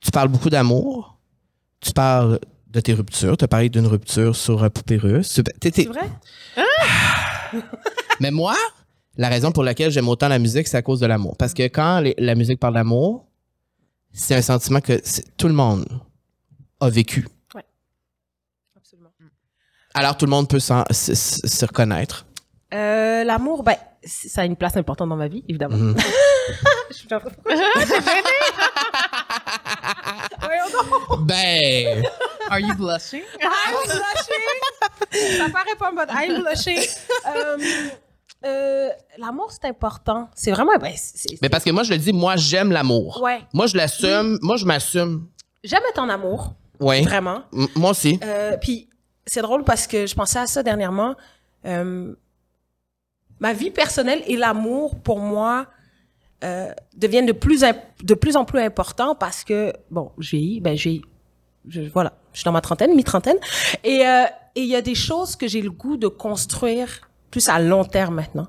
[0.00, 1.18] tu parles beaucoup d'amour,
[1.80, 5.40] tu parles de tes ruptures, tu as parlé d'une rupture sur Poupée Russe.
[5.62, 6.10] C'est vrai?
[8.20, 8.54] Mais moi,
[9.16, 11.36] la raison pour laquelle j'aime autant la musique, c'est à cause de l'amour.
[11.38, 13.26] Parce que quand les- la musique parle d'amour,
[14.18, 15.00] c'est un sentiment que
[15.36, 15.86] tout le monde
[16.80, 17.26] a vécu.
[18.76, 19.10] Absolument.
[19.94, 22.26] Alors tout le monde peut s'en- se, reconnaître.
[22.74, 25.76] Euh, L'amour, ben, ça a une place importante dans ma vie, évidemment.
[25.76, 25.96] Mhm.
[26.90, 27.30] Je suis un peu-
[30.40, 31.26] Voyons donc.
[31.26, 32.04] Ben,
[32.50, 33.22] Are you blushing?
[33.40, 35.38] I'm blushing.
[35.38, 36.78] Ça paraît pas, but I'm blushing.
[37.26, 37.58] Euh,
[38.44, 40.28] euh, L'amour, c'est important.
[40.34, 43.20] C'est vraiment, ben, c'est- c'est- mais parce que moi je le dis, moi j'aime l'amour.
[43.22, 43.40] ouais.
[43.52, 45.26] Moi je l'assume, moi je m'assume.
[45.64, 47.02] J'aime être en amour, Oui.
[47.02, 47.42] vraiment.
[47.52, 48.20] M- Moi aussi.
[48.22, 48.88] Euh, puis
[49.26, 51.16] c'est drôle parce que je pensais à ça dernièrement.
[51.66, 52.14] Euh,
[53.40, 55.66] ma vie personnelle et l'amour pour moi
[56.96, 61.02] deviennent de plus imp- de plus en plus importants parce que bon, j'ai ben j'ai
[61.68, 63.38] je, voilà, je suis dans ma trentaine, mi-trentaine
[63.82, 64.02] et
[64.54, 67.84] et il y a des choses que j'ai le goût de construire plus à long
[67.84, 68.46] terme maintenant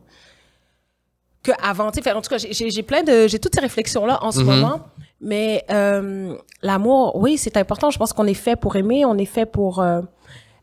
[1.43, 1.89] que avant.
[1.91, 4.39] Tu sais, en tout cas, j'ai- plein de j'ai toutes ces réflexions là en ce
[4.39, 4.45] Mhm.
[4.45, 4.79] moment.
[5.21, 7.89] Mais euh, l'amour, oui, c'est important.
[7.91, 10.01] Je pense qu'on est fait pour aimer, on est fait pour euh,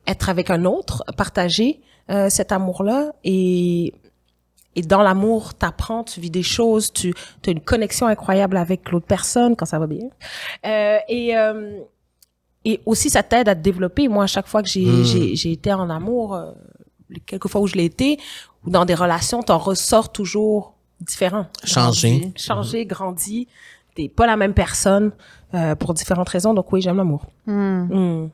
[0.06, 3.12] être avec un autre, partager euh, cet amour-là.
[3.24, 3.92] Et,
[4.76, 7.12] et dans l'amour, t'apprends, tu vis des choses, tu
[7.46, 10.08] as une connexion incroyable avec l'autre personne quand ça va bien.
[10.66, 11.80] Euh, et, euh,
[12.64, 14.08] et aussi, ça t'aide à te développer.
[14.08, 15.04] Moi, à chaque fois que j'ai Mm.
[15.04, 16.52] j'ai j'ai été en amour, euh,
[17.26, 18.18] quelques fois où je l'ai été,
[18.64, 22.20] ou dans des relations, t'en ressors toujours différent Changer.
[22.20, 22.32] Grandi.
[22.36, 23.48] changer, grandi.
[23.94, 25.12] T'es pas la même personne
[25.54, 26.54] euh, pour différentes raisons.
[26.54, 27.26] Donc oui, j'aime l'amour.
[27.46, 28.24] Hmm.
[28.24, 28.28] Hmm.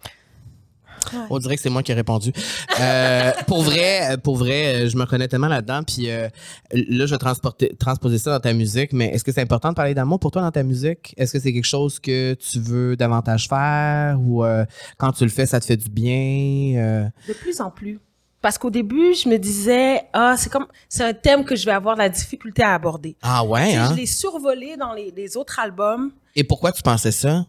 [1.30, 2.32] On dirait que c'est moi qui ai répondu.
[2.80, 5.82] Euh, pour vrai, pour vrai, je me reconnais tellement là-dedans.
[5.82, 6.28] Puis euh,
[6.72, 8.92] là, je vais transporter, transposer ça dans ta musique.
[8.92, 11.14] Mais est-ce que c'est important de parler d'amour pour toi dans ta musique?
[11.16, 14.64] Est-ce que c'est quelque chose que tu veux davantage faire ou euh,
[14.98, 17.08] quand tu le fais, ça te fait du bien euh?
[17.28, 17.98] De plus en plus.
[18.42, 21.70] Parce qu'au début, je me disais, ah, c'est comme, c'est un thème que je vais
[21.72, 23.16] avoir de la difficulté à aborder.
[23.22, 23.76] Ah ouais.
[23.76, 23.90] Hein?
[23.92, 26.10] Je l'ai survolé dans les, les autres albums.
[26.34, 27.46] Et pourquoi tu pensais ça?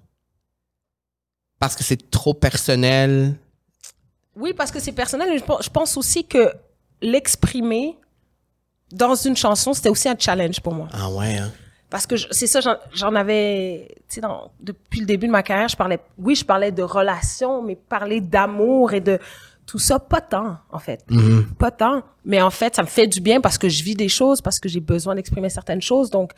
[1.60, 3.36] Parce que c'est trop personnel?
[4.36, 5.42] Oui, parce que c'est personnel.
[5.62, 6.52] Je pense- aussi que
[7.02, 7.98] l'exprimer
[8.92, 10.88] dans une chanson, c'était aussi un challenge pour moi.
[10.94, 11.38] Ah ouais.
[11.38, 11.52] Hein?
[11.90, 12.60] Parce que c'est ça,
[12.94, 14.28] j'en- avais, tu sais,
[14.60, 18.20] depuis le début de ma carrière, je parlais, oui, je parlais de relations, mais parler
[18.20, 19.20] d'amour et de
[19.66, 21.04] tout ça, pas tant, en fait.
[21.10, 21.48] Mhm.
[21.58, 22.04] Pas tant.
[22.26, 24.60] Mais en fait, ça me fait du bien parce que je vis des choses, parce
[24.60, 26.10] que j'ai besoin d'exprimer certaines choses.
[26.10, 26.32] Donc,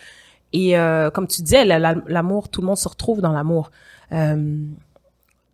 [0.53, 3.71] et euh, comme tu disais, la- la- l'amour, tout le monde se retrouve dans l'amour.
[4.11, 4.57] Euh,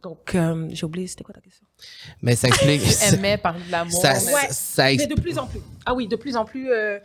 [0.04, 1.64] Donc, euh, j'ai oublié, c'était quoi ta question?
[2.24, 2.82] Mais ça explique.
[3.10, 4.02] Tu aimais parler de l'amour.
[4.02, 4.48] ça, mais- Ouais.
[4.50, 5.16] ça Mais explique.
[5.16, 5.60] de plus en plus.
[5.86, 6.72] Ah oui, de plus en plus.
[6.72, 6.98] euh,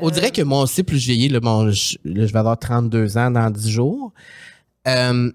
[0.00, 2.58] On dirait que moi aussi, plus je vieillis, là, bon, je, là, je vais avoir
[2.58, 4.12] 32 ans dans 10 jours.
[4.88, 5.30] Euh,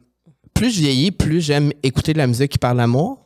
[0.54, 3.24] plus je vieillis, plus j'aime écouter de la musique qui parle d'amour.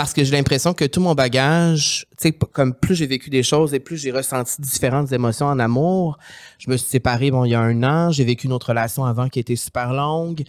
[0.00, 3.42] Parce que j'ai l'impression que tout mon bagage, tu sais, comme plus j'ai vécu des
[3.42, 6.16] choses et plus j'ai ressenti différentes émotions en amour.
[6.58, 8.10] Je me suis séparée, bon, il y a un an.
[8.10, 10.44] J'ai vécu une autre relation avant qui était super longue.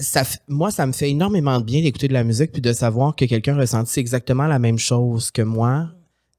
[0.00, 3.14] Ça, moi, ça me fait énormément de bien d'écouter de la musique puis de savoir
[3.14, 5.86] que quelqu'un ressentit exactement la même chose que moi.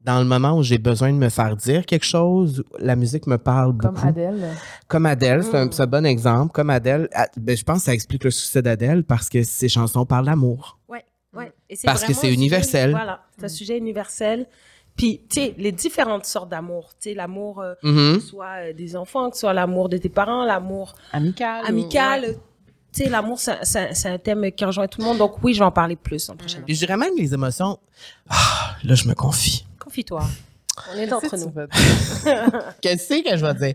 [0.01, 3.38] Dans le moment où j'ai besoin de me faire dire quelque chose, la musique me
[3.38, 3.95] parle beaucoup.
[3.95, 4.49] Comme Adèle.
[4.89, 5.71] Comme Adèle, c'est un, Mm.
[5.80, 6.51] un bon exemple.
[6.51, 9.69] Comme Adèle, ah, ben, je pense que ça explique le succès d'Adèle parce que ses
[9.69, 10.76] chansons parlent d'amour.
[11.34, 11.51] Ouais, ouais.
[11.69, 12.91] Et c'est Parce que c'est un sujet- universel.
[12.91, 14.47] Voilà, c'est un sujet universel.
[14.95, 16.89] Puis, tu sais, les différentes sortes d'amour.
[16.99, 19.97] Tu sais, l'amour, euh, que ce soit euh, des enfants, que ce soit l'amour de
[19.97, 21.65] tes parents, l'amour Amical.
[21.67, 22.21] amical.
[22.23, 22.38] ouais.
[22.93, 25.19] Tu sais, l'amour, c'est c'est- c'est un thème qui rejoint tout le monde.
[25.19, 26.63] Donc, oui, je vais en parler plus en prochaine.
[26.63, 27.78] Puis je dirais même les émotions.
[28.30, 29.65] Ah, là, je me confie.
[29.78, 30.23] Confie-toi.
[30.91, 32.71] On est Qu'est-ce entre nous.
[32.82, 33.73] Qu'est-ce que je vais dire?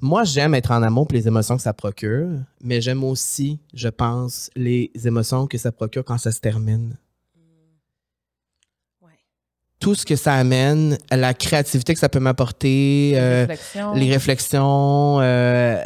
[0.00, 2.28] Moi, j'aime être en amour pour les émotions que ça procure,
[2.62, 6.96] mais j'aime aussi, je pense, les émotions que ça procure quand ça se termine.
[9.02, 9.12] Ouais.
[9.80, 13.46] Tout ce que ça amène, la créativité que ça peut m'apporter, euh,
[13.94, 15.82] les réflexions euh,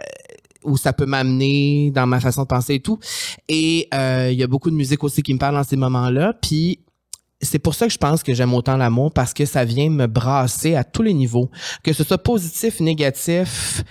[0.64, 2.98] où ça peut m'amener dans ma façon de penser et tout.
[3.48, 6.34] Et euh, il y a beaucoup de musique aussi qui me parle dans ces moments-là.
[6.40, 6.80] Puis
[7.42, 10.06] c'est pour ça que je pense que j'aime autant l'amour parce que ça vient me
[10.06, 11.50] brasser à tous les niveaux,
[11.82, 13.82] que ce soit positif, négatif.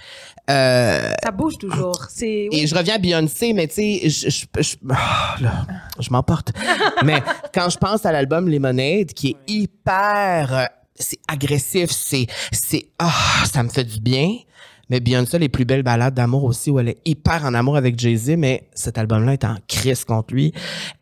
[0.49, 2.05] Euh, Ça bouge toujours.
[2.09, 2.47] C'est.
[2.51, 5.67] et je reviens à Beyoncé, mais tu sais, je, je, je, ah, là,
[5.99, 6.51] je m'emporte.
[7.05, 7.21] mais
[7.53, 13.11] quand je pense à l'album Lemonade, qui est hyper, euh, c'est agressif, c'est, c'est, ah,
[13.51, 14.35] ça me fait du bien.
[14.91, 17.97] Mais Beyoncé, les plus belles ballades d'amour aussi, où elle est hyper en amour avec
[17.97, 20.51] Jay-Z, mais cet album-là est en crise contre lui.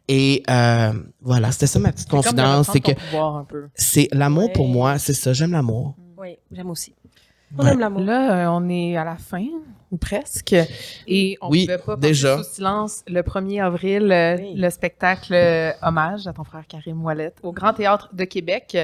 [0.07, 2.91] Et euh, voilà, c'était ça ma petite confidence, c'est que
[3.73, 4.53] c'est l'amour Ouais.
[4.53, 5.95] pour moi, c'est ça, j'aime l'amour.
[6.19, 6.93] Oui, j'aime aussi.
[7.57, 7.71] On Ouais.
[7.71, 8.01] aime l'amour.
[8.01, 9.43] Là, euh, on est à la fin,
[9.89, 10.55] ou presque.
[11.07, 12.37] Et on Oui, ne pouvait pas déjà.
[12.37, 14.53] passer sous silence le 1er avril, euh, Oui.
[14.55, 15.33] le spectacle
[15.81, 18.77] Hommage à ton frère Karim Ouellet au Grand Théâtre de Québec.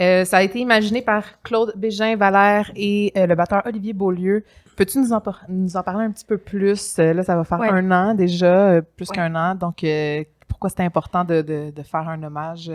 [0.00, 4.44] Euh, ça a été imaginé par Claude Bégin Valère et euh, le batteur Olivier Beaulieu.
[4.76, 6.96] Peux-tu nous en, par- nous en parler un petit peu plus?
[6.98, 7.68] Euh, là, ça va faire Ouais.
[7.68, 9.16] un an déjà, euh, plus Ouais.
[9.16, 9.54] qu'un an.
[9.56, 12.70] Donc, euh, pourquoi c'était important de, de- de faire un hommage?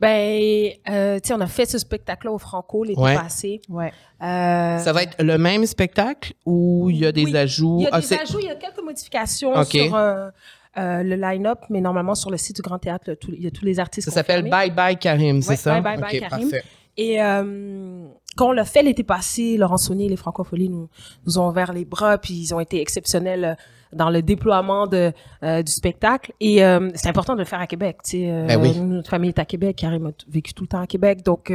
[0.00, 3.14] Ben, euh, tu sais, on a fait ce spectacle-là au Franco l'été Ouais.
[3.14, 3.60] passé.
[3.68, 3.92] Ouais.
[4.22, 7.78] Euh, Ça va être le même spectacle ou il y a des Oui, ajouts?
[7.80, 10.30] Il y a Ah, des ajouts, il y a quelques modifications sur euh,
[10.78, 13.46] euh, le line-up, mais normalement sur le site du Grand Théâtre, le- tout- il y
[13.46, 14.08] a tous les artistes.
[14.08, 14.48] Ça s'appelle.
[14.50, 15.80] Bye Bye Karim, c'est Ouais, ça?
[15.80, 16.50] Bye Bye Karim.
[16.50, 16.62] parfait.
[16.96, 18.06] Et euh,
[18.36, 20.88] quand on l'a fait l'été passé, Laurent Saunier et les Francopholies nous,
[21.26, 23.54] nous ont ouvert les bras, puis ils ont été exceptionnels euh,
[23.92, 25.12] dans le déploiement de,
[25.42, 26.32] euh, du spectacle.
[26.40, 27.98] Et euh, c'est important de le faire à Québec.
[28.04, 28.78] Tu sais, euh, Ben oui.
[28.80, 31.22] Notre famille est à Québec, Karim a vécu tout le temps à Québec.
[31.24, 31.52] Donc,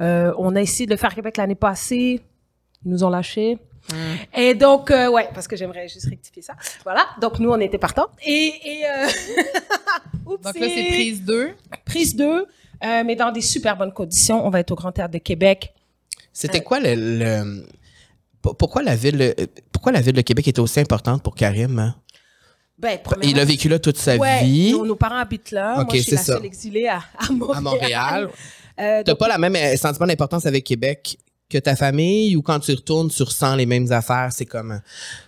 [0.00, 2.20] on a essayé de le faire à Québec l'année passée.
[2.84, 3.58] Ils nous ont lâchés.
[4.34, 6.54] Et donc, euh, ouais, parce que j'aimerais juste rectifier ça.
[6.84, 7.06] Voilà.
[7.20, 8.08] Donc, nous, on était partants.
[8.24, 9.06] Et, et euh...
[10.24, 11.54] Donc là, c'est prise 2.
[11.84, 12.44] prise 2, euh,
[13.04, 14.46] mais dans des super bonnes conditions.
[14.46, 15.72] On va être au Grand Théâtre de Québec.
[16.32, 17.64] C'était quoi le,
[18.40, 19.34] pourquoi la ville
[19.72, 21.96] pourquoi la ville de Québec était aussi importante pour Karim hein?
[22.78, 25.74] Ben, Il a vécu là toute sa ouais, vie Nos, nos parents habitent là.
[25.74, 26.34] Moi, je suis la ça.
[26.34, 27.56] seule exilée à, à Montréal.
[27.56, 28.30] à Montréal.
[28.78, 31.18] Euh, T'as pas la même sentiment d'importance avec Québec
[31.48, 34.78] que ta famille ou quand tu retournes tu ressens les mêmes affaires, c'est comme euh,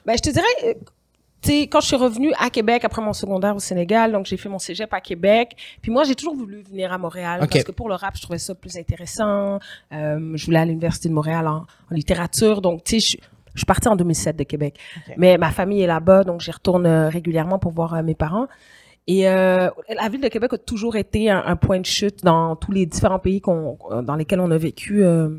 [0.06, 0.74] ben, je te dirais, euh,
[1.42, 4.36] tu sais, quand je suis revenue à Québec après mon secondaire au Sénégal, donc j'ai
[4.36, 5.56] fait mon cégep à Québec.
[5.80, 7.50] Puis moi, j'ai toujours voulu venir à Montréal Ok.
[7.52, 9.58] parce que pour le rap, je trouvais ça plus intéressant.
[9.92, 12.60] Euh, je voulais aller à l'université de Montréal en, en littérature.
[12.60, 14.78] Donc, tu sais, je, je suis partie en 2007 de Québec.
[15.16, 18.46] Mais ma famille est là-bas, donc j'y retourne euh, régulièrement pour voir euh, mes parents.
[19.06, 22.54] Et euh, la ville de Québec a toujours été un, un point de chute dans
[22.54, 25.30] tous les différents pays qu'on, dans lesquels on a vécu euh,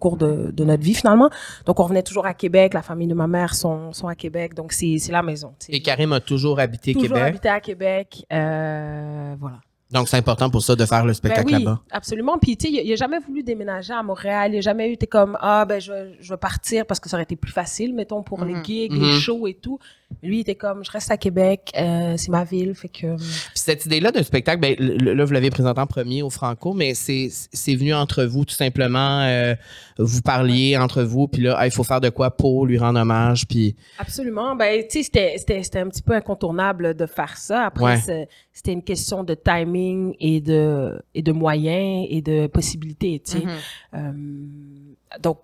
[0.00, 1.30] cours de, de notre vie finalement.
[1.66, 4.54] Donc on revenait toujours à Québec, la famille de ma mère sont, sont à Québec,
[4.54, 5.54] donc c'est, la maison.
[5.68, 7.22] et Karim a toujours habité toujours Québec.
[7.22, 9.60] habité à Québec, euh, voilà.
[9.92, 11.80] Donc c'est important pour ça de faire le spectacle Ben oui, là-bas.
[11.90, 12.38] absolument.
[12.38, 14.54] Puis tu sais, il a- il a jamais voulu déménager à Montréal.
[14.54, 17.16] Il a jamais eu été comme ah ben je je vais partir parce que ça
[17.16, 18.64] aurait été plus facile, mettons pour les Mhm.
[18.64, 19.02] gigs, Mhm.
[19.02, 19.80] les shows et tout.
[20.22, 23.24] Lui il était comme je reste à Québec, euh, c'est ma ville, fait que Puis
[23.54, 27.28] cette idée-là d'un spectacle, ben, là, vous l'avez présenté en premier au Franco, mais c'est,
[27.30, 29.20] c'est venu entre vous, tout simplement.
[29.22, 29.54] euh,
[29.98, 33.46] vous parliez entre vous, puis là, il faut faire de quoi pour lui rendre hommage,
[33.46, 33.76] puis...
[33.98, 34.56] Absolument.
[34.56, 37.64] Ben, tu sais, c'était, un petit peu incontournable de faire ça.
[37.66, 38.28] Après, Ouais.
[38.52, 43.38] c'était une question de timing et de, et de moyens et de possibilités, tu sais.
[43.38, 43.50] Mhm.
[43.94, 45.38] Euh, donc.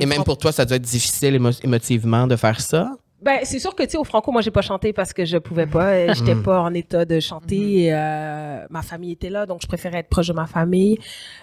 [0.00, 2.92] Et même pour toi, ça doit être difficile émo- émotivement de faire ça?
[3.22, 5.36] Ben, c'est sûr que, tu sais, au Franco, moi, j'ai pas chanté parce que je
[5.36, 5.88] pouvais pas.
[5.92, 6.42] euh, J'étais Mm.
[6.42, 7.84] pas en état de chanter.
[7.84, 10.98] et, euh, ma famille était là, donc je préférais être proche de ma famille.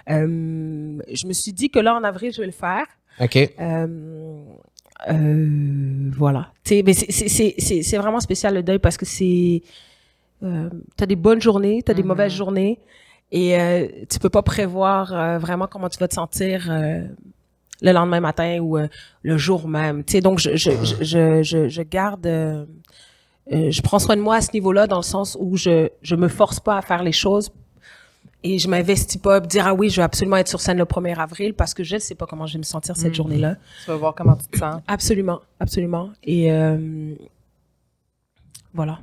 [0.10, 2.86] Euh, je me suis dit que là, en avril, je vais le faire.
[3.22, 3.36] OK.
[3.60, 3.88] Euh,
[5.10, 6.52] euh, voilà.
[6.64, 9.62] Tu sais, mais c'est- c'est- c'est c'est- c'est vraiment spécial le deuil parce que c'est.
[10.44, 12.08] Euh, t'as des bonnes journées, t'as des Mhm.
[12.10, 12.80] mauvaises journées,
[13.32, 17.04] et euh, tu peux pas prévoir euh, vraiment comment tu vas te sentir euh,
[17.82, 18.88] le lendemain matin ou euh,
[19.24, 20.04] le jour même.
[20.04, 20.72] Tu sais, donc je je
[21.02, 22.26] je je, je, garde.
[22.28, 22.66] euh,
[23.54, 26.16] euh, je prends soin de moi à ce niveau-là dans le sens où je je
[26.16, 27.50] me force pas à faire les choses
[28.44, 30.78] et je m'investis pas à me dire ah oui je vais absolument être sur scène
[30.78, 33.08] le 1er avril parce que je ne sais pas comment je vais me sentir cette
[33.10, 33.14] Mhm.
[33.16, 33.56] journée-là.
[33.86, 34.82] Tu vas voir comment tu te sens.
[34.88, 36.10] Absolument, absolument.
[36.24, 37.14] Et euh,
[38.74, 39.00] voilà.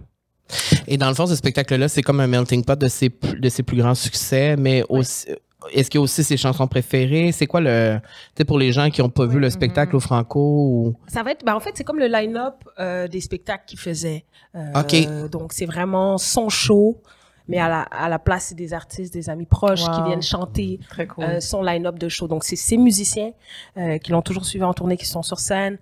[0.86, 3.62] Et dans le fond, ce spectacle-là, c'est comme un melting pot de ses, de ses
[3.62, 5.26] plus grands succès, mais aussi.
[5.72, 7.32] Est-ce qu'il y a aussi ses chansons préférées?
[7.32, 7.98] C'est quoi le.
[8.00, 8.08] Tu
[8.38, 10.94] sais, pour les gens qui n'ont pas vu le spectacle au Franco ou?
[11.06, 14.24] Ça va être, ben en fait, c'est comme le line-up euh, des spectacles qu'il faisait.
[14.54, 15.30] Euh, OK.
[15.30, 17.02] Donc, c'est vraiment son show,
[17.48, 20.78] mais à la, à la place, c'est des artistes, des amis proches qui viennent chanter
[20.88, 21.24] Très cool.
[21.24, 22.28] euh, son line-up de show.
[22.28, 23.32] Donc, c'est ces musiciens
[23.76, 25.78] euh, qui l'ont toujours suivi en tournée, qui sont sur scène.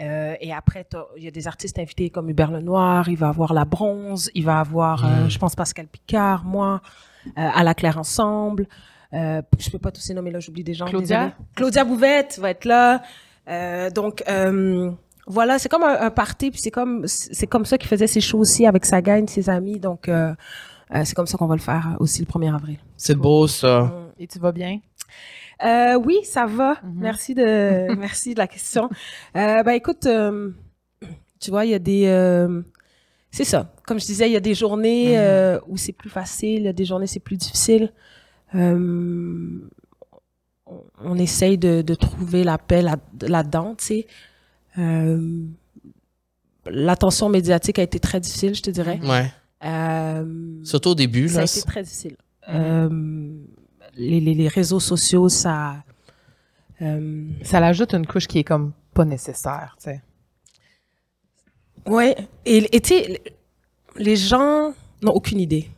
[0.00, 3.28] Euh, et après, t'as- il y a des artistes invités comme Hubert Lenoir, il va
[3.28, 5.30] avoir La Bronze, il va avoir, euh, Mm.
[5.30, 6.80] je pense, Pascal Picard, moi,
[7.26, 8.66] euh, à la Claire Ensemble.
[9.14, 10.86] Euh, je peux pas tous les nommer là, j'oublie des gens.
[10.86, 11.34] Claudia?
[11.54, 13.02] Claudia Bouvette va être là.
[13.48, 14.90] Euh, donc, euh,
[15.26, 18.20] voilà, c'est comme un, un party, puis c'est comme, c'est comme ça qu'il faisait ses
[18.20, 19.78] shows aussi avec sa gang, ses amis.
[19.78, 20.34] Donc, euh,
[20.94, 22.78] euh, c'est comme ça qu'on va le faire aussi le 1er avril.
[22.96, 23.92] C'est beau, ça.
[24.18, 24.78] Et tu vas bien?
[25.64, 26.76] Euh, oui, ça va.
[26.82, 26.94] Mhm.
[26.96, 28.88] Merci de merci de la question.
[29.36, 30.50] Euh, ben écoute, euh,
[31.38, 32.62] tu vois, il y a des euh,
[33.30, 33.72] c'est ça.
[33.86, 35.14] Comme je disais, il y a des journées Mhm.
[35.18, 37.92] euh, où c'est plus facile, il y a des journées c'est plus difficile.
[38.54, 39.68] Euh,
[41.00, 44.06] on, essaye de, de trouver la paix là- là-dedans, tu sais.
[44.78, 45.44] Euh,
[46.66, 49.00] L'attention médiatique a été très difficile, je te dirais.
[49.02, 49.32] Ouais.
[49.64, 51.44] Euh, Surtout au début, ça a là.
[51.44, 52.16] été très difficile.
[52.48, 52.88] Euh,
[53.96, 55.82] les, les, les réseaux sociaux, ça.
[56.80, 60.02] Euh, Ça l'ajoute une couche qui est comme pas nécessaire, tu sais.
[61.86, 62.16] ouais.
[62.44, 63.20] Et tu sais,
[63.96, 64.72] les gens
[65.02, 65.68] n'ont aucune idée.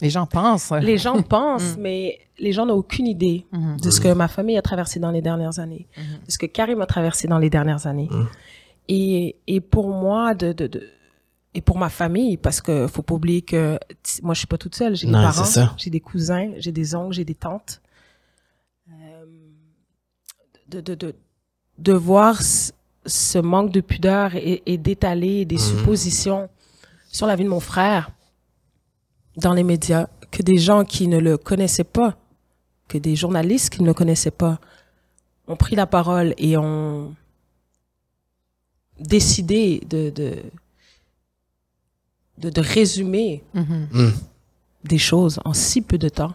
[0.00, 0.70] Les gens pensent.
[0.82, 3.80] Les gens pensent, mais les gens n'ont aucune idée Mhm.
[3.80, 6.04] de ce que ma famille a traversé dans les dernières années, Mhm.
[6.26, 8.08] de ce que Karim a traversé dans les dernières années.
[8.88, 10.88] Et, et pour moi, de, de, de-
[11.54, 13.78] et pour ma famille, parce que faut pas oublier que
[14.22, 14.96] moi, je suis pas toute seule.
[14.96, 15.74] J'ai des parents, c'est ça.
[15.78, 17.80] j'ai des cousins, j'ai des oncles, j'ai des tantes.
[18.90, 19.24] Euh,
[20.68, 21.14] de, de, de,
[21.78, 22.72] de voir ce,
[23.06, 26.48] ce manque de pudeur et, et d'étaler des suppositions
[27.12, 28.10] sur la vie de mon frère
[29.36, 32.16] dans les médias, que des gens qui ne le connaissaient pas,
[32.88, 34.60] que des journalistes qui ne le connaissaient pas,
[35.46, 37.14] ont pris la parole et ont
[38.98, 40.42] décidé de, de,
[42.38, 43.88] de, de résumer Mhm.
[43.92, 44.12] Mm.
[44.84, 46.34] des choses en si peu de temps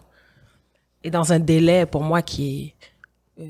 [1.03, 2.73] et dans un délai pour moi qui
[3.38, 3.43] est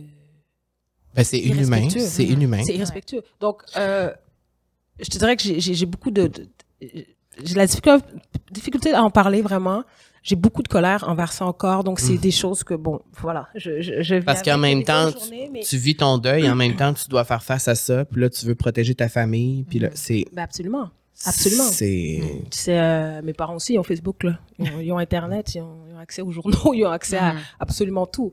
[1.16, 1.90] Ben, c'est inhumain.
[1.90, 2.62] C'est inhumain.
[2.64, 3.24] C'est irrespectueux.
[3.40, 4.14] Donc, euh,
[5.00, 6.48] je te dirais que j'ai- j'ai j'ai beaucoup de, de-
[7.44, 7.66] j'ai la
[8.52, 9.84] difficulté, à en parler vraiment.
[10.22, 11.84] J'ai beaucoup de colère envers ça encore.
[11.86, 13.48] Donc, c'est des choses que bon, voilà.
[13.56, 14.26] Je, je, je vis Mm.
[14.26, 17.08] Parce qu'en même temps, tu- journées, mais- Tu vis ton deuil, en même temps, tu
[17.08, 18.04] dois faire face à ça.
[18.06, 19.64] Puis là, tu veux protéger ta famille.
[19.64, 20.26] Puis là, c'est.
[20.34, 20.90] Ben, absolument.
[21.26, 21.64] Absolument.
[21.64, 22.22] C'est.
[22.52, 24.40] Tu sais, euh, mes parents aussi ils ont Facebook là.
[24.58, 27.18] Ils ont, ils ont Internet, ils ont, ils ont accès aux journaux, ils ont accès
[27.18, 28.32] à absolument tout.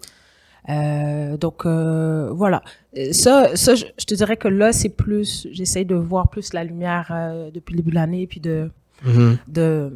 [0.68, 2.62] Euh, donc euh, voilà.
[2.96, 5.46] Euh, Ça, ça, je, je te dirais que là, c'est plus.
[5.52, 8.70] J'essaye de voir plus la lumière euh, depuis le début de l'année, puis de
[9.02, 9.38] Mhm.
[9.48, 9.92] de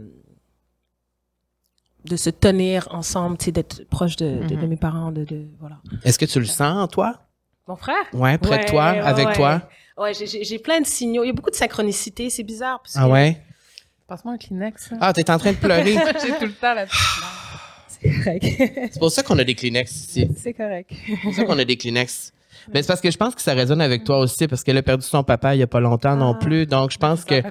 [2.07, 4.67] de se tenir ensemble, tu sais, d'être proche de, de, de Mhm.
[4.69, 5.77] mes parents, de, de voilà.
[6.03, 7.21] Est-ce que tu le sens, toi?
[7.69, 7.95] Mon frère?
[8.15, 9.35] Ouais, près de toi, ouais, avec ouais.
[9.35, 9.63] toi?
[9.99, 11.25] Ouais, j'ai- plein de signaux.
[11.25, 12.31] Il y a beaucoup de synchronicité.
[12.31, 12.81] C'est bizarre.
[12.83, 13.43] parce Ah que- ouais?
[14.09, 14.91] Passe-moi un Kleenex.
[15.01, 15.93] Ah, t'es en train de pleurer.
[16.25, 16.87] J'ai tout le temps là
[17.89, 18.45] C'est correct.
[18.93, 20.27] c'est pour ça qu'on a des Kleenex ici.
[20.37, 20.91] c'est correct.
[21.07, 22.33] C'est pour ça qu'on a des Kleenex.
[22.75, 24.83] Mais c'est parce que je pense que ça résonne avec toi aussi, parce qu'elle a
[24.83, 26.39] perdu son papa il y a pas longtemps non Ah.
[26.43, 26.67] plus.
[26.67, 27.43] Donc, je pense que.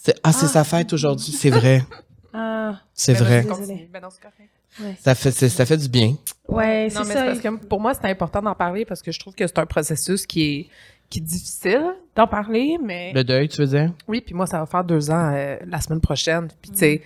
[0.00, 1.32] C'est- Ah, c'est sa fête aujourd'hui.
[1.32, 1.82] C'est vrai.
[2.40, 3.42] Ah, C'est Ben, vrai.
[3.90, 4.96] Ben non, c'est correct.
[5.00, 6.14] Ça fait, c'est- ça fait du bien.
[6.46, 7.20] ouais, Non, c'est mais ça.
[7.20, 9.58] c'est parce que pour moi, c'est important d'en parler parce que je trouve que c'est
[9.58, 10.68] un processus qui est,
[11.08, 11.82] qui est difficile
[12.14, 13.92] d'en parler, mais Le deuil, tu veux dire?
[14.06, 16.48] oui, puis moi, ça va faire deux ans euh, la semaine prochaine.
[16.60, 17.02] Puis, tu sais,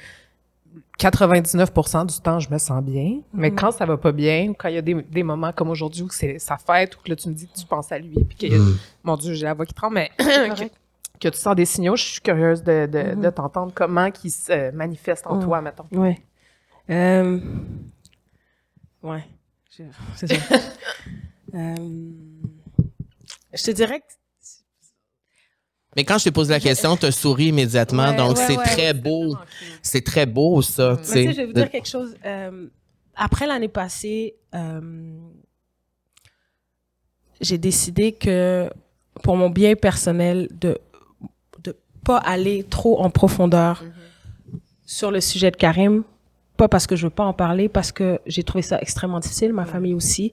[0.98, 3.20] 99% du temps, je me sens bien.
[3.32, 3.56] Mais Mhm.
[3.56, 6.10] quand ça va pas bien, quand il y a des, des moments comme aujourd'hui où
[6.10, 8.52] c'est sa fête, ou que là, tu me dis que tu penses à lui, puis
[8.55, 8.77] a, Mm.
[9.05, 10.10] mon Dieu, j'ai la voix qui tremble, mais
[11.23, 13.20] que, tu sens des signaux, je suis curieuse de, de, Mhm.
[13.23, 15.44] de t'entendre comment qui se manifestent en Mhm.
[15.44, 15.86] toi, mettons.
[15.93, 16.20] Ouais.
[16.90, 17.40] Euh...
[19.03, 19.24] Ouais.
[19.77, 19.85] Je-
[20.16, 20.36] C'est ça.
[21.55, 21.77] euh...
[23.55, 24.05] Je te dirais que
[25.97, 28.09] Mais quand je t'ai posé la question, tu as souri immédiatement.
[28.11, 28.65] Ouais, donc, ouais, c'est ouais.
[28.65, 29.36] très beau.
[29.82, 30.97] C'est très beau, ça.
[30.97, 31.12] tu Mais sais.
[31.23, 32.15] tu sais, je vais vous dire quelque chose.
[32.24, 32.66] euh,
[33.15, 34.81] après l'année passée, euh,
[37.40, 38.70] j'ai décidé que
[39.23, 40.78] pour mon bien personnel, de
[42.05, 43.83] pas aller trop en profondeur
[44.87, 46.03] sur le sujet de Karim.
[46.57, 49.53] Pas parce que je veux pas en parler, parce que j'ai trouvé ça extrêmement difficile,
[49.53, 50.33] ma famille aussi.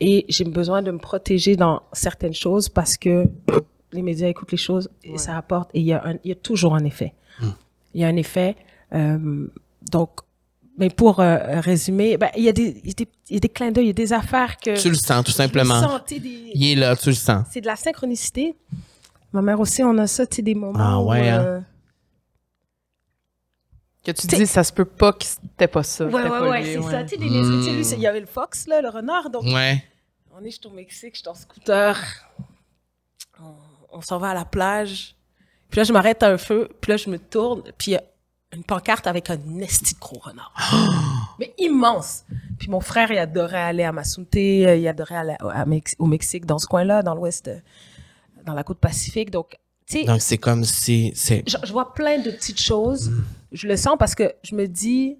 [0.00, 3.24] Et j'ai besoin de me protéger dans certaines choses parce que
[3.92, 5.70] les médias écoutent les choses et ça apporte.
[5.74, 7.14] Et il y, a un- il y a toujours un effet.
[7.94, 8.54] Il y a un effet.
[8.92, 9.46] euh,
[9.90, 10.10] donc,
[10.78, 13.36] mais pour euh, résumer, ben, il y, a des- il y a des- il y
[13.36, 14.80] a des clins d'œil, il y a des affaires que...
[14.80, 15.80] Tu le sens, tout simplement.
[15.80, 16.20] sens, des-
[16.54, 17.46] Il est là, tu le sens.
[17.50, 18.54] c'est de la synchronicité.
[19.32, 21.40] Ma mère aussi, on a ça, tu sais, des moments Ah ouais, où, hein.
[21.40, 21.60] euh,
[24.04, 26.06] Que tu T'sais- dis, ça se peut pas que c'était pas ça.
[26.06, 26.90] Ouais, ouais, pas ouais, c'est ouais.
[26.90, 27.02] ça.
[27.04, 29.28] Tu sais, lui, c'est- il y avait le fox, là, le renard.
[29.28, 29.84] Donc, Ouais.
[30.34, 31.96] on est, je suis au Mexique, je suis en scooter.
[33.42, 33.52] On,
[33.92, 35.14] on s'en va à la plage.
[35.68, 36.68] Puis là, je m'arrête à un feu.
[36.80, 37.62] Puis là, je me tourne.
[37.76, 38.02] Puis il y a
[38.54, 40.54] une pancarte avec un esti de gros renard.
[41.38, 42.24] Mais immense.
[42.58, 44.34] Puis mon frère, il adorait aller à Masunte.
[44.36, 47.58] euh, Il adorait aller à- à Mex- au Mexique, dans ce coin-là, dans l'ouest, euh,
[48.48, 49.30] dans la côte pacifique.
[49.30, 49.56] Donc,
[49.86, 51.12] tu sais, Donc, c'est comme si.
[51.14, 53.12] c'est je, je vois plein de petites choses.
[53.52, 55.16] Je le sens parce que je me dis.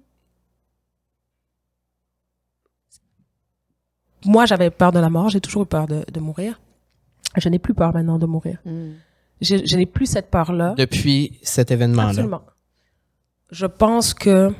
[4.25, 5.29] Moi, j'avais peur de la mort.
[5.29, 6.59] J'ai toujours eu peur de, de mourir.
[7.37, 8.57] Je n'ai plus peur maintenant de mourir.
[8.65, 8.91] Mm.
[9.41, 10.73] Je, je n'ai plus cette peur-là.
[10.77, 12.09] Depuis cet événement-là.
[12.09, 12.41] Absolument.
[13.51, 14.53] Je pense que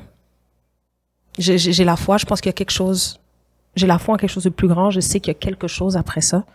[1.38, 2.16] j'ai la foi.
[2.16, 3.20] Je pense qu'il y a quelque chose.
[3.76, 4.90] J'ai la foi en quelque chose de plus grand.
[4.90, 6.46] Je sais qu'il y a quelque chose après ça.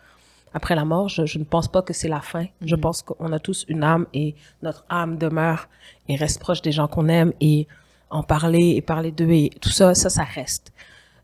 [0.58, 2.46] Après la mort, je, je ne pense pas que c'est la fin.
[2.62, 5.68] Je pense qu'on a tous une âme et notre âme demeure
[6.08, 7.68] et reste proche des gens qu'on aime et
[8.10, 10.72] en parler et parler d'eux et tout ça, ça, ça reste.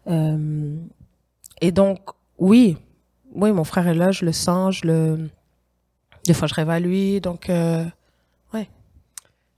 [0.08, 0.76] Euh,
[1.62, 2.00] et donc,
[2.40, 2.78] oui,
[3.34, 5.30] oui, mon frère est là, je le sens, je le.
[6.26, 7.50] Des fois, je rêve à lui, donc.
[7.50, 7.86] euh,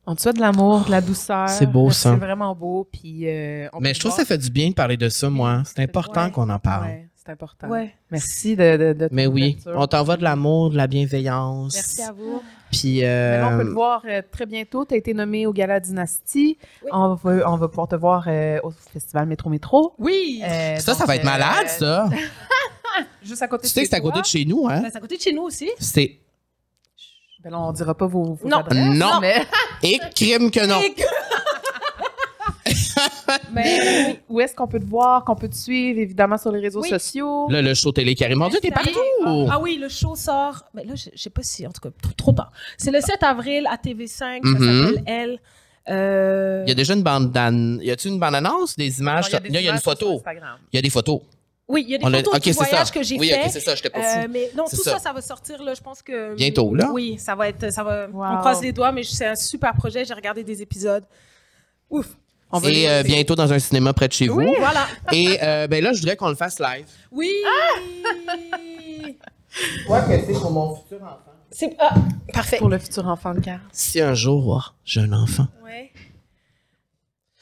[0.05, 1.47] On te souhaite de l'amour, de la douceur.
[1.47, 2.11] C'est beau, ça.
[2.11, 2.85] C'est vraiment beau.
[2.91, 5.29] Puis, euh, on Mais je trouve que ça fait du bien de parler de ça,
[5.29, 5.63] moi.
[5.65, 6.31] C'est important Ouais.
[6.31, 6.87] qu'on en parle.
[6.87, 7.67] Ouais, c'est important.
[7.69, 7.93] Ouais.
[8.11, 11.73] Merci de, de, de Mais oui, on t'envoie de l'amour, de la bienveillance.
[11.73, 12.41] Merci à vous.
[12.71, 14.83] Puis, Maintenant, on peut euh, te voir euh, très bientôt.
[14.85, 16.57] Tu as été nommé au Gala Dynastie.
[16.83, 16.89] Oui.
[16.91, 19.93] On, va, on va pouvoir te voir euh, au Festival Métro Métro.
[19.99, 20.41] Oui!
[20.43, 22.09] Euh, ça, ça va être euh, malade, ça.
[23.23, 24.81] Juste à côté tu de sais que chez c'est à côté de chez nous, hein?
[24.81, 25.69] Ben, c'est à côté de chez nous aussi.
[25.79, 26.19] C'est
[27.43, 28.57] Ben là, on dira pas vos, vos Non.
[28.57, 29.19] adresses, Non.
[29.21, 29.43] Mais,
[29.83, 30.81] et crime que non.
[33.53, 36.59] Mais oui, où est-ce qu'on peut te voir, qu'on peut te suivre, évidemment, sur les
[36.59, 36.89] réseaux Oui.
[36.89, 37.47] sociaux?
[37.49, 38.15] Là, le show télé.
[38.35, 38.99] Mon Dieu, t'es partout!
[39.49, 40.63] Ah oui, le show sort.
[40.73, 42.51] Mais là, je, je sais pas si, en tout cas, trop, trop tard.
[42.77, 44.39] C'est le 7 avril à TV5.
[44.43, 44.53] Mhm.
[44.59, 45.39] Ça s'appelle Elle.
[45.89, 47.77] Euh, Il y a déjà une bande d'an...
[47.81, 49.31] Y a-tu une bande annonce, des images?
[49.33, 50.21] Non, des Là, il y a une photo.
[50.71, 51.19] Il y a des photos.
[51.67, 52.65] Oui, il y a des On a- photos Ok, du c'est ça.
[52.69, 53.39] voyage que j'ai Oui, fait.
[53.45, 54.27] ok, c'est ça, j'étais pas Euh, fou.
[54.31, 54.91] mais non, tout ça.
[54.91, 54.99] ça.
[54.99, 55.73] ça, va sortir là.
[55.73, 56.89] Je pense que Bientôt, là?
[56.91, 58.07] Oui, ça va être, ça va.
[58.07, 58.23] Wow.
[58.33, 60.05] On croise les doigts, mais c'est un super projet.
[60.05, 61.03] J'ai regardé des épisodes.
[61.89, 62.07] Ouf.
[62.55, 64.53] On va Et euh, bientôt dans un cinéma près de chez vous.
[64.59, 64.87] Voilà.
[65.11, 66.85] Et euh, ben là, je voudrais qu'on le fasse live.
[67.11, 67.31] Oui.
[69.87, 71.33] Quoi que c'est pour mon futur enfant.
[71.51, 71.95] c'est ah,
[72.31, 72.57] parfait.
[72.57, 73.59] Pour le futur enfant de cœur.
[73.71, 75.47] Si un jour, j'ai un enfant.
[75.63, 75.91] Ouais.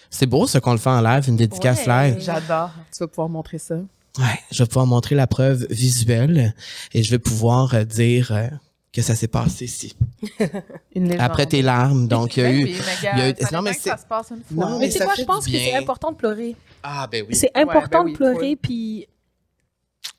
[0.09, 2.11] C'est beau, ce qu'on le fait en live, une dédicace Ouais.
[2.11, 2.21] live.
[2.21, 2.71] J'adore.
[2.91, 3.75] Tu vas pouvoir montrer ça.
[4.17, 6.53] Ouais, je vais pouvoir montrer la preuve visuelle
[6.93, 8.47] et je vais pouvoir euh, dire euh,
[8.93, 9.95] que ça s'est passé ici.
[10.95, 11.21] Une légende.
[11.21, 12.63] Après tes larmes, donc il y a Ben eu...
[12.65, 14.43] oui, mais il y a eu- gars, ça non, mais c'est- ça se passe une
[14.43, 14.65] fois.
[14.69, 16.55] Non, Mais mais tu sais ça quoi, je pense que c'est important de pleurer.
[16.83, 17.35] Ah ben oui.
[17.35, 19.07] C'est important ben oui, de pleurer, puis.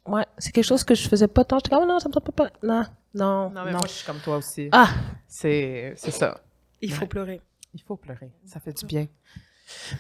[0.07, 1.59] Ouais, c'est quelque chose que je faisais pas tant.
[1.59, 2.51] J'étais comme, oh non, ça me tente pas.
[2.63, 2.85] Non,
[3.15, 4.69] non, Non, mais moi, je suis comme toi aussi.
[4.73, 4.89] Ah,
[5.29, 6.41] C'est c'est ça.
[6.81, 7.41] il faut pleurer.
[7.75, 8.33] Il faut pleurer.
[8.45, 9.07] Ça fait du bien.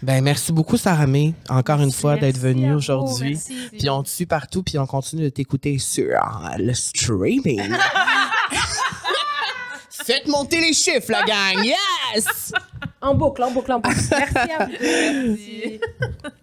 [0.02, 3.38] Ben merci beaucoup Sarah May, encore une fois d'être venue aujourd'hui.
[3.78, 6.18] Puis on te suit partout, puis on continue de t'écouter sur
[6.58, 7.74] le streaming.
[10.04, 11.64] Faites monter les chiffres, la gang!
[11.64, 12.52] Yes!
[13.00, 13.96] En boucle, en boucle, en boucle.
[14.10, 14.72] Merci à vous.
[14.80, 15.80] Merci.